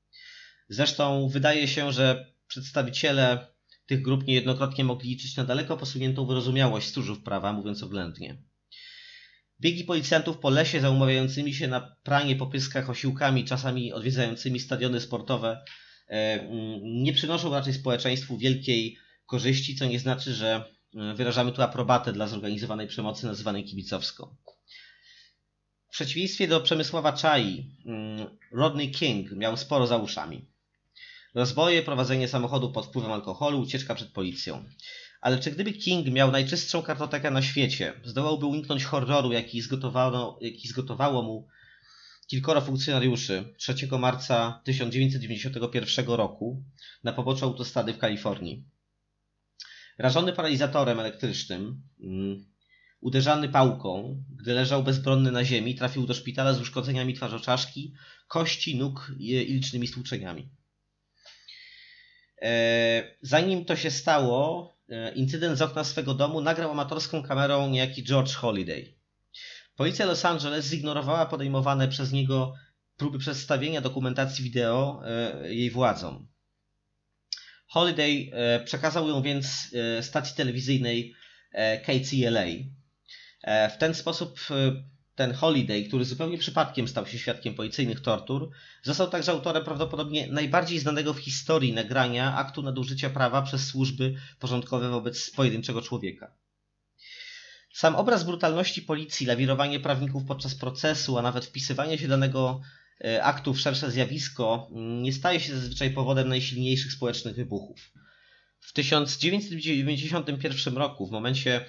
Zresztą 0.69 1.29
wydaje 1.29 1.69
się, 1.69 1.93
że 1.93 2.33
przedstawiciele 2.47 3.47
tych 3.87 4.03
grup 4.03 4.27
niejednokrotnie 4.27 4.85
mogli 4.85 5.11
liczyć 5.11 5.37
na 5.37 5.45
daleko 5.45 5.77
posuniętą 5.77 6.27
wyrozumiałość 6.27 6.89
stróżów 6.89 7.23
prawa, 7.23 7.53
mówiąc 7.53 7.83
oględnie. 7.83 8.43
Biegi 9.61 9.85
policjantów 9.85 10.39
po 10.39 10.51
lesie 10.51 10.81
zaumawiającymi 10.81 11.55
się 11.55 11.69
na 11.69 11.97
pranie 12.03 12.37
po 12.37 12.47
pyskach 12.47 12.91
osiłkami, 12.91 13.45
czasami 13.45 13.93
odwiedzającymi 13.93 14.61
stadiony 14.61 15.01
sportowe, 15.01 15.65
e, 16.09 16.49
nie 16.83 17.13
przynoszą 17.13 17.51
raczej 17.51 17.75
społeczeństwu 17.75 18.39
wielkiej 18.39 18.99
korzyści, 19.31 19.77
co 19.77 19.87
nie 19.87 19.99
znaczy, 19.99 20.35
że 20.35 20.65
e, 20.95 21.15
wyrażamy 21.15 21.53
tu 21.53 21.63
aprobatę 21.63 22.13
dla 22.13 22.27
zorganizowanej 22.27 22.87
przemocy 22.87 23.27
nazywanej 23.27 23.65
kibicowską. 23.65 24.37
W 25.89 25.93
przeciwieństwie 25.93 26.49
do 26.49 26.61
Przemysława 26.61 27.13
Czai, 27.13 27.77
Rodney 28.53 28.91
King 28.91 29.33
miał 29.33 29.57
sporo 29.57 29.87
za 29.87 29.97
uszami. 29.97 30.47
Rozboje, 31.35 31.83
prowadzenie 31.83 32.29
samochodu 32.29 32.73
pod 32.73 32.87
wpływem 32.87 33.13
alkoholu, 33.13 33.61
ucieczka 33.61 33.95
przed 33.95 34.09
policją. 34.09 34.65
Ale 35.21 35.39
czy 35.39 35.51
gdyby 35.51 35.73
King 35.73 36.07
miał 36.07 36.31
najczystszą 36.31 36.83
kartotekę 36.83 37.31
na 37.31 37.43
świecie, 37.43 37.93
zdołałby 38.05 38.47
uniknąć 38.47 38.85
horroru, 38.85 39.33
jaki 39.33 39.63
jaki 40.41 40.69
zgotowało 40.69 41.23
mu 41.23 41.49
kilkoro 42.27 42.61
funkcjonariuszy 42.61 43.55
3 43.59 43.75
marca 43.99 44.61
1991 44.65 46.07
roku 46.07 46.65
na 47.05 47.13
poboczu 47.13 47.45
autostrady 47.45 47.93
w 47.93 47.99
Kalifornii. 47.99 48.65
Rażony 50.01 50.33
paralizatorem 50.33 51.01
elektrycznym, 51.01 51.83
mm, 52.03 52.45
uderzany 53.01 53.49
pałką, 53.49 54.23
gdy 54.37 54.55
leżał 54.55 54.83
bezbronny 54.83 55.33
na 55.33 55.45
ziemi, 55.45 55.75
trafił 55.75 56.07
do 56.07 56.15
szpitala 56.15 56.53
z 56.55 56.61
uszkodzeniami 56.61 57.15
twarzoczaszki, 57.15 57.95
kości, 58.29 58.77
nóg 58.77 59.13
i 59.19 59.37
licznymi 59.37 59.87
stłuczeniami. 59.87 60.49
E, 62.43 63.17
zanim 63.23 63.65
to 63.65 63.77
się 63.77 63.91
stało, 63.91 64.73
e, 64.89 65.13
incydent 65.15 65.59
z 65.59 65.63
okna 65.63 65.85
swego 65.85 66.15
domu 66.15 66.41
nagrał 66.41 66.71
amatorską 66.71 67.23
kamerą 67.23 67.69
niejaki 67.69 68.05
George 68.05 68.35
Holiday. 68.35 68.95
Policja 69.77 70.07
Los 70.07 70.25
Angeles 70.25 70.67
zignorowała 70.67 71.27
podejmowane 71.27 71.89
przez 71.89 72.13
niego 72.13 72.55
próby 72.97 73.19
przedstawienia 73.19 73.81
dokumentacji 73.81 74.45
wideo 74.45 75.03
e, 75.05 75.55
jej 75.55 75.71
władzom. 75.71 76.30
Holiday 77.71 78.31
e, 78.33 78.61
przekazał 78.65 79.09
ją 79.09 79.23
więc 79.23 79.75
e, 79.99 80.03
stacji 80.03 80.37
telewizyjnej 80.37 81.15
e, 81.53 81.81
KCLA. 81.81 82.47
W 83.71 83.77
ten 83.79 83.95
sposób 83.95 84.41
ten 85.15 85.33
Holiday, 85.33 85.85
który 85.85 86.05
zupełnie 86.05 86.39
przypadkiem 86.39 86.89
stał 86.89 87.07
się 87.07 87.19
świadkiem 87.19 87.55
policyjnych 87.55 88.01
tortur, 88.01 88.51
został 88.83 89.09
także 89.09 89.33
autorem 89.33 89.65
prawdopodobnie 89.65 90.27
najbardziej 90.27 90.79
znanego 90.79 91.15
w 91.15 91.19
historii 91.19 91.73
nagrania 91.73 92.37
aktu 92.37 92.63
nadużycia 92.63 93.11
prawa 93.11 93.43
przez 93.43 93.67
służby 93.67 94.15
porządkowe 94.39 94.89
wobec 94.89 95.31
pojedynczego 95.31 95.83
człowieka. 95.83 96.35
Sam 97.73 97.97
obraz 97.97 98.25
brutalności 98.25 98.83
policji, 98.83 99.27
lawirowanie 99.27 99.81
prawników 99.81 100.25
podczas 100.25 100.55
procesu, 100.55 101.19
a 101.19 101.23
nawet 101.23 101.47
wpisywanie 101.47 101.99
się 101.99 102.09
danego 102.09 102.61
aktów 103.23 103.61
szersze 103.61 103.91
zjawisko 103.91 104.71
mm, 104.73 105.03
nie 105.03 105.13
staje 105.13 105.41
się 105.41 105.55
zazwyczaj 105.55 105.91
powodem 105.91 106.29
najsilniejszych 106.29 106.93
społecznych 106.93 107.37
wybuchów. 107.37 107.93
W 108.61 108.73
1991 108.73 110.77
roku, 110.77 111.07
w 111.07 111.11
momencie 111.11 111.65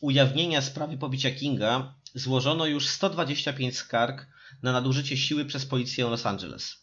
ujawnienia 0.00 0.62
sprawy 0.62 0.98
pobicia 0.98 1.30
Kinga, 1.30 1.94
złożono 2.14 2.66
już 2.66 2.88
125 2.88 3.76
skarg 3.76 4.26
na 4.62 4.72
nadużycie 4.72 5.16
siły 5.16 5.44
przez 5.44 5.66
policję 5.66 6.04
Los 6.04 6.26
Angeles. 6.26 6.74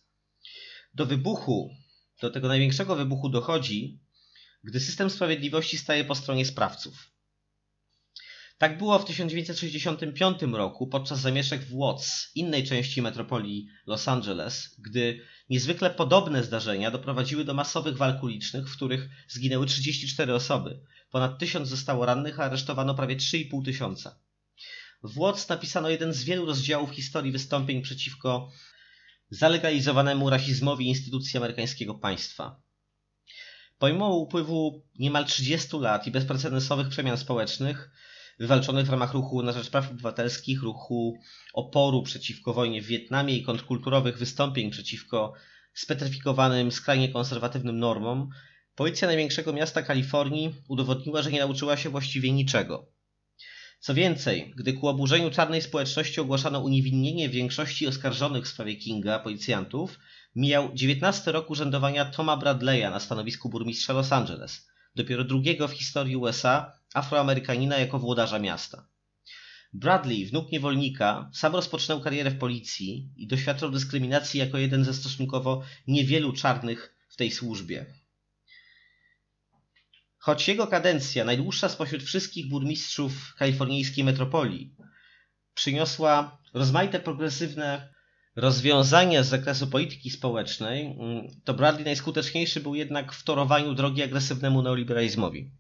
Do 0.93 1.05
wybuchu, 1.05 1.69
do 2.21 2.29
tego 2.29 2.47
największego 2.47 2.95
wybuchu 2.95 3.29
dochodzi, 3.29 3.99
gdy 4.63 4.79
system 4.79 5.09
sprawiedliwości 5.09 5.77
staje 5.77 6.05
po 6.05 6.15
stronie 6.15 6.45
sprawców. 6.45 7.14
Tak 8.57 8.77
było 8.77 8.99
w 8.99 9.05
1965 9.05 10.41
roku 10.41 10.87
podczas 10.87 11.19
zamieszek 11.19 11.61
w 11.61 11.77
Watts, 11.77 12.31
innej 12.35 12.63
części 12.63 13.01
metropolii 13.01 13.67
Los 13.87 14.07
Angeles, 14.07 14.75
gdy 14.79 15.21
niezwykle 15.49 15.89
podobne 15.89 16.43
zdarzenia 16.43 16.91
doprowadziły 16.91 17.45
do 17.45 17.53
masowych 17.53 17.97
walk 17.97 18.23
ulicznych, 18.23 18.69
w 18.69 18.75
których 18.75 19.09
zginęły 19.27 19.65
34 19.65 20.33
osoby. 20.33 20.79
Ponad 21.11 21.39
tysiąc 21.39 21.69
zostało 21.69 22.05
rannych, 22.05 22.39
a 22.39 22.43
aresztowano 22.43 22.95
prawie 22.95 23.15
3,5 23.15 23.65
tysiąca. 23.65 24.19
W 25.03 25.19
Watts 25.19 25.49
napisano 25.49 25.89
jeden 25.89 26.13
z 26.13 26.23
wielu 26.23 26.45
rozdziałów 26.45 26.91
historii 26.91 27.31
wystąpień 27.31 27.81
przeciwko 27.81 28.51
zalegalizowanemu 29.29 30.29
rasizmowi 30.29 30.87
instytucji 30.87 31.37
amerykańskiego 31.37 31.95
państwa. 31.95 32.61
Pomimo 33.77 34.15
upływu 34.15 34.85
niemal 34.99 35.25
30 35.25 35.77
lat 35.77 36.07
i 36.07 36.11
bezprecedensowych 36.11 36.89
przemian 36.89 37.17
społecznych, 37.17 37.91
wywalczonych 38.39 38.85
w 38.85 38.89
ramach 38.89 39.13
ruchu 39.13 39.43
na 39.43 39.51
rzecz 39.51 39.69
praw 39.69 39.91
obywatelskich, 39.91 40.63
ruchu 40.63 41.19
oporu 41.53 42.03
przeciwko 42.03 42.53
wojnie 42.53 42.81
w 42.81 42.85
Wietnamie 42.85 43.37
i 43.37 43.43
kontrkulturowych 43.43 44.17
wystąpień 44.17 44.71
przeciwko 44.71 45.33
spetryfikowanym, 45.73 46.71
skrajnie 46.71 47.09
konserwatywnym 47.09 47.79
normom, 47.79 48.29
policja 48.75 49.07
największego 49.07 49.53
miasta 49.53 49.81
Kalifornii 49.81 50.55
udowodniła, 50.67 51.21
że 51.21 51.31
nie 51.31 51.39
nauczyła 51.39 51.77
się 51.77 51.89
właściwie 51.89 52.31
niczego. 52.31 52.91
Co 53.79 53.93
więcej, 53.93 54.53
gdy 54.57 54.73
ku 54.73 54.87
oburzeniu 54.87 55.31
czarnej 55.31 55.61
społeczności 55.61 56.21
ogłaszano 56.21 56.59
uniewinnienie 56.59 57.29
większości 57.29 57.87
oskarżonych 57.87 58.45
w 58.45 58.47
sprawie 58.47 58.75
Kinga 58.75 59.19
policjantów, 59.19 59.99
mijał 60.35 60.73
19 60.73 61.31
rok 61.31 61.49
urzędowania 61.49 62.05
Toma 62.05 62.37
Bradley'a 62.37 62.91
na 62.91 62.99
stanowisku 62.99 63.49
burmistrza 63.49 63.93
Los 63.93 64.11
Angeles, 64.11 64.67
dopiero 64.95 65.23
drugiego 65.23 65.67
w 65.67 65.71
historii 65.71 66.15
USA 66.15 66.79
Afroamerykanina 66.93 67.77
jako 67.77 67.99
włodarza 67.99 68.39
miasta. 68.39 68.87
Bradley, 69.73 70.25
wnuk 70.25 70.51
niewolnika, 70.51 71.29
sam 71.33 71.55
rozpoczynał 71.55 72.01
karierę 72.01 72.31
w 72.31 72.37
policji 72.37 73.09
i 73.17 73.27
doświadczał 73.27 73.71
dyskryminacji 73.71 74.39
jako 74.39 74.57
jeden 74.57 74.83
ze 74.83 74.93
stosunkowo 74.93 75.63
niewielu 75.87 76.33
czarnych 76.33 76.95
w 77.09 77.15
tej 77.15 77.31
służbie. 77.31 77.85
Choć 80.17 80.47
jego 80.47 80.67
kadencja, 80.67 81.25
najdłuższa 81.25 81.69
spośród 81.69 82.03
wszystkich 82.03 82.49
burmistrzów 82.49 83.35
kalifornijskiej 83.37 84.03
metropolii, 84.03 84.75
przyniosła 85.53 86.37
rozmaite 86.53 86.99
progresywne 86.99 87.94
rozwiązania 88.35 89.23
z 89.23 89.27
zakresu 89.27 89.67
polityki 89.67 90.09
społecznej, 90.09 90.97
to 91.43 91.53
Bradley 91.53 91.85
najskuteczniejszy 91.85 92.59
był 92.59 92.75
jednak 92.75 93.13
w 93.13 93.23
torowaniu 93.23 93.73
drogi 93.73 94.03
agresywnemu 94.03 94.61
neoliberalizmowi. 94.61 95.51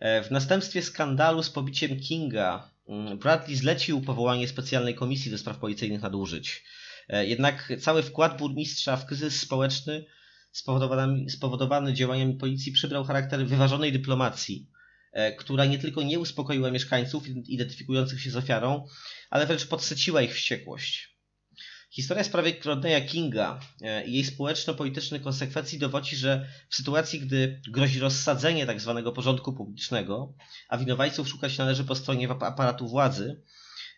E, 0.00 0.22
w 0.22 0.30
następstwie 0.30 0.82
skandalu 0.82 1.42
z 1.42 1.50
pobiciem 1.50 2.00
Kinga 2.00 2.70
mm, 2.88 3.18
Bradley 3.18 3.56
zlecił 3.56 4.00
powołanie 4.00 4.48
specjalnej 4.48 4.94
komisji 4.94 5.30
do 5.30 5.38
spraw 5.38 5.58
policyjnych 5.58 6.02
nadużyć. 6.02 6.64
E, 7.08 7.26
jednak 7.26 7.72
cały 7.80 8.02
wkład 8.02 8.38
burmistrza 8.38 8.96
w 8.96 9.06
kryzys 9.06 9.40
społeczny 9.40 10.04
spowodowany, 10.52 11.30
spowodowany 11.30 11.94
działaniami 11.94 12.34
policji 12.34 12.72
przybrał 12.72 13.04
charakter 13.04 13.46
wyważonej 13.46 13.92
dyplomacji, 13.92 14.66
e, 15.12 15.32
która 15.32 15.64
nie 15.64 15.78
tylko 15.78 16.02
nie 16.02 16.18
uspokoiła 16.18 16.70
mieszkańców 16.70 17.28
identyfikujących 17.28 18.20
się 18.20 18.30
z 18.30 18.36
ofiarą, 18.36 18.86
ale 19.30 19.46
wręcz 19.46 19.66
podsyciła 19.66 20.22
ich 20.22 20.34
wściekłość. 20.34 21.13
Historia 21.94 22.24
sprawy 22.24 22.56
Rodneya 22.64 23.06
Kinga 23.06 23.60
e, 23.82 24.06
i 24.06 24.12
jej 24.12 24.24
społeczno-politycznych 24.24 25.22
konsekwencji 25.22 25.78
dowodzi, 25.78 26.16
że 26.16 26.48
w 26.68 26.74
sytuacji, 26.74 27.20
gdy 27.20 27.60
grozi 27.68 28.00
rozsadzenie 28.00 28.66
tzw. 28.66 29.02
Tak 29.04 29.14
porządku 29.14 29.52
publicznego, 29.52 30.34
a 30.68 30.78
winowajców 30.78 31.28
szukać 31.28 31.58
należy 31.58 31.84
po 31.84 31.94
stronie 31.94 32.30
aparatu 32.30 32.88
władzy, 32.88 33.42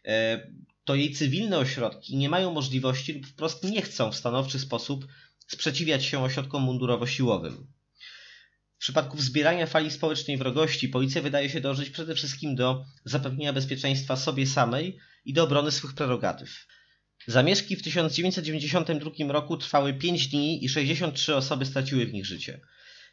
e, 0.05 0.41
to 0.85 0.95
jej 0.95 1.13
cywilne 1.13 1.59
ośrodki 1.59 2.17
nie 2.17 2.29
mają 2.29 2.53
możliwości 2.53 3.13
lub 3.13 3.27
wprost 3.27 3.65
nie 3.65 3.83
chcą 3.83 4.13
w 4.13 4.17
stanowczy 4.17 4.59
sposób 4.59 5.07
sprzeciwiać 5.49 6.05
się 6.05 6.23
ośrodkom 6.23 6.63
mundurowo-siłowym. 6.63 7.67
W 8.77 8.79
przypadku 8.79 9.17
wzbierania 9.17 9.67
fali 9.67 9.91
społecznej 9.91 10.37
wrogości 10.37 10.89
policja 10.89 11.23
wydaje 11.23 11.51
się 11.51 11.61
dążyć 11.61 11.91
przede 11.91 12.15
wszystkim 12.15 12.55
do 12.55 12.85
zapewnienia 13.05 13.53
bezpieczeństwa 13.53 14.17
sobie 14.17 14.47
samej 14.47 14.99
i 15.25 15.33
do 15.33 15.45
obrony 15.45 15.71
swych 15.71 15.95
prerogatyw. 15.95 16.67
Zamieszki 17.27 17.77
w 17.77 17.83
1992 17.83 19.33
roku 19.33 19.57
trwały 19.57 19.95
5 19.95 20.29
dni 20.29 20.65
i 20.65 20.69
63 20.69 21.37
osoby 21.37 21.67
straciły 21.67 22.07
w 22.07 22.13
nich 22.13 22.27
życie. 22.27 22.61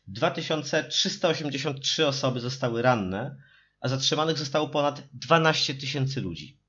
2383 0.08 2.08
osoby 2.08 2.40
zostały 2.40 2.82
ranne, 2.82 3.36
a 3.80 3.88
zatrzymanych 3.88 4.38
zostało 4.38 4.70
ponad 4.70 5.04
12 5.14 5.76
tysięcy 5.76 6.22
ludzi. 6.22 6.60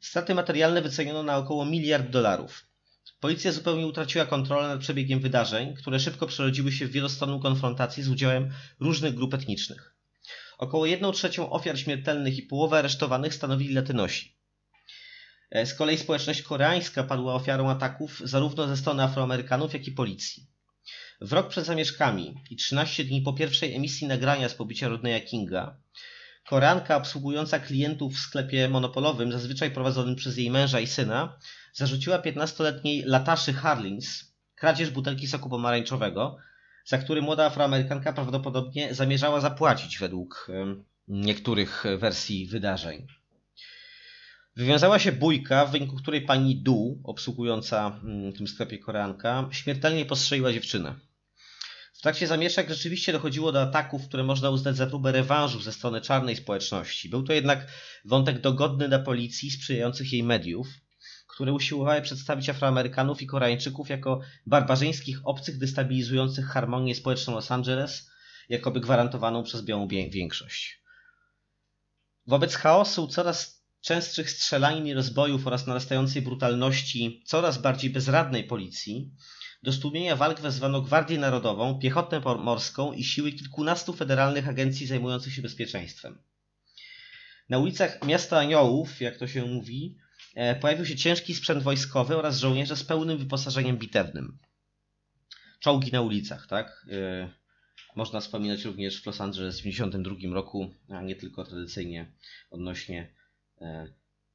Straty 0.00 0.34
materialne 0.34 0.82
wyceniono 0.82 1.22
na 1.22 1.36
około 1.36 1.64
miliard 1.64 2.10
dolarów. 2.10 2.66
Policja 3.20 3.52
zupełnie 3.52 3.86
utraciła 3.86 4.26
kontrolę 4.26 4.68
nad 4.68 4.80
przebiegiem 4.80 5.20
wydarzeń, 5.20 5.74
które 5.74 6.00
szybko 6.00 6.26
przerodziły 6.26 6.72
się 6.72 6.86
w 6.86 6.92
wielostronną 6.92 7.40
konfrontację 7.40 8.04
z 8.04 8.08
udziałem 8.08 8.50
różnych 8.80 9.14
grup 9.14 9.34
etnicznych. 9.34 9.94
Około 10.58 10.86
1 10.86 11.12
trzecią 11.12 11.50
ofiar 11.50 11.78
śmiertelnych 11.78 12.38
i 12.38 12.42
połowę 12.42 12.78
aresztowanych 12.78 13.34
stanowili 13.34 13.74
latynosi. 13.74 14.35
E, 15.50 15.66
z 15.66 15.74
kolei 15.74 15.98
społeczność 15.98 16.42
koreańska 16.42 17.04
padła 17.04 17.34
ofiarą 17.34 17.70
ataków 17.70 18.22
zarówno 18.24 18.68
ze 18.68 18.76
strony 18.76 19.02
Afroamerykanów, 19.02 19.72
jak 19.72 19.86
i 19.86 19.92
policji. 19.92 20.46
W 21.20 21.32
rok 21.32 21.48
przed 21.48 21.66
zamieszkami 21.66 22.34
i 22.50 22.56
13 22.56 23.04
dni 23.04 23.22
po 23.22 23.32
pierwszej 23.32 23.74
emisji 23.74 24.06
nagrania 24.06 24.48
z 24.48 24.54
pobicia 24.54 24.88
Rodneya 24.88 25.20
Kinga, 25.20 25.76
Koreanka 26.46 26.96
obsługująca 26.96 27.58
klientów 27.58 28.14
w 28.14 28.18
sklepie 28.18 28.68
monopolowym, 28.68 29.32
zazwyczaj 29.32 29.70
prowadzonym 29.70 30.16
przez 30.16 30.36
jej 30.36 30.50
męża 30.50 30.80
i 30.80 30.86
syna, 30.86 31.38
zarzuciła 31.72 32.18
15-letniej 32.18 33.02
Lataszy 33.02 33.52
Harlins 33.52 34.32
kradzież 34.54 34.90
butelki 34.90 35.26
soku 35.26 35.50
pomarańczowego, 35.50 36.36
za 36.84 36.98
który 36.98 37.22
młoda 37.22 37.44
Afroamerykanka 37.44 38.12
prawdopodobnie 38.12 38.94
zamierzała 38.94 39.40
zapłacić 39.40 39.98
według 39.98 40.48
niektórych 41.08 41.84
wersji 41.98 42.46
wydarzeń. 42.46 43.06
Wywiązała 44.56 44.98
się 44.98 45.12
bójka, 45.12 45.66
w 45.66 45.72
wyniku 45.72 45.96
której 45.96 46.22
pani 46.22 46.56
Du, 46.56 47.00
obsługująca 47.04 48.00
mm, 48.04 48.32
w 48.32 48.36
tym 48.36 48.48
sklepie 48.48 48.78
Koreanka, 48.78 49.48
śmiertelnie 49.50 50.06
postrzeliła 50.06 50.52
dziewczynę. 50.52 50.94
W 51.94 52.00
trakcie 52.02 52.26
zamieszek 52.26 52.68
rzeczywiście 52.68 53.12
dochodziło 53.12 53.52
do 53.52 53.62
ataków, 53.62 54.08
które 54.08 54.24
można 54.24 54.50
uznać 54.50 54.76
za 54.76 54.86
próbę 54.86 55.12
rewanżu 55.12 55.60
ze 55.60 55.72
strony 55.72 56.00
czarnej 56.00 56.36
społeczności. 56.36 57.08
Był 57.08 57.22
to 57.22 57.32
jednak 57.32 57.66
wątek 58.04 58.40
dogodny 58.40 58.88
dla 58.88 58.98
policji 58.98 59.50
sprzyjających 59.50 60.12
jej 60.12 60.22
mediów, 60.22 60.68
które 61.26 61.52
usiłowały 61.52 62.02
przedstawić 62.02 62.48
Afroamerykanów 62.48 63.22
i 63.22 63.26
Koreańczyków 63.26 63.88
jako 63.88 64.20
barbarzyńskich 64.46 65.18
obcych 65.24 65.58
destabilizujących 65.58 66.46
harmonię 66.46 66.94
społeczną 66.94 67.34
Los 67.34 67.50
Angeles, 67.50 68.10
jakoby 68.48 68.80
gwarantowaną 68.80 69.42
przez 69.42 69.62
białą 69.62 69.88
większość. 69.88 70.82
Wobec 72.26 72.54
chaosu 72.54 73.08
coraz 73.08 73.55
częstszych 73.86 74.30
strzelanin 74.30 74.86
i 74.86 74.94
rozbojów 74.94 75.46
oraz 75.46 75.66
narastającej 75.66 76.22
brutalności 76.22 77.22
coraz 77.24 77.58
bardziej 77.58 77.90
bezradnej 77.90 78.44
policji, 78.44 79.10
do 79.62 79.72
stłumienia 79.72 80.16
walk 80.16 80.40
wezwano 80.40 80.82
Gwardię 80.82 81.18
Narodową, 81.18 81.78
Piechotę 81.78 82.20
Morską 82.20 82.92
i 82.92 83.04
siły 83.04 83.32
kilkunastu 83.32 83.92
federalnych 83.92 84.48
agencji 84.48 84.86
zajmujących 84.86 85.34
się 85.34 85.42
bezpieczeństwem. 85.42 86.18
Na 87.48 87.58
ulicach 87.58 88.04
miasta 88.06 88.38
Aniołów, 88.38 89.00
jak 89.00 89.16
to 89.16 89.26
się 89.26 89.46
mówi, 89.46 89.96
e, 90.34 90.56
pojawił 90.56 90.86
się 90.86 90.96
ciężki 90.96 91.34
sprzęt 91.34 91.62
wojskowy 91.62 92.16
oraz 92.16 92.38
żołnierze 92.38 92.76
z 92.76 92.84
pełnym 92.84 93.18
wyposażeniem 93.18 93.78
bitewnym. 93.78 94.38
Czołgi 95.60 95.92
na 95.92 96.00
ulicach, 96.00 96.46
tak? 96.46 96.86
E, 96.92 97.28
można 97.96 98.20
wspominać 98.20 98.64
również 98.64 99.02
w 99.02 99.06
Los 99.06 99.20
Angeles 99.20 99.60
w 99.60 99.62
1992 99.62 100.34
roku, 100.34 100.74
a 100.88 101.02
nie 101.02 101.16
tylko 101.16 101.44
tradycyjnie 101.44 102.12
odnośnie 102.50 103.15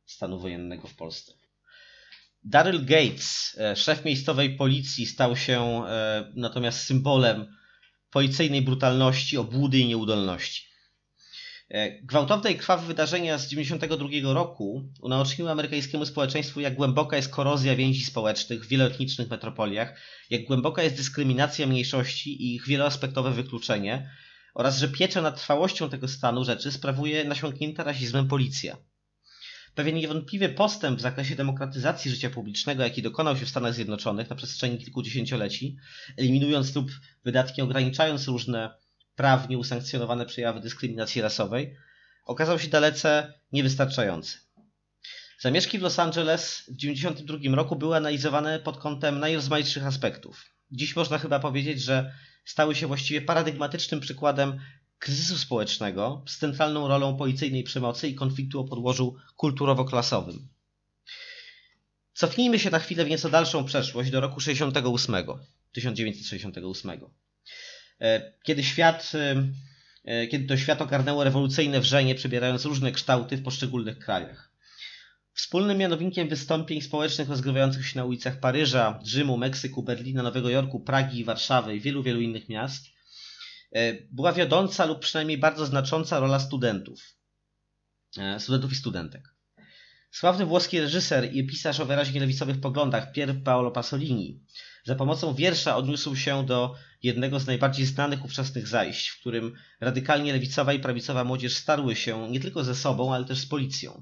stanu 0.05 0.39
wojennego 0.39 0.88
w 0.88 0.95
Polsce. 0.95 1.34
Daryl 2.43 2.86
Gates, 2.86 3.55
e, 3.59 3.76
szef 3.76 4.05
miejscowej 4.05 4.55
policji, 4.55 5.05
stał 5.05 5.36
się 5.36 5.86
e, 5.86 6.32
natomiast 6.36 6.80
symbolem 6.80 7.57
policyjnej 8.11 8.61
brutalności, 8.61 9.38
obłudy 9.38 9.80
i 9.80 9.88
nieudolności. 9.88 10.72
E, 11.69 12.01
gwałtowne 12.01 12.51
i 12.51 12.55
krwawe 12.55 12.88
wydarzenia 12.88 13.38
z 13.38 13.47
1992 13.47 14.34
roku 14.34 14.84
unaoczniły 15.01 15.51
amerykańskiemu 15.51 16.05
społeczeństwu, 16.05 16.59
jak 16.59 16.76
głęboka 16.76 17.15
jest 17.15 17.30
korozja 17.30 17.76
więzi 17.76 18.05
społecznych 18.05 18.65
w 18.65 18.67
wieloetnicznych 18.67 19.30
metropoliach, 19.30 19.99
jak 20.30 20.45
głęboka 20.45 20.84
jest 20.84 20.95
dyskryminacja 20.95 21.67
mniejszości 21.67 22.43
i 22.43 22.55
ich 22.55 22.67
wieloaspektowe 22.67 23.32
wykluczenie 23.32 24.09
oraz 24.53 24.78
że 24.78 24.88
pieczę 24.88 25.22
nad 25.22 25.36
trwałością 25.36 25.89
tego 25.89 26.07
stanu 26.07 26.43
rzeczy 26.43 26.72
sprawuje 26.72 27.24
nasiąknięta 27.24 27.84
rasizmem 27.84 28.28
policja. 28.28 28.78
Pewien 29.76 29.95
niewątpliwy 29.95 30.49
postęp 30.49 30.99
w 30.99 31.01
zakresie 31.01 31.36
demokratyzacji 31.36 32.11
życia 32.11 32.30
publicznego, 32.30 32.84
jaki 32.84 33.01
dokonał 33.01 33.38
się 33.38 33.45
w 33.45 33.49
Stanach 33.49 33.74
Zjednoczonych 33.74 34.30
na 34.30 34.36
przestrzeni 34.36 34.78
kilku 34.78 35.03
dziesięcioleci, 35.03 35.78
eliminując 36.17 36.76
lub 36.76 36.91
wydatki 37.24 37.61
ograniczając 37.61 38.28
różne 38.28 38.74
prawnie 39.15 39.57
usankcjonowane 39.57 40.26
przejawy 40.26 40.59
dyskryminacji 40.59 41.22
rasowej, 41.22 41.76
okazał 42.26 42.59
się 42.59 42.67
dalece 42.67 43.34
niewystarczający. 43.51 44.38
Zamieszki 45.39 45.80
w 45.80 45.82
Los 45.82 45.99
Angeles 45.99 46.57
w 46.57 46.76
1992 46.76 47.55
roku 47.55 47.76
były 47.76 47.95
analizowane 47.95 48.59
pod 48.59 48.78
kątem 48.78 49.19
najrozmaitszych 49.19 49.86
aspektów. 49.86 50.45
Dziś 50.72 50.95
można 50.95 51.17
chyba 51.17 51.39
powiedzieć, 51.39 51.82
że 51.82 52.13
stały 52.45 52.76
się 52.76 52.88
właściwie 52.88 53.22
paradygmatycznym 53.22 53.99
przykładem 53.99 54.59
kryzysu 55.02 55.38
społecznego 55.38 56.24
z 56.28 56.38
centralną 56.38 56.88
rolą 56.88 57.18
policyjnej 57.18 57.64
przemocy 57.64 58.08
i 58.08 58.16
konfliktu 58.16 58.60
o 58.60 58.64
podłożu 58.64 59.16
kulturowo-klasowym. 59.36 60.47
Cofnijmy 62.14 62.60
się 62.60 62.70
na 62.70 62.80
chwilę 62.80 63.06
w 63.06 63.10
nieco 63.10 63.30
dalszą 63.30 63.66
przeszłość 63.66 64.12
do 64.12 64.22
roku 64.22 64.39
68, 64.39 65.16
1968. 65.72 66.91
E, 68.02 68.34
kiedy 68.43 68.64
świat, 68.64 69.12
e, 69.16 69.43
e, 70.06 70.28
kiedy 70.28 70.47
to 70.47 70.58
świat 70.58 70.82
ogarnęło 70.82 71.24
rewolucyjne 71.24 71.80
wrzenie, 71.80 72.16
przybierając 72.16 72.66
różne 72.66 72.91
kształty 72.91 73.38
w 73.38 73.43
poszczególnych 73.43 73.99
krajach. 73.99 74.52
Wspólnym 75.34 75.78
mianownikiem 75.78 76.30
wystąpień 76.30 76.82
społecznych 76.82 77.30
rozgrywających 77.30 77.88
się 77.88 77.99
na 77.99 78.06
ulicach 78.06 78.39
Paryża, 78.39 78.99
Rzymu, 79.06 79.38
Meksyku, 79.38 79.84
Berlina, 79.84 80.24
Nowego 80.24 80.49
Jorku, 80.49 80.80
Pragi, 80.80 81.24
Warszawy 81.24 81.76
i 81.76 81.80
wielu, 81.80 82.04
wielu 82.04 82.22
innych 82.22 82.49
miast 82.49 83.01
była 84.11 84.34
wiodąca 84.34 84.86
lub 84.86 84.99
przynajmniej 84.99 85.38
bardzo 85.38 85.65
znacząca 85.65 86.19
rola 86.19 86.39
studentów. 86.39 86.99
Studentów 88.39 88.72
i 88.72 88.76
studentek. 88.76 89.36
Sławny 90.11 90.45
włoski 90.45 90.80
reżyser 90.80 91.34
i 91.36 91.47
pisarz 91.47 91.80
o 91.80 91.86
wyraźnie 91.86 92.19
lewicowych 92.19 92.61
poglądach 92.61 93.11
Pier 93.11 93.43
Paolo 93.43 93.72
Pasolini 93.72 94.43
za 94.84 94.95
pomocą 94.95 95.34
wiersza 95.34 95.76
odniósł 95.76 96.15
się 96.15 96.45
do 96.45 96.76
jednego 97.03 97.39
z 97.39 97.47
najbardziej 97.47 97.86
znanych 97.86 98.26
ówczesnych 98.26 98.67
zajść, 98.67 99.09
w 99.09 99.19
którym 99.19 99.55
radykalnie 99.80 100.34
lewicowa 100.34 100.74
i 100.74 100.80
prawicowa 100.80 101.24
młodzież 101.24 101.55
starły 101.55 101.95
się 101.95 102.32
nie 102.32 102.39
tylko 102.39 102.63
ze 102.63 102.76
sobą, 102.76 103.13
ale 103.13 103.26
też 103.26 103.39
z 103.39 103.45
policją. 103.45 104.01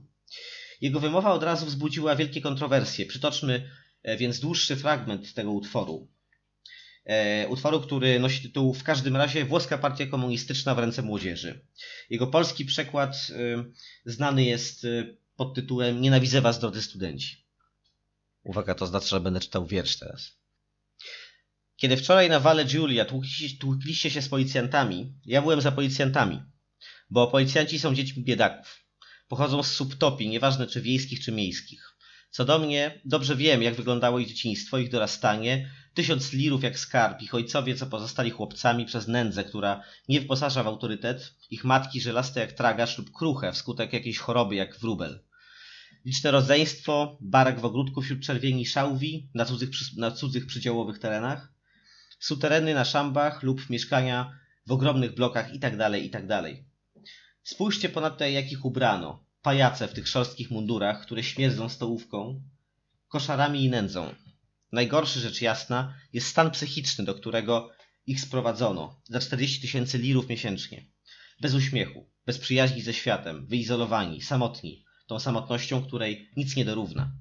Jego 0.82 0.99
wymowa 0.99 1.32
od 1.32 1.43
razu 1.43 1.65
wzbudziła 1.65 2.15
wielkie 2.15 2.41
kontrowersje. 2.41 3.05
Przytoczmy 3.05 3.70
e, 4.03 4.17
więc 4.17 4.39
dłuższy 4.39 4.76
fragment 4.76 5.34
tego 5.34 5.51
utworu. 5.51 6.07
E, 7.06 7.47
utworu, 7.47 7.82
który 7.82 8.20
nosi 8.20 8.41
tytuł 8.41 8.74
w 8.74 8.84
każdym 8.84 9.16
razie 9.16 9.45
Włoska 9.45 9.78
Partia 9.78 10.06
Komunistyczna 10.08 10.76
w 10.76 10.80
ręce 10.80 11.02
młodzieży. 11.02 11.66
Jego 12.10 12.28
polski 12.28 12.66
przekład 12.66 13.28
e, 13.30 13.64
znany 14.06 14.43
jest 14.43 14.86
pod 15.36 15.56
tytułem 15.56 16.02
Nienawidzę 16.02 16.41
was, 16.41 16.60
drodzy 16.60 16.82
studenci. 16.82 17.45
Uwaga, 18.43 18.76
to 18.76 18.88
znaczy, 18.88 19.08
że 19.08 19.20
będę 19.20 19.39
czytał 19.39 19.66
wiersz 19.66 20.00
teraz. 20.00 20.39
Kiedy 21.76 21.97
wczoraj 21.97 22.30
na 22.30 22.39
Wale 22.39 22.66
Giulia 22.66 23.06
tłukliście 23.60 24.12
się 24.12 24.22
z 24.22 24.30
policjantami, 24.30 25.14
ja 25.26 25.41
byłem 25.41 25.62
za 25.62 25.72
policjantami, 25.72 26.41
bo 27.10 27.28
policjanci 27.28 27.80
są 27.80 27.95
dziećmi 27.95 28.24
biedaków. 28.24 28.86
Pochodzą 29.28 29.64
z 29.64 29.72
subtopii, 29.72 30.30
nieważne 30.30 30.68
czy 30.68 30.82
wiejskich, 30.82 31.20
czy 31.20 31.32
miejskich. 31.32 31.95
Co 32.32 32.45
do 32.45 32.60
mnie, 32.60 33.02
dobrze 33.06 33.36
wiem, 33.36 33.64
jak 33.64 33.76
wyglądało 33.76 34.20
ich 34.20 34.28
dzieciństwo, 34.28 34.78
ich 34.78 34.89
dorastanie, 34.89 35.72
tysiąc 35.94 36.34
lirów 36.34 36.64
jak 36.64 36.80
skarb, 36.80 37.22
ich 37.22 37.36
ojcowie, 37.36 37.76
co 37.76 37.86
pozostali 37.86 38.32
chłopcami 38.32 38.86
przez 38.86 39.08
nędzę, 39.08 39.44
która 39.44 39.84
nie 40.10 40.22
wyposaża 40.22 40.64
w 40.64 40.68
autorytet, 40.68 41.36
ich 41.50 41.64
matki 41.64 42.02
żelaste 42.02 42.40
jak 42.40 42.52
tragarz 42.52 42.98
lub 42.98 43.12
kruche 43.12 43.52
wskutek 43.52 43.94
jakiejś 43.94 44.18
choroby 44.18 44.56
jak 44.56 44.80
wróbel. 44.80 45.24
Liczne 46.06 46.32
rodzeństwo, 46.32 47.18
barak 47.22 47.60
w 47.60 47.66
ogródku 47.66 48.02
wśród 48.02 48.20
czerwieni 48.20 48.66
szałwi 48.66 49.30
na 49.34 49.46
cudzych, 49.46 49.70
na 49.98 50.12
cudzych 50.12 50.46
przydziałowych 50.46 51.00
terenach, 51.00 51.54
sutereny 52.20 52.74
na 52.74 52.86
szambach 52.86 53.44
lub 53.44 53.70
mieszkania 53.70 54.40
w 54.68 54.72
ogromnych 54.72 55.16
blokach 55.16 55.54
itd., 55.54 56.00
itd. 56.00 56.44
Spójrzcie 57.44 57.90
ponadto 57.90 58.26
jak 58.26 58.52
ich 58.52 58.66
ubrano. 58.66 59.26
Pajace 59.42 59.88
w 59.88 59.94
tych 59.94 60.08
szorstkich 60.08 60.52
mundurach, 60.52 61.02
które 61.02 61.24
śmierdzą 61.24 61.70
stołówką, 61.70 62.42
koszarami 63.08 63.64
i 63.64 63.70
nędzą. 63.70 64.16
Najgorszy 64.72 65.20
rzecz 65.20 65.41
jasna 65.41 65.95
jest 66.13 66.28
stan 66.28 66.51
psychiczny, 66.51 67.05
do 67.05 67.15
którego 67.15 67.72
ich 68.05 68.22
sprowadzono 68.22 69.01
za 69.03 69.20
40 69.20 69.61
tysięcy 69.61 69.97
lirów 69.97 70.30
miesięcznie. 70.30 70.86
Bez 71.41 71.53
uśmiechu, 71.53 72.09
bez 72.26 72.38
przyjaźni 72.38 72.82
ze 72.82 72.93
światem, 72.93 73.47
wyizolowani, 73.47 74.22
samotni, 74.22 74.86
tą 75.07 75.20
samotnością, 75.20 75.86
której 75.86 76.30
nic 76.38 76.55
nie 76.55 76.65
dorówna 76.65 77.11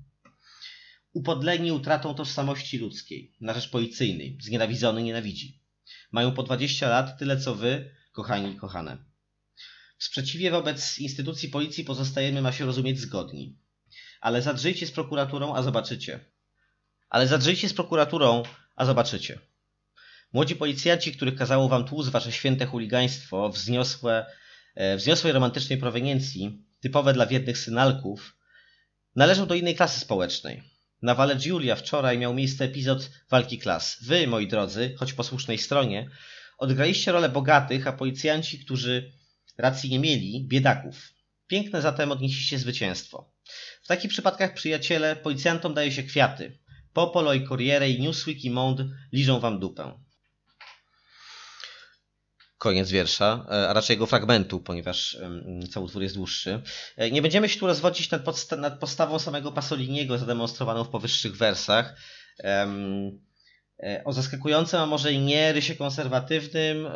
upodleni 1.13 1.73
utratą 1.73 2.15
tożsamości 2.15 2.79
ludzkiej, 2.79 3.35
na 3.41 3.55
rzecz 3.55 3.71
policyjnej, 3.71 4.39
znienawidzony 4.41 5.03
nienawidzi. 5.03 5.63
Mają 6.13 6.33
po 6.33 6.43
20 6.43 6.89
lat 6.89 7.19
tyle 7.19 7.41
co 7.41 7.55
wy, 7.55 7.91
kochani 8.13 8.53
i 8.53 8.57
kochane. 8.57 8.99
W 9.99 10.05
sprzeciwie 10.05 10.51
wobec 10.51 10.99
instytucji 10.99 11.49
policji 11.49 11.85
pozostajemy, 11.85 12.43
ma 12.43 12.53
się 12.53 12.67
rozumieć, 12.67 12.99
zgodni. 13.01 13.59
Ale 14.21 14.43
zadrzyjcie 14.43 14.87
z 14.87 14.91
prokuraturą, 14.91 15.55
a 15.55 15.63
zobaczycie. 15.63 16.25
Ale 17.09 17.27
zadrzyjcie 17.27 17.69
z 17.69 17.75
prokuraturą, 17.75 18.43
a 18.77 18.85
zobaczycie. 18.85 19.39
Młodzi 20.33 20.57
policjanci, 20.57 21.13
których 21.13 21.35
kazało 21.35 21.69
wam 21.69 21.85
tłuc 21.85 22.09
wasze 22.09 22.33
święte 22.33 22.67
chuligaństwo, 22.67 23.49
wzniosłe, 23.49 24.27
e, 24.75 24.97
wzniosłej 24.97 25.33
romantycznej 25.33 25.79
proweniencji, 25.79 26.63
typowe 26.81 27.13
dla 27.13 27.27
wiednych 27.27 27.59
synalków, 27.59 28.37
należą 29.17 29.47
do 29.47 29.55
innej 29.55 29.77
klasy 29.77 30.01
społecznej. 30.01 30.63
Na 31.03 31.15
Wale 31.15 31.37
Giulia 31.37 31.77
wczoraj 31.77 32.19
miał 32.19 32.35
miejsce 32.35 32.65
epizod 32.65 33.11
walki 33.31 33.59
klas. 33.59 33.97
Wy, 34.03 34.27
moi 34.27 34.49
drodzy, 34.49 34.95
choć 34.99 35.13
po 35.13 35.25
słusznej 35.25 35.59
stronie, 35.59 36.11
odgraliście 36.59 37.13
rolę 37.13 37.29
bogatych, 37.29 37.87
a 37.87 37.93
policjanci, 37.93 38.59
którzy 38.59 39.13
racji 39.59 39.91
nie 39.91 39.99
mieli, 39.99 40.45
biedaków. 40.49 41.13
Piękne 41.47 41.83
zatem 41.83 42.13
odnieśliście 42.13 42.59
zwycięstwo. 42.59 43.33
W 43.83 43.87
takich 43.87 44.11
przypadkach, 44.11 44.55
przyjaciele, 44.55 45.17
policjantom 45.17 45.75
daje 45.75 45.93
się 45.93 46.03
kwiaty. 46.03 46.59
Popolo 46.99 47.35
i 47.35 47.47
Corriere 47.47 47.91
i 47.91 48.01
Newsweek 48.01 48.45
i 48.45 48.51
Monde 48.51 48.89
liżą 49.13 49.41
wam 49.41 49.61
dupę. 49.61 49.99
Koniec 52.59 52.91
wiersza, 52.91 53.47
e, 53.51 53.69
a 53.69 53.73
raczej 53.73 53.95
jego 53.95 54.07
fragmentu, 54.07 54.61
ponieważ 54.61 55.19
cały 55.71 55.87
utwór 55.87 56.03
jest 56.03 56.15
dłuższy. 56.15 56.63
E, 56.97 57.11
nie 57.11 57.23
będziemy 57.23 57.49
się 57.49 57.61
tu 57.61 57.67
rozwodzić 57.67 58.11
nad, 58.11 58.25
podsta 58.25 58.57
nad 58.57 58.79
postawą 58.79 59.19
samego 59.19 59.53
Pasoliniego 59.53 60.19
zademonstrowaną 60.19 60.85
w 60.85 60.89
powyższych 60.89 61.37
wersach. 61.37 61.97
E, 62.45 62.69
o 64.05 64.13
zaskakującym, 64.13 64.81
a 64.81 64.87
może 64.87 65.13
i 65.13 65.19
nie 65.19 65.53
rysie 65.53 65.75
konserwatywnym, 65.75 66.87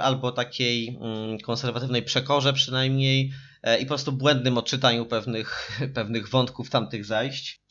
albo 0.00 0.32
takiej 0.32 0.88
mm, 0.88 1.38
konserwatywnej 1.38 2.02
przekorze 2.02 2.52
przynajmniej 2.52 3.32
i 3.80 3.82
po 3.82 3.88
prostu 3.88 4.12
błędnym 4.12 4.58
odczytaniu 4.58 5.06
pewnych, 5.06 5.70
pewnych 5.94 6.28
wątków 6.28 6.70
tamtych 6.70 7.04
zajść 7.04 7.61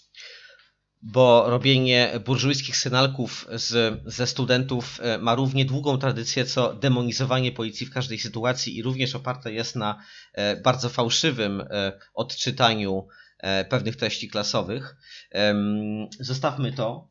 bo 1.02 1.50
robienie 1.50 2.12
burżujskich 2.26 2.78
synalków 2.78 3.48
z, 3.52 4.00
ze 4.06 4.28
studentów 4.28 5.00
e, 5.02 5.18
ma 5.18 5.36
równie 5.36 5.66
długą 5.66 5.98
tradycję 5.98 6.46
co 6.46 6.74
demonizowanie 6.74 7.52
policji 7.52 7.86
w 7.86 7.94
każdej 7.94 8.20
sytuacji 8.20 8.78
i 8.78 8.84
również 8.84 9.16
oparte 9.16 9.54
jest 9.54 9.76
na 9.76 10.04
e, 10.34 10.62
bardzo 10.62 10.90
fałszywym 10.90 11.62
e, 11.62 12.00
odczytaniu 12.14 13.08
pewnych 13.70 13.96
treści 13.96 14.30
klasowych. 14.30 14.96
Zostawmy 16.20 16.74
to. 16.74 17.10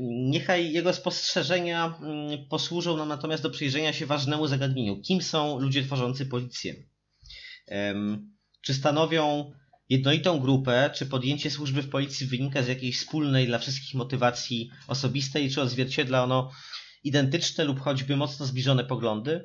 Niechaj 0.00 0.72
jego 0.72 0.92
spostrzeżenia 0.92 1.98
mm, 2.00 2.48
posłużą 2.48 2.96
nam 2.96 3.08
natomiast 3.08 3.42
do 3.42 3.50
przyjrzenia 3.50 3.92
się 3.92 4.06
ważnemu 4.06 4.46
zagadnieniu. 4.46 5.00
Kim 5.00 5.22
są 5.22 5.58
ludzie 5.58 5.84
tworzący 5.84 6.26
policję? 6.26 6.74
Czy 8.62 8.74
stanowią 8.74 9.52
jednolitą 9.88 10.40
grupę, 10.40 10.90
czy 10.94 11.06
podjęcie 11.06 11.50
służby 11.50 11.82
w 11.82 11.88
policji 11.88 12.26
wynika 12.26 12.62
z 12.62 12.68
jakiejś 12.68 12.98
wspólnej 12.98 13.46
dla 13.46 13.58
wszystkich 13.58 13.94
motywacji 13.94 14.70
osobistej, 14.86 15.50
czy 15.50 15.62
odzwierciedla 15.62 16.24
ono 16.24 16.50
identyczne 17.04 17.64
lub 17.64 17.80
choćby 17.80 18.16
mocno 18.16 18.46
zbliżone 18.46 18.84
poglądy? 18.84 19.44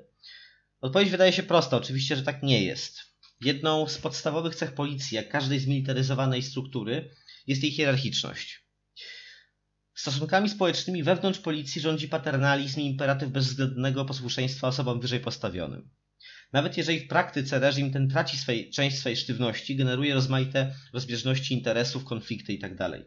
Odpowiedź 0.81 1.09
wydaje 1.09 1.33
się 1.33 1.43
prosta, 1.43 1.77
oczywiście, 1.77 2.15
że 2.15 2.23
tak 2.23 2.43
nie 2.43 2.63
jest. 2.63 2.99
Jedną 3.41 3.87
z 3.87 3.97
podstawowych 3.97 4.55
cech 4.55 4.73
policji, 4.73 5.15
jak 5.15 5.29
każdej 5.29 5.59
zmilitaryzowanej 5.59 6.43
struktury, 6.43 7.15
jest 7.47 7.63
jej 7.63 7.71
hierarchiczność. 7.71 8.63
Stosunkami 9.95 10.49
społecznymi 10.49 11.03
wewnątrz 11.03 11.39
policji 11.39 11.81
rządzi 11.81 12.07
paternalizm 12.07 12.79
i 12.79 12.85
imperatyw 12.85 13.29
bezwzględnego 13.29 14.05
posłuszeństwa 14.05 14.67
osobom 14.67 14.99
wyżej 14.99 15.19
postawionym. 15.19 15.89
Nawet 16.53 16.77
jeżeli 16.77 16.99
w 16.99 17.07
praktyce 17.07 17.59
reżim 17.59 17.91
ten 17.91 18.09
traci 18.09 18.37
swej, 18.37 18.69
część 18.71 18.97
swojej 18.97 19.17
sztywności, 19.17 19.75
generuje 19.75 20.13
rozmaite 20.13 20.75
rozbieżności 20.93 21.53
interesów, 21.53 22.05
konflikty 22.05 22.53
itd. 22.53 23.03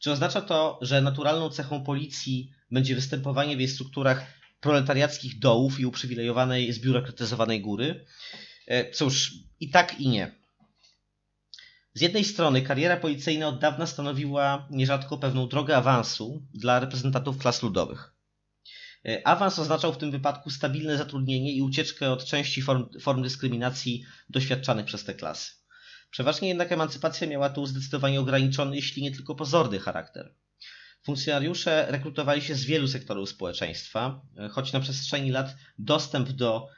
Czy 0.00 0.12
oznacza 0.12 0.40
to, 0.40 0.78
że 0.82 1.02
naturalną 1.02 1.50
cechą 1.50 1.84
policji 1.84 2.50
będzie 2.70 2.94
występowanie 2.94 3.56
w 3.56 3.60
jej 3.60 3.68
strukturach 3.68 4.26
proletariackich 4.60 5.38
dołów 5.38 5.80
i 5.80 5.86
uprzywilejowanej, 5.86 6.72
zbiurokratyzowanej 6.72 7.60
góry? 7.60 8.04
E, 8.66 8.90
Cóż, 8.90 9.34
i 9.60 9.70
tak 9.70 10.00
i 10.00 10.08
nie. 10.08 10.34
Z 11.94 12.00
jednej 12.00 12.24
strony 12.24 12.62
kariera 12.62 12.96
policyjna 12.96 13.48
od 13.48 13.58
dawna 13.58 13.86
stanowiła 13.86 14.68
nierzadko 14.70 15.18
pewną 15.18 15.48
drogę 15.48 15.76
awansu 15.76 16.42
dla 16.54 16.80
reprezentantów 16.80 17.38
klas 17.38 17.62
ludowych. 17.62 18.17
E, 19.06 19.26
Awans 19.26 19.58
oznaczał 19.58 19.92
w 19.92 19.98
tym 19.98 20.10
wypadku 20.10 20.50
stabilne 20.50 20.98
zatrudnienie 20.98 21.52
i 21.52 21.62
ucieczkę 21.62 22.10
od 22.10 22.24
części 22.24 22.62
form, 22.62 22.86
form 23.00 23.22
dyskryminacji 23.22 24.04
doświadczanych 24.30 24.86
przez 24.86 25.04
te 25.04 25.14
klasy. 25.14 25.52
Przeważnie 26.10 26.48
jednak 26.48 26.72
emancypacja 26.72 27.26
miała 27.26 27.50
tu 27.50 27.66
zdecydowanie 27.66 28.20
ograniczony, 28.20 28.76
jeśli 28.76 29.02
nie 29.02 29.12
tylko 29.12 29.34
pozorny 29.34 29.78
charakter. 29.78 30.34
Funkcjonariusze 31.04 31.86
rekrutowali 31.88 32.42
się 32.42 32.54
z 32.54 32.64
wielu 32.64 32.88
sektorów 32.88 33.28
społeczeństwa, 33.28 34.20
e, 34.38 34.48
choć 34.48 34.72
na 34.72 34.80
przestrzeni 34.80 35.30
lat 35.30 35.56
dostęp 35.78 36.30
do 36.30 36.68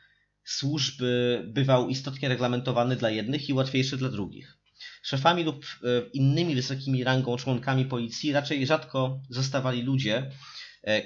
służby 0.44 1.42
bywał 1.46 1.88
istotnie 1.88 2.28
reglamentowany 2.28 2.96
dla 2.96 3.10
jednych 3.10 3.48
i 3.48 3.52
łatwiejszy 3.52 3.96
dla 3.96 4.08
drugich. 4.08 4.58
Szefami 5.02 5.44
lub 5.44 5.64
e, 5.64 6.08
innymi 6.12 6.54
wysokimi 6.54 7.04
rangą 7.04 7.36
członkami 7.36 7.84
policji 7.84 8.32
raczej 8.32 8.66
rzadko 8.66 9.20
zostawali 9.30 9.82
ludzie, 9.82 10.30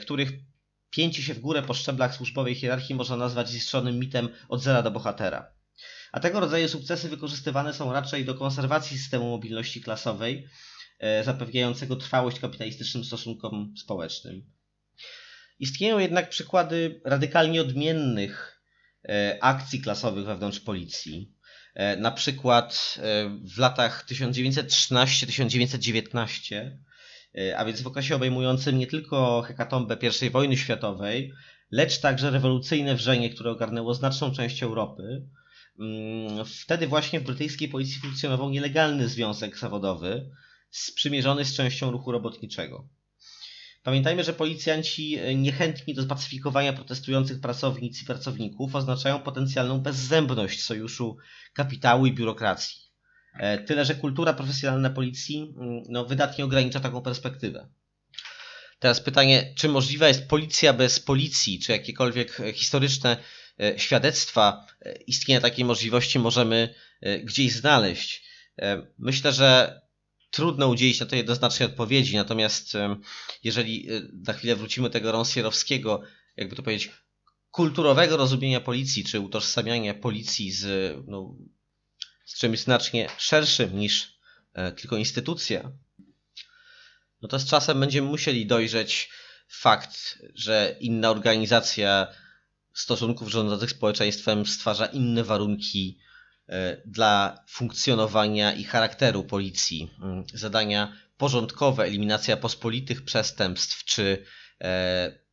których 0.00 0.30
pięcie 0.96 1.22
się 1.22 1.34
w 1.34 1.40
górę 1.40 1.62
po 1.62 1.74
szczeblach 1.74 2.14
służbowej 2.14 2.54
hierarchii 2.54 2.94
można 2.94 3.16
nazwać 3.16 3.48
zistrzonym 3.48 3.98
mitem 3.98 4.28
od 4.48 4.62
zera 4.62 4.82
do 4.82 4.90
bohatera. 4.90 5.52
A 6.12 6.20
tego 6.20 6.40
rodzaju 6.40 6.68
sukcesy 6.68 7.08
wykorzystywane 7.08 7.74
są 7.74 7.92
raczej 7.92 8.24
do 8.24 8.34
konserwacji 8.34 8.98
systemu 8.98 9.30
mobilności 9.30 9.80
klasowej, 9.80 10.48
e, 10.98 11.24
zapewniającego 11.24 11.96
trwałość 11.96 12.40
kapitalistycznym 12.40 13.04
stosunkom 13.04 13.74
społecznym. 13.76 14.44
Istnieją 15.58 15.98
jednak 15.98 16.28
przykłady 16.28 17.00
radykalnie 17.04 17.60
odmiennych 17.60 18.60
e, 19.08 19.38
akcji 19.40 19.80
klasowych 19.80 20.26
wewnątrz 20.26 20.60
policji. 20.60 21.34
E, 21.74 21.96
Na 21.96 22.10
przykład 22.10 22.98
w 23.54 23.58
latach 23.58 24.06
1913-1919, 24.06 26.56
e, 26.56 26.78
a 27.56 27.64
więc 27.64 27.82
w 27.82 27.86
okresie 27.86 28.16
obejmującym 28.16 28.78
nie 28.78 28.86
tylko 28.86 29.42
hekatombę 29.42 29.96
I 30.22 30.30
wojny 30.30 30.56
światowej, 30.56 31.32
lecz 31.70 32.00
także 32.00 32.30
rewolucyjne 32.30 32.94
wrzenie, 32.94 33.30
które 33.30 33.50
ogarnęło 33.50 33.94
znaczną 33.94 34.32
część 34.32 34.62
Europy. 34.62 35.26
Mm, 35.78 36.44
Wtedy 36.44 36.86
właśnie 36.86 37.20
w 37.20 37.24
brytyjskiej 37.24 37.68
policji 37.68 38.00
funkcjonował 38.00 38.50
nielegalny 38.50 39.08
związek 39.08 39.58
zawodowy, 39.58 40.30
sprzymierzony 40.70 41.44
z 41.44 41.54
częścią 41.54 41.90
ruchu 41.90 42.12
robotniczego. 42.12 42.88
Pamiętajmy, 43.82 44.24
że 44.24 44.32
policjanci 44.32 45.18
e, 45.18 45.34
niechętni 45.34 45.94
do 45.94 46.02
spacyfikowania 46.02 46.72
protestujących 46.72 47.40
pracownic 47.40 48.02
i 48.02 48.06
pracowników 48.06 48.74
oznaczają 48.74 49.20
potencjalną 49.20 49.80
bezzębność 49.80 50.62
sojuszu 50.62 51.16
kapitału 51.54 52.06
i 52.06 52.12
biurokracji. 52.12 52.83
E, 53.38 53.58
Tyle, 53.58 53.84
że 53.84 53.94
kultura 53.94 54.32
profesjonalna 54.32 54.90
policji 54.90 55.54
mm, 55.56 55.82
no, 55.88 56.04
wydatnie 56.04 56.44
ogranicza 56.44 56.80
taką 56.80 57.02
perspektywę. 57.02 57.68
Teraz 58.78 59.00
pytanie, 59.00 59.54
czy 59.56 59.68
możliwa 59.68 60.08
jest 60.08 60.28
policja 60.28 60.72
bez 60.72 61.00
policji, 61.00 61.60
czy 61.60 61.72
jakiekolwiek 61.72 62.40
e, 62.40 62.52
historyczne 62.52 63.16
e, 63.60 63.78
świadectwa 63.78 64.66
istnienia 65.06 65.40
takiej 65.40 65.64
możliwości 65.64 66.18
możemy 66.18 66.74
gdzieś 67.24 67.52
znaleźć? 67.52 68.24
Myślę, 68.98 69.32
że 69.32 69.80
trudno 70.30 70.68
udzielić 70.68 71.00
na 71.00 71.06
to 71.06 71.16
jednoznacznej 71.16 71.68
odpowiedzi, 71.68 72.16
natomiast 72.16 72.72
jeżeli 73.44 73.88
za 74.22 74.32
chwilę 74.32 74.56
wrócimy 74.56 74.88
do 74.88 74.92
tego 74.92 75.12
Ronsierowskiego, 75.12 76.02
jakby 76.36 76.56
to 76.56 76.62
powiedzieć, 76.62 76.90
kulturowego 77.50 78.16
rozumienia 78.16 78.60
policji, 78.60 79.04
czy 79.04 79.20
utożsamiania 79.20 79.94
policji 79.94 80.52
z, 80.52 80.66
no, 81.06 81.36
z 82.24 82.38
czymś 82.38 82.60
znacznie 82.60 83.08
szerszym 83.18 83.78
niż 83.78 84.18
e, 84.54 84.72
tylko 84.72 84.96
instytucja, 84.96 85.72
no 87.22 87.28
to 87.28 87.38
z 87.38 87.46
czasem 87.46 87.80
będziemy 87.80 88.08
musieli 88.08 88.46
dojrzeć 88.46 89.10
fakt, 89.48 90.18
że 90.34 90.76
inna 90.80 91.10
organizacja 91.10 92.06
stosunków 92.74 93.28
rządzących 93.28 93.70
społeczeństwem 93.70 94.46
stwarza 94.46 94.86
inne 94.86 95.24
warunki 95.24 95.98
e, 96.48 96.82
dla 96.86 97.44
funkcjonowania 97.48 98.52
i 98.52 98.64
charakteru 98.64 99.24
policji. 99.24 99.90
Mm, 100.02 100.24
Zadania 100.34 100.96
porządkowe, 101.16 101.84
eliminacja 101.84 102.36
pospolitych 102.36 103.04
przestępstw 103.04 103.84
czy 103.84 104.24
e, 104.60 105.23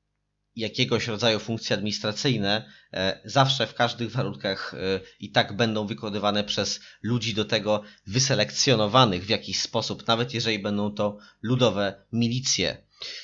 jakiegoś 0.56 1.08
rodzaju 1.08 1.39
funkcje 1.39 1.76
administracyjne 1.76 2.72
e, 2.93 3.22
zawsze 3.26 3.68
w 3.68 3.74
każdych 3.74 4.12
warunkach 4.12 4.74
e, 4.74 4.78
i 5.20 5.32
tak 5.32 5.56
będą 5.56 5.88
wykonywane 5.88 6.43
przez 6.43 6.80
ludzi 7.04 7.34
do 7.34 7.45
tego 7.45 7.84
wyselekcjonowanych 8.08 9.26
w 9.26 9.30
jakiś 9.30 9.62
sposób, 9.62 10.08
nawet 10.08 10.34
jeżeli 10.34 10.60
będą 10.60 10.93
to 10.93 11.18
ludowe 11.41 12.06
milicje. 12.12 12.78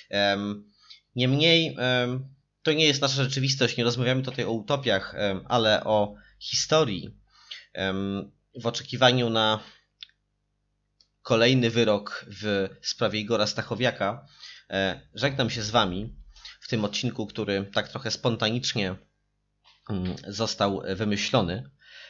Em, 0.10 0.68
Niemniej 1.18 1.76
em, 1.80 2.28
to 2.64 2.74
nie 2.74 2.86
jest 2.86 3.02
nasza 3.02 3.24
rzeczywistość, 3.24 3.78
nie 3.78 3.84
rozmawiamy 3.84 4.24
tutaj 4.24 4.46
o 4.46 4.52
utopiach, 4.52 5.16
ale 5.48 5.84
o 5.84 6.16
historii. 6.40 7.18
W 8.56 8.68
oczekiwaniu 8.68 9.30
na 9.30 9.60
kolejny 11.22 11.70
wyrok 11.70 12.26
w 12.42 12.70
sprawie 12.82 13.20
Igora 13.20 13.48
Stachowiaka 13.48 14.26
e, 14.70 15.02
żegnam 15.14 15.50
się 15.50 15.62
z 15.62 15.70
Wami 15.70 16.16
w 16.68 16.70
tym 16.70 16.86
odcinku, 16.86 17.28
który 17.28 17.70
tak 17.74 17.90
trochę 17.90 18.12
spontanicznie 18.12 18.96
mm, 19.90 20.16
został 20.28 20.82
wymyślony. 20.96 21.70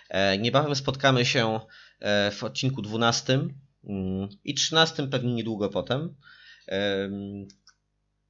E, 0.10 0.38
Niebawem 0.38 0.76
spotkamy 0.76 1.26
się 1.26 1.60
e, 1.99 2.32
w 2.32 2.43
odcinku 2.43 2.82
12 2.82 3.34
mm, 3.34 4.30
i 4.43 4.53
13 4.53 5.08
pewnie 5.08 5.34
niedługo 5.34 5.70
potem. 5.70 6.16
Em, 6.68 7.47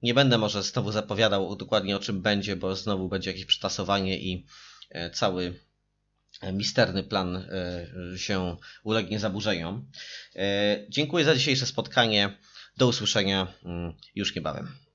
Nie 0.02 0.14
będę 0.14 0.38
może 0.38 0.64
znowu 0.64 0.92
zapowiadał 0.92 1.56
dokładnie 1.56 1.96
o 1.96 2.00
czym 2.00 2.22
będzie, 2.22 2.56
bo 2.56 2.76
znowu 2.76 3.10
będzie 3.10 3.30
jakieś 3.30 3.46
przetasowanie 3.46 4.20
i 4.20 4.46
e, 4.90 5.10
cały 5.10 5.60
e, 6.42 6.54
misterny 6.54 7.04
plan 7.04 7.36
e, 7.36 8.18
się 8.18 8.58
ulegnie 8.84 9.20
zaburzeniom. 9.20 9.92
E, 10.36 10.86
Dziękuję 10.90 11.26
za 11.26 11.36
dzisiejsze 11.36 11.66
spotkanie. 11.66 12.38
Do 12.78 12.88
usłyszenia 12.88 13.48
mm, 13.66 13.94
już 14.16 14.36
niebawem. 14.36 14.87